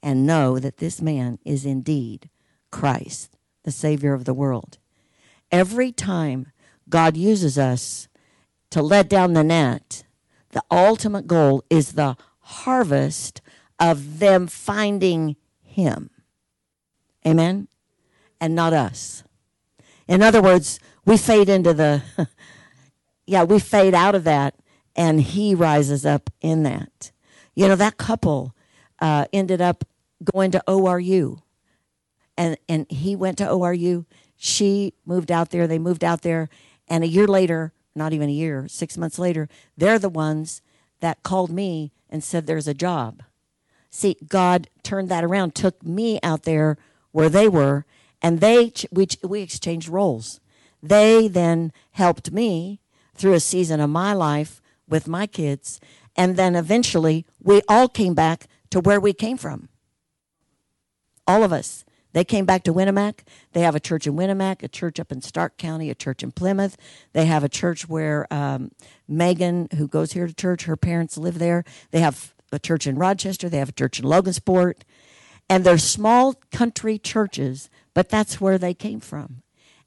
and 0.02 0.28
know 0.28 0.60
that 0.60 0.78
this 0.78 1.02
man 1.02 1.40
is 1.46 1.66
indeed 1.66 2.30
Christ, 2.74 3.38
the 3.66 3.72
Savior 3.72 4.14
of 4.14 4.26
the 4.26 4.34
world. 4.34 4.80
Every 5.52 5.92
time 5.92 6.52
God 6.90 7.16
uses 7.16 7.56
us 7.56 8.08
to 8.72 8.82
let 8.82 9.08
down 9.08 9.34
the 9.34 9.44
net, 9.44 10.04
the 10.50 10.64
ultimate 10.72 11.28
goal 11.28 11.64
is 11.70 11.92
the 11.92 12.18
harvest 12.40 13.42
of 13.80 14.18
them 14.18 14.48
finding 14.48 15.36
Him. 15.62 16.10
Amen? 17.26 17.68
And 18.42 18.56
not 18.56 18.74
us. 18.74 19.24
In 20.08 20.24
other 20.24 20.42
words, 20.42 20.80
we 21.06 21.16
fade 21.16 21.50
into 21.50 21.76
the, 21.76 22.02
yeah, 23.28 23.44
we 23.44 23.60
fade 23.60 23.94
out 23.94 24.16
of 24.16 24.24
that 24.24 24.56
and 24.96 25.22
He 25.22 25.54
rises 25.54 26.08
up 26.08 26.32
in 26.42 26.64
that. 26.64 27.12
You 27.54 27.68
know, 27.68 27.76
that 27.76 27.98
couple 27.98 28.56
uh, 29.00 29.26
ended 29.32 29.62
up 29.62 29.84
going 30.34 30.50
to 30.50 30.64
ORU 30.68 31.43
and 32.38 32.58
and 32.68 32.86
he 32.90 33.16
went 33.16 33.38
to 33.40 33.46
ORU. 33.46 34.06
She 34.36 34.94
moved 35.06 35.32
out 35.32 35.52
there. 35.52 35.68
They 35.68 35.80
moved 35.80 36.04
out 36.04 36.22
there, 36.22 36.50
and 36.88 37.04
a 37.04 37.08
year 37.08 37.28
later, 37.28 37.74
not 37.96 38.14
even 38.14 38.30
a 38.30 38.34
year, 38.34 38.68
six 38.68 38.98
months 38.98 39.20
later, 39.20 39.48
they're 39.78 40.00
the 40.00 40.10
ones 40.10 40.62
that 41.00 41.24
called 41.24 41.52
me 41.52 41.92
and 42.10 42.24
said 42.24 42.46
there's 42.46 42.68
a 42.68 42.74
job. 42.74 43.24
See, 43.90 44.18
God 44.28 44.70
turned 44.82 45.10
that 45.10 45.24
around, 45.24 45.54
took 45.54 45.84
me 45.84 46.20
out 46.24 46.44
there 46.44 46.78
where 47.12 47.30
they 47.30 47.48
were, 47.48 47.86
and 48.22 48.40
they 48.40 48.72
we 48.92 49.08
we 49.24 49.42
exchanged 49.42 49.88
roles. 49.88 50.40
They 50.82 51.28
then 51.28 51.72
helped 51.92 52.32
me 52.32 52.82
through 53.16 53.34
a 53.34 53.40
season 53.40 53.80
of 53.80 53.90
my 53.90 54.14
life 54.14 54.62
with 54.88 55.08
my 55.08 55.28
kids, 55.28 55.80
and 56.16 56.36
then 56.36 56.56
eventually 56.56 57.26
we 57.42 57.62
all 57.68 57.88
came 57.88 58.14
back 58.14 58.48
to 58.72 58.80
where 58.80 59.00
we 59.00 59.14
came 59.14 59.38
from. 59.38 59.70
All 61.28 61.44
of 61.44 61.54
us. 61.54 61.86
They 62.14 62.24
came 62.24 62.46
back 62.46 62.64
to 62.64 62.74
Winamac. 62.74 63.20
They 63.52 63.62
have 63.62 63.76
a 63.76 63.80
church 63.80 64.08
in 64.08 64.14
Winamac, 64.14 64.64
a 64.64 64.68
church 64.68 65.00
up 65.00 65.12
in 65.12 65.22
Stark 65.22 65.58
County, 65.58 65.90
a 65.90 65.96
church 65.96 66.24
in 66.24 66.32
Plymouth. 66.32 66.78
They 67.12 67.26
have 67.26 67.44
a 67.44 67.50
church 67.50 67.90
where 67.90 68.32
um, 68.32 68.72
Megan, 69.08 69.68
who 69.78 69.88
goes 69.88 70.14
here 70.14 70.28
to 70.28 70.34
church, 70.34 70.66
her 70.66 70.78
parents 70.78 71.18
live 71.18 71.40
there. 71.40 71.64
They 71.92 72.00
have 72.00 72.34
a 72.52 72.60
church 72.60 72.88
in 72.88 72.98
Rochester. 72.98 73.50
They 73.50 73.58
have 73.58 73.70
a 73.70 73.74
church 73.74 74.00
in 74.00 74.06
Logansport. 74.06 74.82
And 75.50 75.66
they're 75.66 75.78
small 75.78 76.36
country 76.52 76.98
churches, 76.98 77.70
but 77.94 78.10
that's 78.10 78.40
where 78.40 78.58
they 78.58 78.74
came 78.74 79.00
from. 79.00 79.42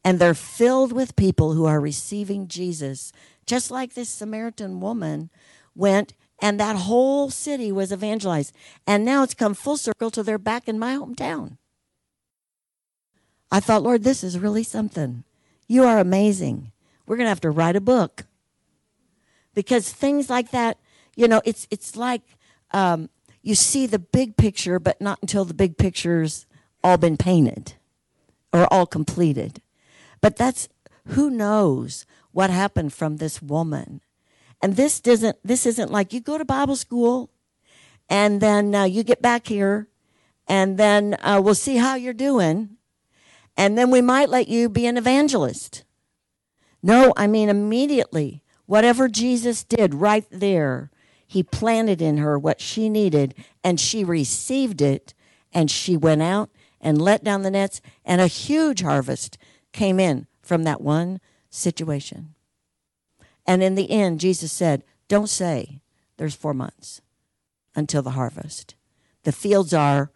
And 0.05 0.18
they're 0.18 0.35
filled 0.35 0.93
with 0.93 1.16
people 1.16 1.55
who 1.55 1.64
are 1.64 1.81
receiving 1.81 2.47
Jesus, 2.47 3.12
just 3.47 3.70
like 3.70 3.95
this 3.95 4.09
Samaritan 4.09 4.81
woman 4.81 5.31
went 5.74 6.12
and 6.41 6.61
that 6.61 6.77
whole 6.77 7.31
city 7.31 7.72
was 7.72 7.93
evangelized. 7.93 8.55
And 8.87 9.05
now 9.05 9.22
it's 9.22 9.35
come 9.35 9.55
full 9.55 9.77
circle 9.77 10.11
to 10.11 10.22
they're 10.22 10.39
back 10.39 10.68
in 10.68 10.79
my 10.79 10.95
hometown. 10.95 11.57
I 13.51 13.61
thought, 13.61 13.83
Lord, 13.83 14.03
this 14.03 14.25
is 14.25 14.39
really 14.39 14.63
something. 14.63 15.25
You 15.69 15.85
are 15.85 15.99
amazing. 15.99 16.73
We're 17.07 17.17
going 17.17 17.27
to 17.27 17.31
have 17.31 17.41
to 17.43 17.51
write 17.51 17.77
a 17.77 17.81
book. 17.81 18.27
Because 19.55 19.93
things 19.93 20.29
like 20.29 20.51
that, 20.51 20.79
you 21.15 21.29
know, 21.29 21.41
it's, 21.45 21.67
it's 21.71 21.97
like 21.97 22.23
um, 22.73 23.09
you 23.43 23.55
see 23.55 23.87
the 23.87 23.99
big 23.99 24.37
picture, 24.37 24.79
but 24.79 25.01
not 25.01 25.19
until 25.23 25.45
the 25.45 25.55
big 25.55 25.79
picture's 25.79 26.47
all 26.83 26.99
been 26.99 27.17
painted 27.17 27.75
or 28.53 28.73
all 28.73 28.87
completed. 28.87 29.63
But 30.21 30.37
that's 30.37 30.69
who 31.09 31.31
knows 31.31 32.07
what 32.33 32.51
happened 32.51 32.93
from 32.93 33.17
this 33.17 33.41
woman. 33.41 34.01
And 34.63 34.77
this 34.77 35.01
doesn't 35.01 35.39
this 35.45 35.67
isn't 35.67 35.93
like 35.93 36.13
you 36.13 36.21
go 36.21 36.39
to 36.39 36.45
Bible 36.45 36.77
school 36.77 37.31
and 38.09 38.41
then 38.41 38.75
uh, 38.75 38.85
you 38.85 39.03
get 39.03 39.23
back 39.23 39.47
here 39.47 39.89
and 40.49 40.79
then 40.79 41.17
uh, 41.23 41.41
we'll 41.43 41.55
see 41.55 41.77
how 41.77 41.95
you're 41.95 42.15
doing 42.15 42.76
and 43.57 43.77
then 43.77 43.91
we 43.91 44.01
might 44.01 44.29
let 44.29 44.49
you 44.49 44.69
be 44.69 44.87
an 44.87 44.97
evangelist. 44.97 45.85
No, 46.83 47.13
I 47.17 47.27
mean 47.27 47.49
immediately. 47.49 48.43
Whatever 48.67 49.09
Jesus 49.09 49.65
did 49.65 49.95
right 49.95 50.27
there, 50.31 50.91
he 51.27 51.43
planted 51.43 52.03
in 52.03 52.19
her 52.19 52.39
what 52.39 52.61
she 52.61 52.89
needed, 52.89 53.35
and 53.65 53.81
she 53.81 54.05
received 54.05 54.81
it, 54.81 55.15
and 55.53 55.71
she 55.71 55.97
went 55.97 56.23
out 56.23 56.51
and 56.81 57.01
let 57.01 57.25
down 57.25 57.43
the 57.43 57.51
nets, 57.51 57.81
and 58.05 58.21
a 58.21 58.27
huge 58.27 58.83
harvest 58.83 59.39
came 59.73 59.99
in 59.99 60.27
from 60.43 60.65
that 60.65 60.81
one 60.81 61.21
situation. 61.51 62.35
And 63.47 63.63
in 63.63 63.75
the 63.75 63.91
end, 63.91 64.21
Jesus 64.21 64.53
said, 64.53 64.83
Don't 65.09 65.29
say 65.29 65.81
there's 66.17 66.35
four 66.35 66.55
months 66.55 67.01
until 67.75 68.03
the 68.03 68.11
harvest. 68.11 68.75
The 69.23 69.33
fields 69.33 69.73
are 69.73 70.11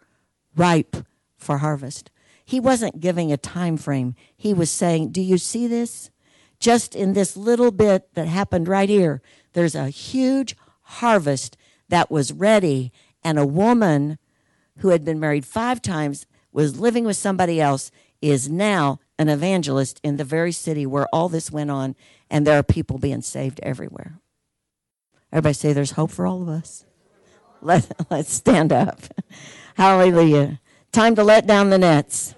ripe 0.55 0.95
for 1.37 1.57
harvest. 1.57 2.10
He 2.51 2.59
wasn't 2.59 2.99
giving 2.99 3.31
a 3.31 3.37
time 3.37 3.77
frame. 3.77 4.13
He 4.35 4.53
was 4.53 4.69
saying, 4.69 5.13
Do 5.13 5.21
you 5.21 5.37
see 5.37 5.67
this? 5.67 6.09
Just 6.59 6.97
in 6.97 7.13
this 7.13 7.37
little 7.37 7.71
bit 7.71 8.13
that 8.15 8.27
happened 8.27 8.67
right 8.67 8.89
here, 8.89 9.21
there's 9.53 9.73
a 9.73 9.87
huge 9.87 10.57
harvest 10.81 11.55
that 11.87 12.11
was 12.11 12.33
ready, 12.33 12.91
and 13.23 13.39
a 13.39 13.45
woman 13.45 14.17
who 14.79 14.89
had 14.89 15.05
been 15.05 15.17
married 15.17 15.45
five 15.45 15.81
times 15.81 16.25
was 16.51 16.77
living 16.77 17.05
with 17.05 17.15
somebody 17.15 17.61
else 17.61 17.89
is 18.21 18.49
now 18.49 18.99
an 19.17 19.29
evangelist 19.29 20.01
in 20.03 20.17
the 20.17 20.25
very 20.25 20.51
city 20.51 20.85
where 20.85 21.07
all 21.13 21.29
this 21.29 21.51
went 21.51 21.71
on, 21.71 21.95
and 22.29 22.45
there 22.45 22.59
are 22.59 22.63
people 22.63 22.97
being 22.97 23.21
saved 23.21 23.61
everywhere. 23.63 24.19
Everybody 25.31 25.53
say 25.53 25.71
there's 25.71 25.91
hope 25.91 26.11
for 26.11 26.27
all 26.27 26.41
of 26.41 26.49
us. 26.49 26.83
Let, 27.61 27.89
let's 28.09 28.33
stand 28.33 28.73
up. 28.73 28.99
Hallelujah. 29.75 30.59
Time 30.91 31.15
to 31.15 31.23
let 31.23 31.47
down 31.47 31.69
the 31.69 31.77
nets. 31.77 32.35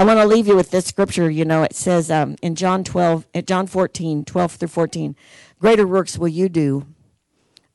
I 0.00 0.04
want 0.04 0.18
to 0.18 0.24
leave 0.24 0.46
you 0.46 0.56
with 0.56 0.70
this 0.70 0.86
scripture. 0.86 1.28
You 1.28 1.44
know, 1.44 1.62
it 1.62 1.76
says 1.76 2.10
um, 2.10 2.36
in 2.40 2.54
John 2.54 2.84
12, 2.84 3.26
in 3.34 3.44
John 3.44 3.66
14, 3.66 4.24
12 4.24 4.52
through 4.52 4.68
14, 4.68 5.14
greater 5.58 5.86
works 5.86 6.16
will 6.16 6.28
you 6.28 6.48
do 6.48 6.86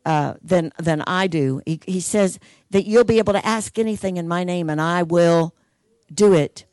uh, 0.08 0.34
than, 0.42 0.72
than 0.80 1.04
I 1.06 1.28
do. 1.28 1.62
He, 1.68 1.80
he 1.86 2.00
says 2.00 2.40
that 2.72 2.88
you'll 2.88 3.04
be 3.04 3.20
able 3.20 3.34
to 3.34 3.46
ask 3.46 3.78
anything 3.78 4.18
in 4.18 4.28
my 4.28 4.44
name 4.44 4.72
and 4.72 4.82
I 4.82 5.04
will 5.04 5.54
do 6.12 6.34
it. 6.34 6.66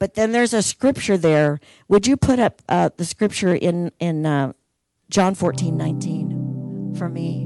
But 0.00 0.14
then 0.14 0.32
there's 0.32 0.52
a 0.52 0.60
scripture 0.60 1.16
there. 1.16 1.60
Would 1.86 2.08
you 2.08 2.16
put 2.16 2.40
up 2.40 2.60
uh, 2.68 2.90
the 2.96 3.04
scripture 3.04 3.54
in, 3.54 3.92
in 4.00 4.26
uh, 4.26 4.54
John 5.08 5.36
14, 5.36 5.76
19 5.76 6.96
for 6.98 7.08
me? 7.08 7.44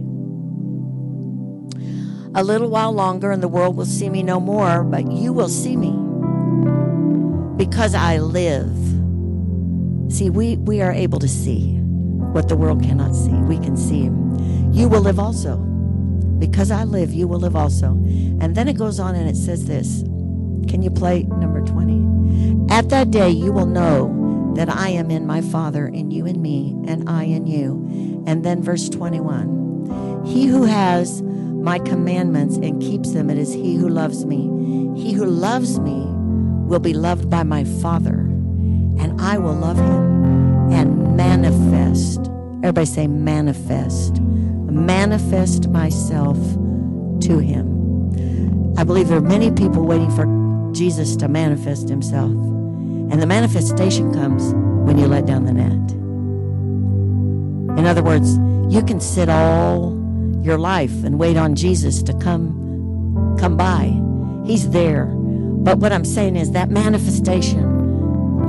A 2.35 2.43
little 2.43 2.71
while 2.71 2.93
longer, 2.93 3.31
and 3.31 3.43
the 3.43 3.49
world 3.49 3.77
will 3.77 3.85
see 3.85 4.09
me 4.09 4.23
no 4.23 4.41
more, 4.41 4.83
but 4.83 5.13
you 5.13 5.35
will 5.35 5.51
see 5.51 5.77
me 5.77 6.10
because 7.61 7.95
I 7.95 8.17
live. 8.17 8.75
See, 10.11 10.31
we, 10.31 10.57
we 10.57 10.81
are 10.81 10.93
able 10.93 11.19
to 11.19 11.29
see 11.29 11.75
what 12.33 12.49
the 12.49 12.57
world 12.57 12.83
cannot 12.83 13.15
see. 13.15 13.35
We 13.35 13.59
can 13.59 13.77
see. 13.77 14.05
You 14.75 14.89
will 14.89 15.03
live 15.03 15.19
also. 15.19 15.59
Because 16.39 16.71
I 16.71 16.85
live, 16.85 17.13
you 17.13 17.29
will 17.29 17.39
live 17.39 17.55
also. 17.55 17.89
And 17.89 18.55
then 18.55 18.67
it 18.67 18.79
goes 18.79 18.99
on 18.99 19.15
and 19.15 19.29
it 19.29 19.37
says 19.37 19.67
this. 19.67 20.01
Can 20.71 20.81
you 20.81 20.91
play 20.91 21.25
number 21.25 21.61
20? 21.61 22.73
At 22.73 22.89
that 22.89 23.11
day, 23.11 23.29
you 23.29 23.53
will 23.53 23.67
know 23.67 24.55
that 24.57 24.71
I 24.71 24.89
am 24.89 25.11
in 25.11 25.27
my 25.27 25.43
Father, 25.43 25.85
and 25.85 26.11
you 26.11 26.25
in 26.25 26.41
me, 26.41 26.75
and 26.87 27.11
I 27.11 27.25
in 27.25 27.47
you. 27.47 28.25
And 28.27 28.43
then 28.43 28.63
verse 28.63 28.89
21 28.89 30.25
He 30.25 30.47
who 30.47 30.63
has 30.63 31.21
my 31.21 31.79
commandments 31.79 32.57
and 32.57 32.81
keeps 32.81 33.13
them, 33.13 33.29
it 33.29 33.37
is 33.37 33.53
he 33.53 33.77
who 33.77 33.91
loves 33.91 34.25
me. 34.25 34.49
He 34.99 35.13
who 35.13 35.27
loves 35.27 35.79
me 35.79 36.17
will 36.71 36.79
be 36.79 36.95
loved 36.95 37.29
by 37.29 37.43
my 37.43 37.65
Father, 37.65 38.15
and 38.15 39.21
I 39.21 39.39
will 39.39 39.55
love 39.55 39.77
him 39.77 40.71
and 40.73 41.17
manifest. 41.17 42.31
Everybody 42.63 42.87
say, 42.87 43.09
manifest. 43.09 44.21
Manifest 44.21 45.69
myself 45.69 46.39
to 47.23 47.39
him. 47.41 48.75
I 48.79 48.85
believe 48.85 49.09
there 49.09 49.19
are 49.19 49.21
many 49.21 49.51
people 49.51 49.85
waiting 49.85 50.13
for 50.13 50.27
Jesus 50.73 51.17
to 51.17 51.27
manifest 51.27 51.89
himself. 51.89 52.31
And 52.31 53.21
the 53.21 53.27
manifestation 53.27 54.15
comes 54.15 54.55
when 54.87 54.97
you 54.97 55.09
let 55.09 55.27
down 55.27 55.47
the 55.47 55.53
net. 55.53 55.91
In 57.81 57.85
other 57.85 58.05
words, 58.05 58.37
you 58.73 58.85
can 58.85 59.01
sit 59.01 59.29
all 59.29 59.99
your 60.41 60.57
life 60.57 61.03
and 61.03 61.19
wait 61.19 61.37
on 61.37 61.57
Jesus 61.57 62.01
to 62.05 62.13
come 62.19 63.37
come 63.41 63.57
by. 63.57 63.93
He's 64.47 64.71
there. 64.71 65.20
But 65.63 65.79
what 65.79 65.93
I'm 65.93 66.07
saying 66.07 66.37
is 66.37 66.53
that 66.53 66.71
manifestation 66.71 67.65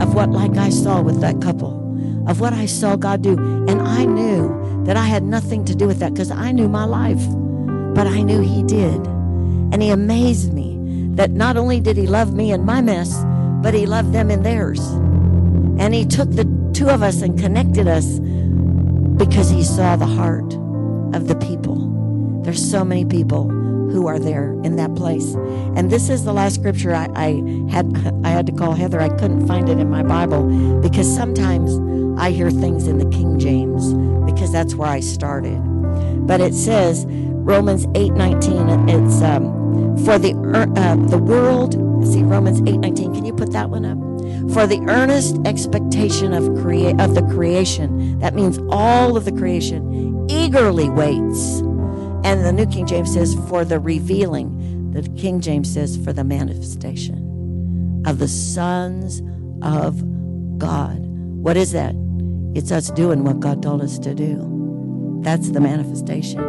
of 0.02 0.16
what 0.16 0.30
like 0.30 0.58
I 0.58 0.70
saw 0.70 1.02
with 1.02 1.20
that 1.20 1.42
couple, 1.42 1.78
of 2.28 2.40
what 2.40 2.54
I 2.54 2.66
saw 2.66 2.96
God 2.96 3.22
do, 3.22 3.38
and 3.68 3.82
I 3.82 4.06
knew 4.06 4.84
that 4.86 4.96
I 4.96 5.06
had 5.06 5.24
nothing 5.24 5.66
to 5.66 5.76
do 5.76 5.88
with 5.88 6.00
that 6.00 6.14
because 6.14 6.32
I 6.32 6.54
knew 6.54 6.70
my 6.70 6.86
life, 6.86 7.22
but 7.94 8.08
I 8.08 8.22
knew 8.22 8.40
he 8.42 8.64
did. 8.64 9.06
And 9.74 9.84
he 9.84 9.90
amazed 9.90 10.54
me 10.54 10.80
that 11.16 11.32
not 11.32 11.58
only 11.58 11.82
did 11.82 11.98
he 11.98 12.08
love 12.08 12.34
me 12.34 12.54
in 12.54 12.64
my 12.64 12.82
mess, 12.82 13.24
but 13.62 13.74
he 13.74 13.86
loved 13.86 14.14
them 14.14 14.32
in 14.32 14.44
theirs. 14.44 14.80
And 15.78 15.94
he 15.94 16.06
took 16.06 16.32
the 16.32 16.46
two 16.74 16.90
of 16.90 17.04
us 17.04 17.22
and 17.22 17.38
connected 17.38 17.88
us 17.88 18.20
because 19.18 19.50
he 19.50 19.64
saw 19.64 19.98
the 19.98 20.06
heart 20.06 20.54
of 21.14 21.28
the 21.28 21.36
people. 21.36 22.42
There's 22.44 22.72
so 22.72 22.84
many 22.86 23.06
people 23.06 23.52
who 23.92 24.08
are 24.08 24.20
there 24.20 24.54
in 24.64 24.76
that 24.78 24.96
place. 24.96 25.36
And 25.76 25.92
this 25.92 26.10
is 26.10 26.24
the 26.24 26.34
last 26.34 26.56
scripture 26.56 26.94
I, 26.94 27.08
I 27.16 27.70
had 27.70 27.86
I 28.24 28.30
had 28.30 28.46
to 28.48 28.52
call 28.52 28.74
Heather. 28.74 29.02
I 29.02 29.10
couldn't 29.10 29.48
find 29.48 29.70
it 29.70 29.78
in 29.80 29.90
my 29.90 30.04
Bible 30.04 30.80
because 30.80 31.14
sometimes 31.14 31.80
I 32.20 32.32
hear 32.32 32.50
things 32.52 32.88
in 32.88 32.98
the 32.98 33.10
King 33.10 33.40
James 33.40 33.94
because 34.32 34.52
that's 34.52 34.76
where 34.76 34.90
I 34.90 35.00
started. 35.00 35.60
But 36.28 36.42
it 36.42 36.54
says 36.54 37.06
Romans 37.08 37.88
8:19 37.88 38.90
it's 38.90 39.22
um, 39.22 39.98
for 40.06 40.20
the 40.20 40.34
uh, 40.76 40.96
the 41.08 41.18
world 41.18 41.74
see 42.06 42.24
Romans 42.24 42.62
8:19 42.62 43.16
can 43.16 43.26
you 43.26 43.34
put 43.34 43.52
that 43.52 43.70
one 43.70 43.86
up 43.86 43.98
for 44.54 44.68
the 44.68 44.80
earnest 44.88 45.38
expectation 45.46 46.34
of 46.34 46.46
crea- 46.62 46.94
of 47.00 47.16
the 47.16 47.24
creation 47.34 48.20
that 48.20 48.36
means 48.36 48.60
all 48.70 49.18
of 49.18 49.26
the 49.26 49.32
creation 49.32 50.28
eagerly 50.30 50.90
waits 50.90 51.62
and 52.24 52.46
the 52.46 52.54
New 52.54 52.68
King 52.68 52.88
James 52.88 53.14
says 53.14 53.36
for 53.50 53.66
the 53.66 53.80
revealing 53.80 54.92
the 54.94 55.04
King 55.22 55.42
James 55.42 55.74
says 55.74 55.98
for 56.04 56.14
the 56.14 56.24
manifestation 56.24 57.38
of 58.08 58.20
the 58.20 58.28
sons 58.30 59.22
of 59.64 60.02
God. 60.60 61.00
What 61.00 61.58
is 61.58 61.74
that? 61.74 61.96
It's 62.56 62.72
us 62.72 62.92
doing 62.92 63.24
what 63.26 63.40
God 63.42 63.64
told 63.64 63.82
us 63.82 64.00
to 64.00 64.16
do. 64.16 64.66
That's 65.24 65.52
the 65.52 65.62
manifestation. 65.62 66.42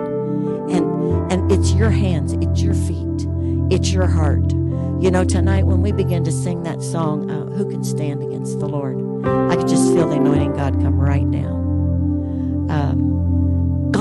And 0.70 1.32
and 1.32 1.52
it's 1.52 1.72
your 1.72 1.90
hands 1.90 2.34
it's 2.34 2.62
your 2.62 2.74
feet 2.74 3.28
it's 3.70 3.92
your 3.92 4.06
heart. 4.08 4.52
You 5.00 5.10
know 5.10 5.24
tonight 5.24 5.66
when 5.66 5.82
we 5.82 5.92
begin 5.92 6.24
to 6.24 6.32
sing 6.32 6.62
that 6.64 6.82
song 6.82 7.30
uh, 7.30 7.46
who 7.56 7.70
can 7.70 7.84
stand 7.84 8.22
against 8.22 8.60
the 8.60 8.68
lord? 8.68 8.98
I 9.26 9.56
could 9.56 9.68
just 9.68 9.92
feel 9.94 10.08
the 10.08 10.16
anointing 10.16 10.54
god 10.54 10.74
come 10.80 11.00
right 11.00 11.26
now. 11.26 11.54
um, 12.70 13.11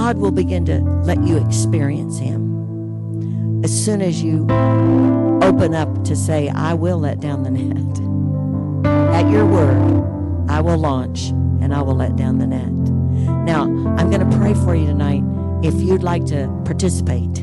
god 0.02 0.18
will 0.18 0.32
begin 0.32 0.66
to 0.66 0.80
let 1.04 1.22
you 1.24 1.38
experience 1.38 2.18
him 2.18 3.62
as 3.64 3.86
soon 3.86 4.02
as 4.02 4.24
you 4.24 4.48
open 5.44 5.76
up 5.76 6.04
to 6.04 6.16
say 6.16 6.50
i 6.50 6.74
will 6.74 6.98
let 6.98 7.20
down 7.20 7.44
the 7.44 7.52
net 7.52 7.96
at 9.14 9.30
your 9.30 9.46
word 9.46 10.50
i 10.50 10.60
will 10.60 10.80
launch 10.80 11.30
and 11.62 11.72
i 11.72 11.80
will 11.80 11.94
let 11.94 12.16
down 12.16 12.40
the 12.40 12.48
net 12.48 12.72
now 13.46 13.62
i'm 14.00 14.10
going 14.10 14.28
to 14.28 14.38
pray 14.38 14.56
for 14.56 14.74
you 14.74 14.88
tonight 14.88 15.22
if 15.64 15.76
you'd 15.76 16.02
like 16.02 16.26
to 16.26 16.48
participate 16.66 17.38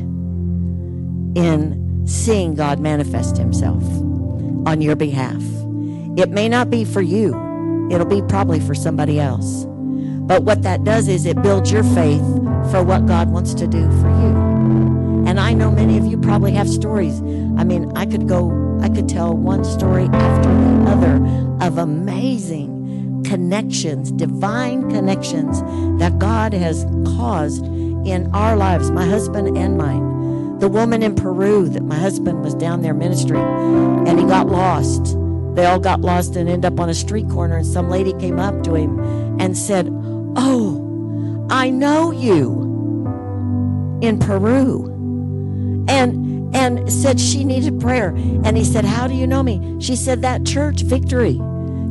in 1.35 2.03
seeing 2.05 2.55
God 2.55 2.79
manifest 2.79 3.37
Himself 3.37 3.83
on 4.67 4.81
your 4.81 4.95
behalf. 4.95 5.41
It 6.17 6.29
may 6.29 6.49
not 6.49 6.69
be 6.69 6.83
for 6.83 7.01
you, 7.01 7.29
it'll 7.89 8.05
be 8.05 8.21
probably 8.23 8.59
for 8.59 8.75
somebody 8.75 9.19
else. 9.19 9.65
But 9.65 10.43
what 10.43 10.63
that 10.63 10.83
does 10.83 11.07
is 11.07 11.25
it 11.25 11.41
builds 11.41 11.71
your 11.71 11.83
faith 11.83 12.21
for 12.71 12.83
what 12.83 13.05
God 13.05 13.29
wants 13.29 13.53
to 13.55 13.67
do 13.67 13.89
for 13.99 14.09
you. 14.09 15.27
And 15.27 15.39
I 15.39 15.53
know 15.53 15.71
many 15.71 15.97
of 15.97 16.05
you 16.05 16.17
probably 16.17 16.51
have 16.53 16.69
stories. 16.69 17.19
I 17.19 17.63
mean, 17.63 17.91
I 17.95 18.05
could 18.05 18.27
go, 18.27 18.79
I 18.81 18.89
could 18.89 19.09
tell 19.09 19.33
one 19.33 19.63
story 19.63 20.05
after 20.05 20.49
the 20.49 20.91
other 20.91 21.65
of 21.65 21.77
amazing 21.77 23.23
connections, 23.25 24.11
divine 24.11 24.89
connections 24.89 25.61
that 25.99 26.17
God 26.19 26.53
has 26.53 26.85
caused 27.15 27.65
in 27.65 28.29
our 28.33 28.55
lives, 28.55 28.91
my 28.91 29.05
husband 29.05 29.57
and 29.57 29.77
mine. 29.77 30.57
The 30.59 30.67
woman 30.67 31.03
in 31.03 31.15
Peru 31.15 31.69
that 31.69 31.83
my 31.83 31.97
husband 31.97 32.43
was 32.43 32.53
down 32.53 32.81
there 32.81 32.93
ministering 32.93 34.07
and 34.07 34.19
he 34.19 34.25
got 34.25 34.47
lost. 34.47 35.15
They 35.55 35.65
all 35.65 35.79
got 35.79 36.01
lost 36.01 36.35
and 36.35 36.49
end 36.49 36.65
up 36.65 36.79
on 36.79 36.89
a 36.89 36.93
street 36.93 37.29
corner, 37.29 37.57
and 37.57 37.65
some 37.65 37.89
lady 37.89 38.13
came 38.13 38.39
up 38.39 38.63
to 38.63 38.75
him 38.75 38.99
and 39.39 39.57
said, 39.57 39.89
Oh, 40.35 40.78
I 41.49 41.69
know 41.69 42.11
you 42.11 42.67
in 44.01 44.19
Peru. 44.19 44.85
And 45.87 46.29
and 46.55 46.91
said 46.91 47.19
she 47.19 47.43
needed 47.43 47.79
prayer. 47.79 48.09
And 48.43 48.57
he 48.57 48.63
said, 48.63 48.85
How 48.85 49.07
do 49.07 49.13
you 49.13 49.27
know 49.27 49.43
me? 49.43 49.77
She 49.79 49.95
said, 49.95 50.21
That 50.21 50.45
church, 50.45 50.81
Victory. 50.81 51.39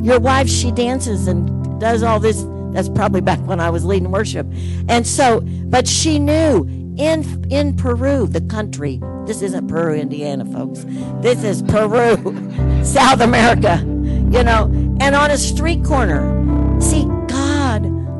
Your 0.01 0.19
wife, 0.19 0.49
she 0.49 0.71
dances 0.71 1.27
and 1.27 1.79
does 1.79 2.03
all 2.03 2.19
this 2.19 2.45
that's 2.71 2.89
probably 2.89 3.21
back 3.21 3.39
when 3.47 3.59
I 3.59 3.69
was 3.69 3.83
leading 3.83 4.11
worship. 4.11 4.45
And 4.87 5.05
so, 5.05 5.41
but 5.41 5.87
she 5.87 6.19
knew 6.19 6.65
in 6.97 7.47
in 7.49 7.75
Peru, 7.75 8.27
the 8.27 8.41
country. 8.41 9.01
This 9.25 9.41
isn't 9.41 9.67
Peru, 9.67 9.93
Indiana, 9.93 10.45
folks. 10.45 10.85
This 11.21 11.43
is 11.43 11.61
Peru, 11.63 12.83
South 12.83 13.21
America. 13.21 13.79
You 13.85 14.43
know, 14.43 14.65
and 15.01 15.15
on 15.15 15.31
a 15.31 15.37
street 15.37 15.83
corner. 15.83 16.35
See, 16.79 17.08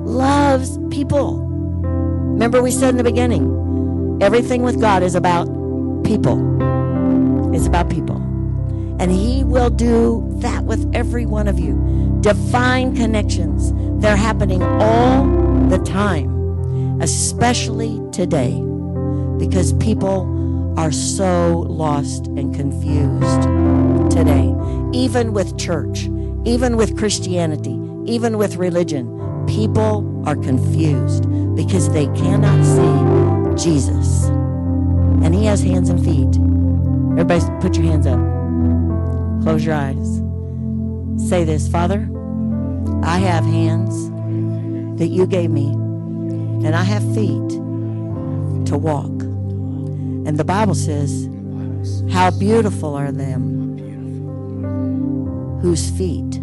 loves 0.09 0.79
people. 0.89 1.39
Remember 1.39 2.61
we 2.61 2.71
said 2.71 2.89
in 2.89 2.97
the 2.97 3.03
beginning, 3.03 4.17
everything 4.21 4.63
with 4.63 4.81
God 4.81 5.03
is 5.03 5.13
about 5.15 5.45
people. 6.03 7.53
It's 7.53 7.67
about 7.67 7.89
people. 7.89 8.17
And 8.99 9.11
he 9.11 9.43
will 9.43 9.69
do 9.69 10.27
that 10.39 10.65
with 10.65 10.89
every 10.93 11.25
one 11.25 11.47
of 11.47 11.59
you. 11.59 12.17
Divine 12.21 12.95
connections 12.95 13.71
they're 14.01 14.17
happening 14.17 14.63
all 14.63 15.25
the 15.67 15.77
time, 15.79 16.99
especially 17.01 18.01
today, 18.11 18.59
because 19.37 19.73
people 19.73 20.73
are 20.77 20.91
so 20.91 21.65
lost 21.67 22.27
and 22.27 22.55
confused 22.55 23.43
today. 24.11 24.53
Even 24.91 25.33
with 25.33 25.57
church, 25.57 26.09
even 26.45 26.77
with 26.77 26.97
Christianity, 26.97 27.79
even 28.05 28.37
with 28.37 28.55
religion, 28.55 29.19
people 29.49 30.23
are 30.27 30.35
confused 30.35 31.23
because 31.55 31.91
they 31.91 32.05
cannot 32.07 32.63
see 32.63 33.63
Jesus. 33.63 34.25
And 35.23 35.33
He 35.33 35.45
has 35.45 35.61
hands 35.63 35.89
and 35.89 35.99
feet. 36.03 36.35
Everybody, 37.19 37.61
put 37.61 37.75
your 37.75 37.85
hands 37.85 38.05
up. 38.05 38.19
Close 39.43 39.65
your 39.65 39.75
eyes. 39.75 40.21
Say 41.27 41.43
this, 41.43 41.67
Father, 41.67 42.07
I 43.03 43.17
have 43.17 43.43
hands 43.43 44.09
that 44.99 45.07
you 45.07 45.25
gave 45.25 45.49
me, 45.49 45.71
and 45.71 46.75
I 46.75 46.83
have 46.83 47.03
feet 47.15 47.49
to 48.69 48.77
walk. 48.77 49.23
And 50.27 50.37
the 50.37 50.45
Bible 50.45 50.75
says, 50.75 51.27
How 52.11 52.29
beautiful 52.31 52.93
are 52.95 53.11
them 53.11 53.57
whose 55.61 55.89
feet 55.89 56.39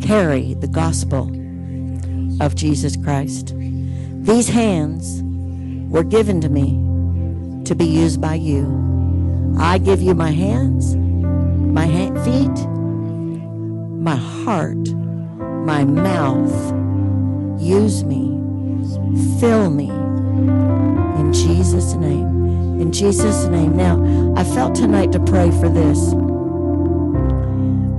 carry 0.00 0.54
the 0.54 0.68
gospel 0.68 1.37
of 2.40 2.54
Jesus 2.54 2.96
Christ. 2.96 3.54
These 3.56 4.48
hands 4.48 5.22
were 5.90 6.04
given 6.04 6.40
to 6.40 6.48
me 6.48 7.64
to 7.64 7.74
be 7.74 7.84
used 7.84 8.20
by 8.20 8.34
you. 8.34 9.56
I 9.58 9.78
give 9.78 10.00
you 10.00 10.14
my 10.14 10.30
hands, 10.30 10.96
my 10.96 11.86
ha- 11.86 12.24
feet, 12.24 12.68
my 14.00 14.16
heart, 14.16 14.88
my 15.66 15.84
mouth. 15.84 16.74
Use 17.60 18.04
me. 18.04 18.28
Fill 19.40 19.70
me. 19.70 19.90
In 21.20 21.32
Jesus' 21.32 21.94
name. 21.94 22.80
In 22.80 22.92
Jesus' 22.92 23.46
name. 23.46 23.76
Now, 23.76 23.96
I 24.36 24.44
felt 24.44 24.74
tonight 24.74 25.12
to 25.12 25.20
pray 25.20 25.50
for 25.50 25.68
this. 25.68 26.12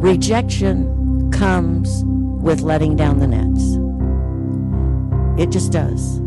Rejection 0.02 1.32
comes 1.32 2.04
with 2.06 2.62
letting 2.62 2.96
down 2.96 3.20
the 3.20 3.28
nets. 3.28 3.79
It 5.40 5.52
just 5.52 5.72
does. 5.72 6.18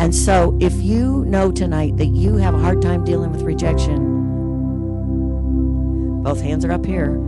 And 0.00 0.12
so, 0.12 0.58
if 0.60 0.74
you 0.74 1.24
know 1.26 1.52
tonight 1.52 1.96
that 1.96 2.06
you 2.06 2.36
have 2.36 2.54
a 2.54 2.58
hard 2.58 2.82
time 2.82 3.04
dealing 3.04 3.30
with 3.30 3.42
rejection, 3.42 4.16
both 6.24 6.40
hands 6.40 6.64
are 6.64 6.72
up 6.72 6.84
here, 6.84 7.20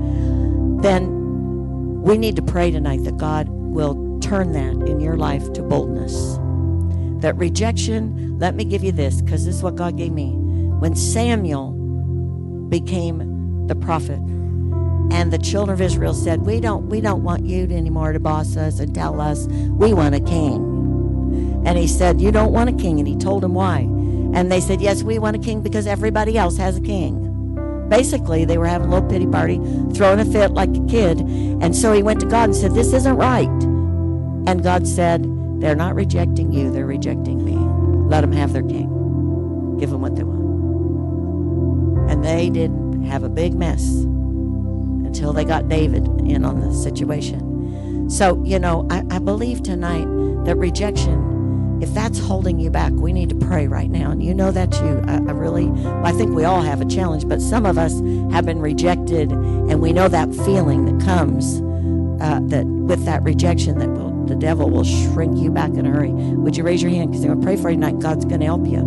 then 0.80 2.02
we 2.02 2.18
need 2.18 2.34
to 2.34 2.42
pray 2.42 2.72
tonight 2.72 3.04
that 3.04 3.16
God 3.16 3.48
will 3.48 4.18
turn 4.20 4.52
that 4.52 4.88
in 4.88 4.98
your 4.98 5.16
life 5.16 5.52
to 5.52 5.62
boldness. 5.62 6.38
That 7.22 7.36
rejection, 7.36 8.38
let 8.38 8.56
me 8.56 8.64
give 8.64 8.82
you 8.82 8.90
this, 8.90 9.22
because 9.22 9.44
this 9.44 9.56
is 9.56 9.62
what 9.62 9.76
God 9.76 9.96
gave 9.96 10.12
me. 10.12 10.32
When 10.32 10.96
Samuel 10.96 11.72
became 12.68 13.66
the 13.68 13.76
prophet, 13.76 14.18
and 15.12 15.32
the 15.32 15.38
children 15.38 15.74
of 15.74 15.80
Israel 15.80 16.14
said, 16.14 16.42
"We 16.42 16.60
don't, 16.60 16.88
we 16.88 17.00
don't 17.00 17.22
want 17.22 17.44
you 17.44 17.64
anymore 17.64 18.12
to 18.12 18.20
boss 18.20 18.56
us 18.56 18.80
and 18.80 18.92
tell 18.94 19.20
us. 19.20 19.46
We 19.46 19.92
want 19.92 20.14
a 20.14 20.20
king." 20.20 20.79
And 21.64 21.78
he 21.78 21.86
said, 21.86 22.20
"You 22.20 22.30
don't 22.32 22.52
want 22.52 22.70
a 22.70 22.72
king," 22.72 22.98
and 22.98 23.08
he 23.08 23.16
told 23.16 23.44
him 23.44 23.54
why. 23.54 23.80
And 24.32 24.50
they 24.50 24.60
said, 24.60 24.80
"Yes, 24.80 25.02
we 25.02 25.18
want 25.18 25.36
a 25.36 25.38
king 25.38 25.60
because 25.60 25.86
everybody 25.86 26.38
else 26.38 26.56
has 26.56 26.76
a 26.76 26.80
king." 26.80 27.26
Basically, 27.88 28.44
they 28.44 28.56
were 28.56 28.66
having 28.66 28.88
a 28.88 28.90
little 28.94 29.08
pity 29.08 29.26
party, 29.26 29.60
throwing 29.92 30.20
a 30.20 30.24
fit 30.24 30.52
like 30.52 30.74
a 30.76 30.86
kid. 30.86 31.20
And 31.20 31.74
so 31.74 31.92
he 31.92 32.02
went 32.02 32.20
to 32.20 32.26
God 32.26 32.44
and 32.44 32.56
said, 32.56 32.74
"This 32.74 32.92
isn't 32.92 33.16
right." 33.16 33.50
And 34.46 34.62
God 34.62 34.86
said, 34.86 35.26
"They're 35.60 35.74
not 35.74 35.94
rejecting 35.94 36.52
you; 36.52 36.70
they're 36.70 36.86
rejecting 36.86 37.44
me. 37.44 37.56
Let 38.08 38.22
them 38.22 38.32
have 38.32 38.52
their 38.52 38.62
king. 38.62 38.88
Give 39.78 39.90
them 39.90 40.00
what 40.00 40.16
they 40.16 40.24
want." 40.24 40.40
And 42.10 42.24
they 42.24 42.48
didn't 42.50 43.02
have 43.04 43.22
a 43.22 43.28
big 43.28 43.54
mess 43.54 43.84
until 45.04 45.32
they 45.32 45.44
got 45.44 45.68
David 45.68 46.06
in 46.24 46.44
on 46.44 46.60
the 46.60 46.72
situation. 46.72 48.08
So, 48.08 48.42
you 48.44 48.58
know, 48.58 48.86
I, 48.90 49.04
I 49.10 49.18
believe 49.18 49.62
tonight 49.62 50.06
that 50.44 50.56
rejection, 50.56 51.29
if 51.80 51.92
that's 51.94 52.18
holding 52.18 52.58
you 52.58 52.70
back, 52.70 52.92
we 52.92 53.12
need 53.12 53.28
to 53.30 53.34
pray 53.34 53.66
right 53.66 53.90
now. 53.90 54.10
And 54.10 54.22
you 54.22 54.34
know 54.34 54.50
that 54.50 54.72
too. 54.72 55.02
I, 55.06 55.14
I 55.14 55.32
really, 55.32 55.70
I 56.02 56.12
think 56.12 56.34
we 56.34 56.44
all 56.44 56.60
have 56.60 56.80
a 56.80 56.84
challenge, 56.84 57.28
but 57.28 57.40
some 57.40 57.66
of 57.66 57.78
us 57.78 57.94
have 58.32 58.44
been 58.46 58.60
rejected, 58.60 59.32
and 59.32 59.80
we 59.80 59.92
know 59.92 60.08
that 60.08 60.34
feeling 60.34 60.84
that 60.86 61.04
comes 61.04 61.60
uh, 62.20 62.40
that 62.44 62.66
with 62.66 63.04
that 63.06 63.22
rejection 63.22 63.78
that 63.78 63.88
will, 63.88 64.10
the 64.26 64.34
devil 64.34 64.68
will 64.68 64.84
shrink 64.84 65.38
you 65.38 65.50
back 65.50 65.70
in 65.70 65.86
a 65.86 65.90
hurry. 65.90 66.10
Would 66.10 66.56
you 66.56 66.64
raise 66.64 66.82
your 66.82 66.90
hand? 66.90 67.10
Because 67.10 67.24
I'm 67.24 67.30
going 67.30 67.40
to 67.40 67.46
pray 67.46 67.56
for 67.56 67.70
you 67.70 67.76
tonight. 67.76 67.98
God's 67.98 68.24
going 68.24 68.40
to 68.40 68.46
help 68.46 68.66
you. 68.66 68.80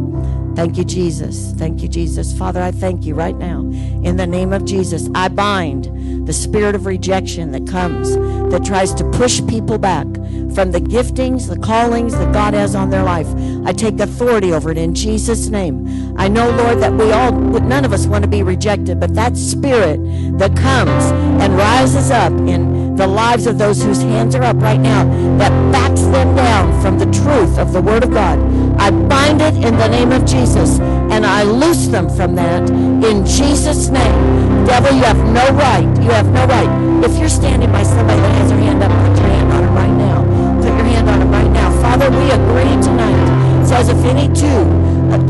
Thank 0.55 0.77
you, 0.77 0.83
Jesus. 0.83 1.51
Thank 1.53 1.81
you, 1.81 1.87
Jesus. 1.87 2.37
Father, 2.37 2.61
I 2.61 2.71
thank 2.71 3.05
you 3.05 3.15
right 3.15 3.35
now. 3.35 3.61
In 3.61 4.17
the 4.17 4.27
name 4.27 4.53
of 4.53 4.65
Jesus, 4.65 5.09
I 5.15 5.27
bind 5.27 6.27
the 6.27 6.33
spirit 6.33 6.75
of 6.75 6.85
rejection 6.85 7.51
that 7.51 7.67
comes, 7.67 8.15
that 8.51 8.63
tries 8.63 8.93
to 8.95 9.09
push 9.11 9.41
people 9.47 9.77
back 9.77 10.05
from 10.53 10.71
the 10.71 10.79
giftings, 10.79 11.49
the 11.49 11.57
callings 11.57 12.13
that 12.13 12.31
God 12.31 12.53
has 12.53 12.75
on 12.75 12.91
their 12.91 13.03
life. 13.03 13.27
I 13.65 13.73
take 13.73 13.99
authority 13.99 14.53
over 14.53 14.69
it 14.71 14.77
in 14.77 14.93
Jesus' 14.93 15.47
name. 15.47 16.13
I 16.17 16.27
know, 16.27 16.49
Lord, 16.51 16.79
that 16.79 16.93
we 16.93 17.11
all, 17.11 17.31
none 17.31 17.83
of 17.83 17.91
us 17.91 18.05
want 18.05 18.23
to 18.23 18.29
be 18.29 18.43
rejected, 18.43 18.99
but 18.99 19.15
that 19.15 19.35
spirit 19.35 19.99
that 20.37 20.55
comes 20.55 21.05
and 21.41 21.57
rises 21.57 22.11
up 22.11 22.31
in 22.31 22.95
the 22.95 23.07
lives 23.07 23.47
of 23.47 23.57
those 23.57 23.81
whose 23.81 24.03
hands 24.03 24.35
are 24.35 24.43
up 24.43 24.57
right 24.57 24.79
now, 24.79 25.03
that 25.39 25.49
backs 25.71 26.01
them 26.01 26.35
down 26.35 26.79
from 26.81 26.99
the 26.99 27.05
truth 27.05 27.57
of 27.57 27.73
the 27.73 27.81
Word 27.81 28.03
of 28.03 28.11
God. 28.11 28.37
I 28.83 28.91
bind 28.91 29.41
it 29.41 29.55
in 29.63 29.77
the 29.77 29.87
name 29.87 30.11
of 30.11 30.25
Jesus 30.25 30.77
and 30.81 31.25
I 31.25 31.43
loose 31.43 31.87
them 31.87 32.09
from 32.09 32.35
that 32.35 32.69
in 32.69 33.25
Jesus' 33.25 33.87
name. 33.87 34.65
Devil, 34.65 34.91
you 34.91 35.03
have 35.03 35.23
no 35.31 35.47
right. 35.55 35.87
You 36.03 36.11
have 36.11 36.27
no 36.27 36.45
right. 36.45 36.67
If 37.01 37.17
you're 37.17 37.29
standing 37.29 37.71
by 37.71 37.83
somebody 37.83 38.19
that 38.19 38.35
has 38.39 38.49
their 38.51 38.59
hand 38.59 38.83
up, 38.83 38.91
put 38.91 39.17
your 39.21 39.29
hand 39.29 39.53
on 39.53 39.63
it 39.63 39.67
right 39.67 39.95
now. 39.95 40.23
Put 40.57 40.75
your 40.75 40.83
hand 40.83 41.09
on 41.09 41.21
it 41.21 41.25
right 41.31 41.49
now. 41.51 41.71
Father, 41.81 42.09
we 42.11 42.29
agree 42.31 42.75
tonight. 42.83 43.61
It 43.63 43.67
says 43.67 43.87
if 43.87 44.03
any 44.03 44.27
two 44.35 44.67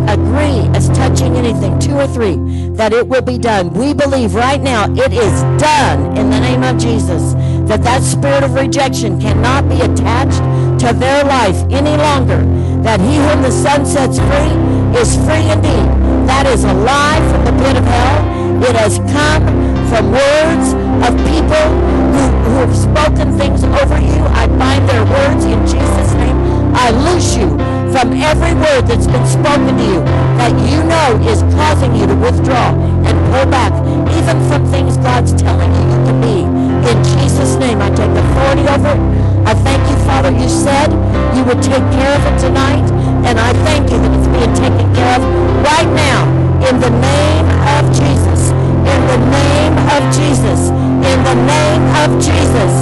agree 0.10 0.68
as 0.76 0.90
touching 0.90 1.36
anything, 1.36 1.78
two 1.78 1.96
or 1.96 2.08
three, 2.08 2.38
that 2.74 2.92
it 2.92 3.08
will 3.08 3.22
be 3.22 3.38
done. 3.38 3.72
We 3.74 3.94
believe 3.94 4.34
right 4.34 4.62
now 4.62 4.92
it 4.92 5.14
is 5.14 5.42
done 5.62 6.18
in 6.18 6.32
the 6.32 6.40
name 6.40 6.64
of 6.64 6.80
Jesus. 6.80 7.34
That 7.70 7.84
that 7.84 8.02
spirit 8.02 8.44
of 8.44 8.56
rejection 8.56 9.22
cannot 9.22 9.70
be 9.70 9.80
attached 9.82 10.42
to 10.84 10.92
their 10.94 11.24
life 11.24 11.58
any 11.70 11.96
longer. 11.98 12.42
That 12.84 13.00
he 13.00 13.16
whom 13.16 13.42
the 13.42 13.52
Son 13.52 13.86
sets 13.86 14.20
free 14.20 14.52
is 15.00 15.16
free 15.24 15.48
indeed. 15.48 15.88
That 16.28 16.46
is 16.46 16.64
a 16.64 16.74
lie 16.74 17.24
from 17.32 17.48
the 17.48 17.56
pit 17.64 17.80
of 17.80 17.86
hell. 17.88 18.20
It 18.64 18.76
has 18.76 19.00
come 19.08 19.44
from 19.88 20.12
words 20.12 20.76
of 21.08 21.16
people 21.24 21.68
who, 22.12 22.24
who 22.44 22.56
have 22.68 22.76
spoken 22.76 23.38
things 23.40 23.64
over 23.64 24.00
you. 24.00 24.20
I 24.36 24.48
bind 24.48 24.88
their 24.88 25.06
words 25.06 25.46
in 25.46 25.60
Jesus' 25.64 26.14
name. 26.20 26.36
I 26.76 26.92
loose 26.92 27.36
you 27.36 27.50
from 27.94 28.12
every 28.20 28.54
word 28.54 28.84
that's 28.88 29.08
been 29.08 29.28
spoken 29.28 29.78
to 29.78 29.84
you 29.84 30.02
that 30.42 30.52
you 30.68 30.84
know 30.84 31.24
is 31.30 31.42
causing 31.56 31.96
you 31.96 32.08
to 32.08 32.16
withdraw 32.16 32.74
and 33.08 33.16
pull 33.32 33.46
back, 33.48 33.72
even 34.18 34.38
from 34.50 34.66
things 34.72 34.98
God's 34.98 35.32
telling 35.40 35.72
you 35.72 35.84
you 35.88 36.00
can 36.04 36.22
be. 36.22 36.63
In 36.84 37.00
Jesus' 37.16 37.56
name, 37.56 37.82
I 37.82 37.90
take 37.90 38.12
authority 38.12 38.68
over 38.68 38.92
it. 38.92 39.04
I 39.48 39.54
thank 39.56 39.82
you, 39.90 39.98
Father, 40.04 40.32
you 40.32 40.50
said 40.50 40.92
you 41.36 41.44
would 41.48 41.62
take 41.64 41.84
care 41.96 42.14
of 42.16 42.24
it 42.28 42.38
tonight, 42.40 42.84
and 43.24 43.40
I 43.40 43.52
thank 43.64 43.90
you 43.92 43.98
that 44.00 44.12
it's 44.12 44.28
being 44.28 44.54
taken 44.56 44.88
care 44.94 45.16
of 45.16 45.24
right 45.64 45.88
now 45.96 46.28
in 46.68 46.80
the 46.80 46.92
name 46.92 47.48
of 47.76 47.88
Jesus. 47.92 48.52
In 48.84 49.00
the 49.08 49.20
name 49.32 49.76
of 49.96 50.02
Jesus. 50.12 50.72
In 51.08 51.20
the 51.24 51.38
name 51.48 51.84
of 52.04 52.10
Jesus. 52.20 52.74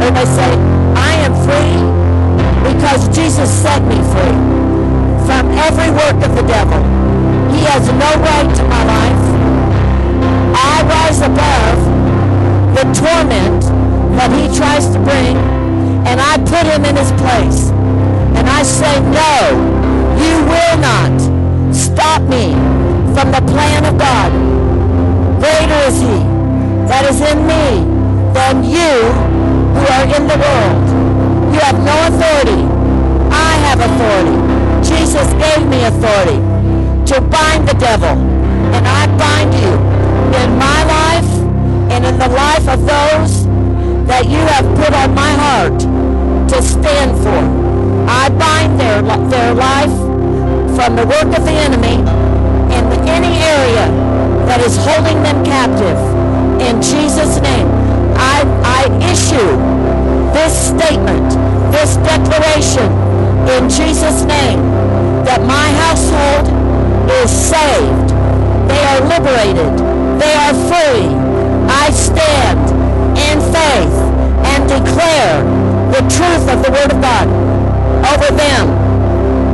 Everybody 0.00 0.28
say, 0.28 0.52
I 0.96 1.12
am 1.24 1.34
free 1.44 1.76
because 2.68 3.08
Jesus 3.16 3.48
set 3.48 3.82
me 3.84 3.96
free 4.12 4.36
from 5.24 5.48
every 5.56 5.90
work 5.90 6.20
of 6.24 6.36
the 6.36 6.44
devil. 6.44 6.80
He 7.52 7.64
has 7.68 7.84
no 7.88 8.10
right 8.20 8.50
to 8.56 8.64
my 8.68 8.82
life. 8.84 9.24
I 10.56 10.82
rise 10.84 11.20
above 11.20 11.91
the 12.82 12.90
torment 12.98 13.62
that 14.18 14.34
he 14.34 14.50
tries 14.50 14.90
to 14.90 14.98
bring, 14.98 15.38
and 16.02 16.18
I 16.18 16.34
put 16.42 16.66
him 16.66 16.82
in 16.82 16.98
his 16.98 17.14
place. 17.14 17.70
And 18.34 18.50
I 18.50 18.66
say, 18.66 18.98
no, 19.14 19.54
you 20.18 20.34
will 20.50 20.76
not 20.82 21.14
stop 21.70 22.22
me 22.26 22.50
from 23.14 23.30
the 23.30 23.42
plan 23.46 23.86
of 23.86 23.94
God. 23.98 24.34
Greater 25.38 25.80
is 25.86 25.94
he 26.02 26.18
that 26.90 27.06
is 27.06 27.22
in 27.22 27.46
me 27.46 27.86
than 28.34 28.66
you 28.66 28.94
who 29.78 29.84
are 29.86 30.06
in 30.18 30.26
the 30.26 30.38
world. 30.42 30.86
You 31.54 31.60
have 31.62 31.78
no 31.86 31.94
authority. 32.10 32.66
I 33.30 33.52
have 33.62 33.78
authority. 33.78 34.38
Jesus 34.82 35.30
gave 35.38 35.62
me 35.70 35.86
authority 35.86 36.42
to 37.14 37.20
bind 37.30 37.68
the 37.68 37.78
devil. 37.78 38.18
And 38.74 38.82
I 38.88 39.06
bind 39.14 39.54
you 39.54 39.70
in 40.34 40.58
my 40.58 40.82
life 40.84 41.01
and 41.92 42.06
in 42.06 42.18
the 42.18 42.28
life 42.28 42.66
of 42.68 42.80
those 42.80 43.44
that 44.08 44.24
you 44.24 44.40
have 44.52 44.64
put 44.80 44.92
on 44.94 45.14
my 45.14 45.32
heart 45.44 45.78
to 46.48 46.62
stand 46.62 47.12
for. 47.20 47.40
I 48.08 48.28
bind 48.28 48.80
their, 48.80 49.02
their 49.28 49.54
life 49.54 49.96
from 50.76 50.96
the 50.96 51.06
work 51.06 51.30
of 51.36 51.44
the 51.44 51.56
enemy 51.68 52.00
in 52.72 52.84
any 53.06 53.36
area 53.38 53.86
that 54.48 54.60
is 54.60 54.76
holding 54.76 55.22
them 55.22 55.44
captive. 55.44 55.98
In 56.60 56.80
Jesus' 56.80 57.40
name, 57.40 57.68
I, 58.16 58.40
I 58.64 58.82
issue 59.12 59.52
this 60.32 60.72
statement, 60.72 61.28
this 61.72 61.96
declaration 62.08 63.12
in 63.48 63.68
Jesus' 63.68 64.24
name 64.24 64.60
that 65.24 65.42
my 65.42 65.68
household 65.84 66.46
is 67.20 67.30
saved. 67.30 68.08
They 68.68 68.82
are 68.90 69.00
liberated. 69.12 69.72
They 70.20 70.34
are 70.34 70.54
free. 70.70 71.21
I 71.68 71.90
stand 71.90 72.64
in 73.18 73.38
faith 73.52 73.96
and 74.50 74.60
declare 74.68 75.42
the 75.92 76.02
truth 76.08 76.44
of 76.48 76.64
the 76.64 76.70
Word 76.72 76.90
of 76.92 77.00
God 77.00 77.28
over 78.12 78.30
them, 78.34 78.66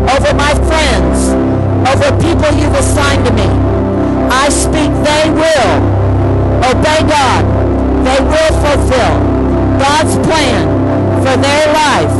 over 0.08 0.32
my 0.34 0.54
friends, 0.66 1.34
over 1.88 2.08
people 2.22 2.50
you've 2.58 2.74
assigned 2.74 3.24
to 3.26 3.32
me. 3.32 3.48
I 4.30 4.48
speak 4.48 4.90
they 5.04 5.30
will 5.30 5.72
obey 6.64 7.00
God. 7.08 7.44
They 8.04 8.20
will 8.22 8.54
fulfill 8.62 9.14
God's 9.78 10.14
plan 10.26 10.64
for 11.22 11.36
their 11.36 11.66
life. 11.72 12.16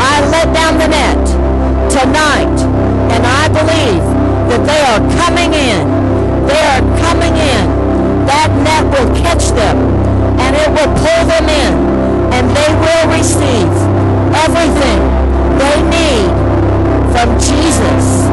I 0.00 0.20
let 0.30 0.52
down 0.52 0.78
the 0.78 0.88
net 0.88 1.24
tonight, 1.90 2.58
and 3.12 3.24
I 3.24 3.48
believe 3.48 4.04
that 4.50 4.62
they 4.66 4.80
are 4.90 5.00
coming 5.16 5.52
in. 5.54 6.46
They 6.46 6.60
are 6.60 6.82
coming 7.00 7.36
in. 7.36 7.77
That 8.28 8.52
net 8.60 8.84
will 8.92 9.08
catch 9.16 9.48
them, 9.56 9.76
and 10.36 10.52
it 10.54 10.68
will 10.68 10.92
pull 11.00 11.22
them 11.24 11.48
in, 11.48 11.72
and 12.36 12.44
they 12.52 12.70
will 12.76 13.04
receive 13.16 13.72
everything 14.36 15.00
they 15.56 15.76
need 15.88 16.28
from 17.12 17.34
Jesus, 17.40 18.28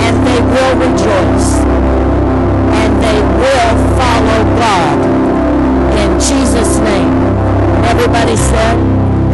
and 0.00 0.14
they 0.26 0.40
will 0.40 0.74
rejoice, 0.80 1.60
and 2.80 2.90
they 3.04 3.20
will 3.36 3.72
follow 4.00 4.40
God 4.56 4.98
in 6.00 6.10
Jesus' 6.18 6.78
name. 6.80 7.12
Everybody 7.84 8.36
said, 8.36 8.76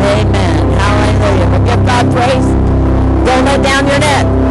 Amen. 0.02 0.62
Hallelujah. 0.74 1.46
Well, 1.50 1.64
give 1.64 1.86
God 1.86 2.04
praise. 2.12 2.48
Don't 3.26 3.44
let 3.44 3.62
down 3.62 3.86
your 3.86 3.98
net. 3.98 4.41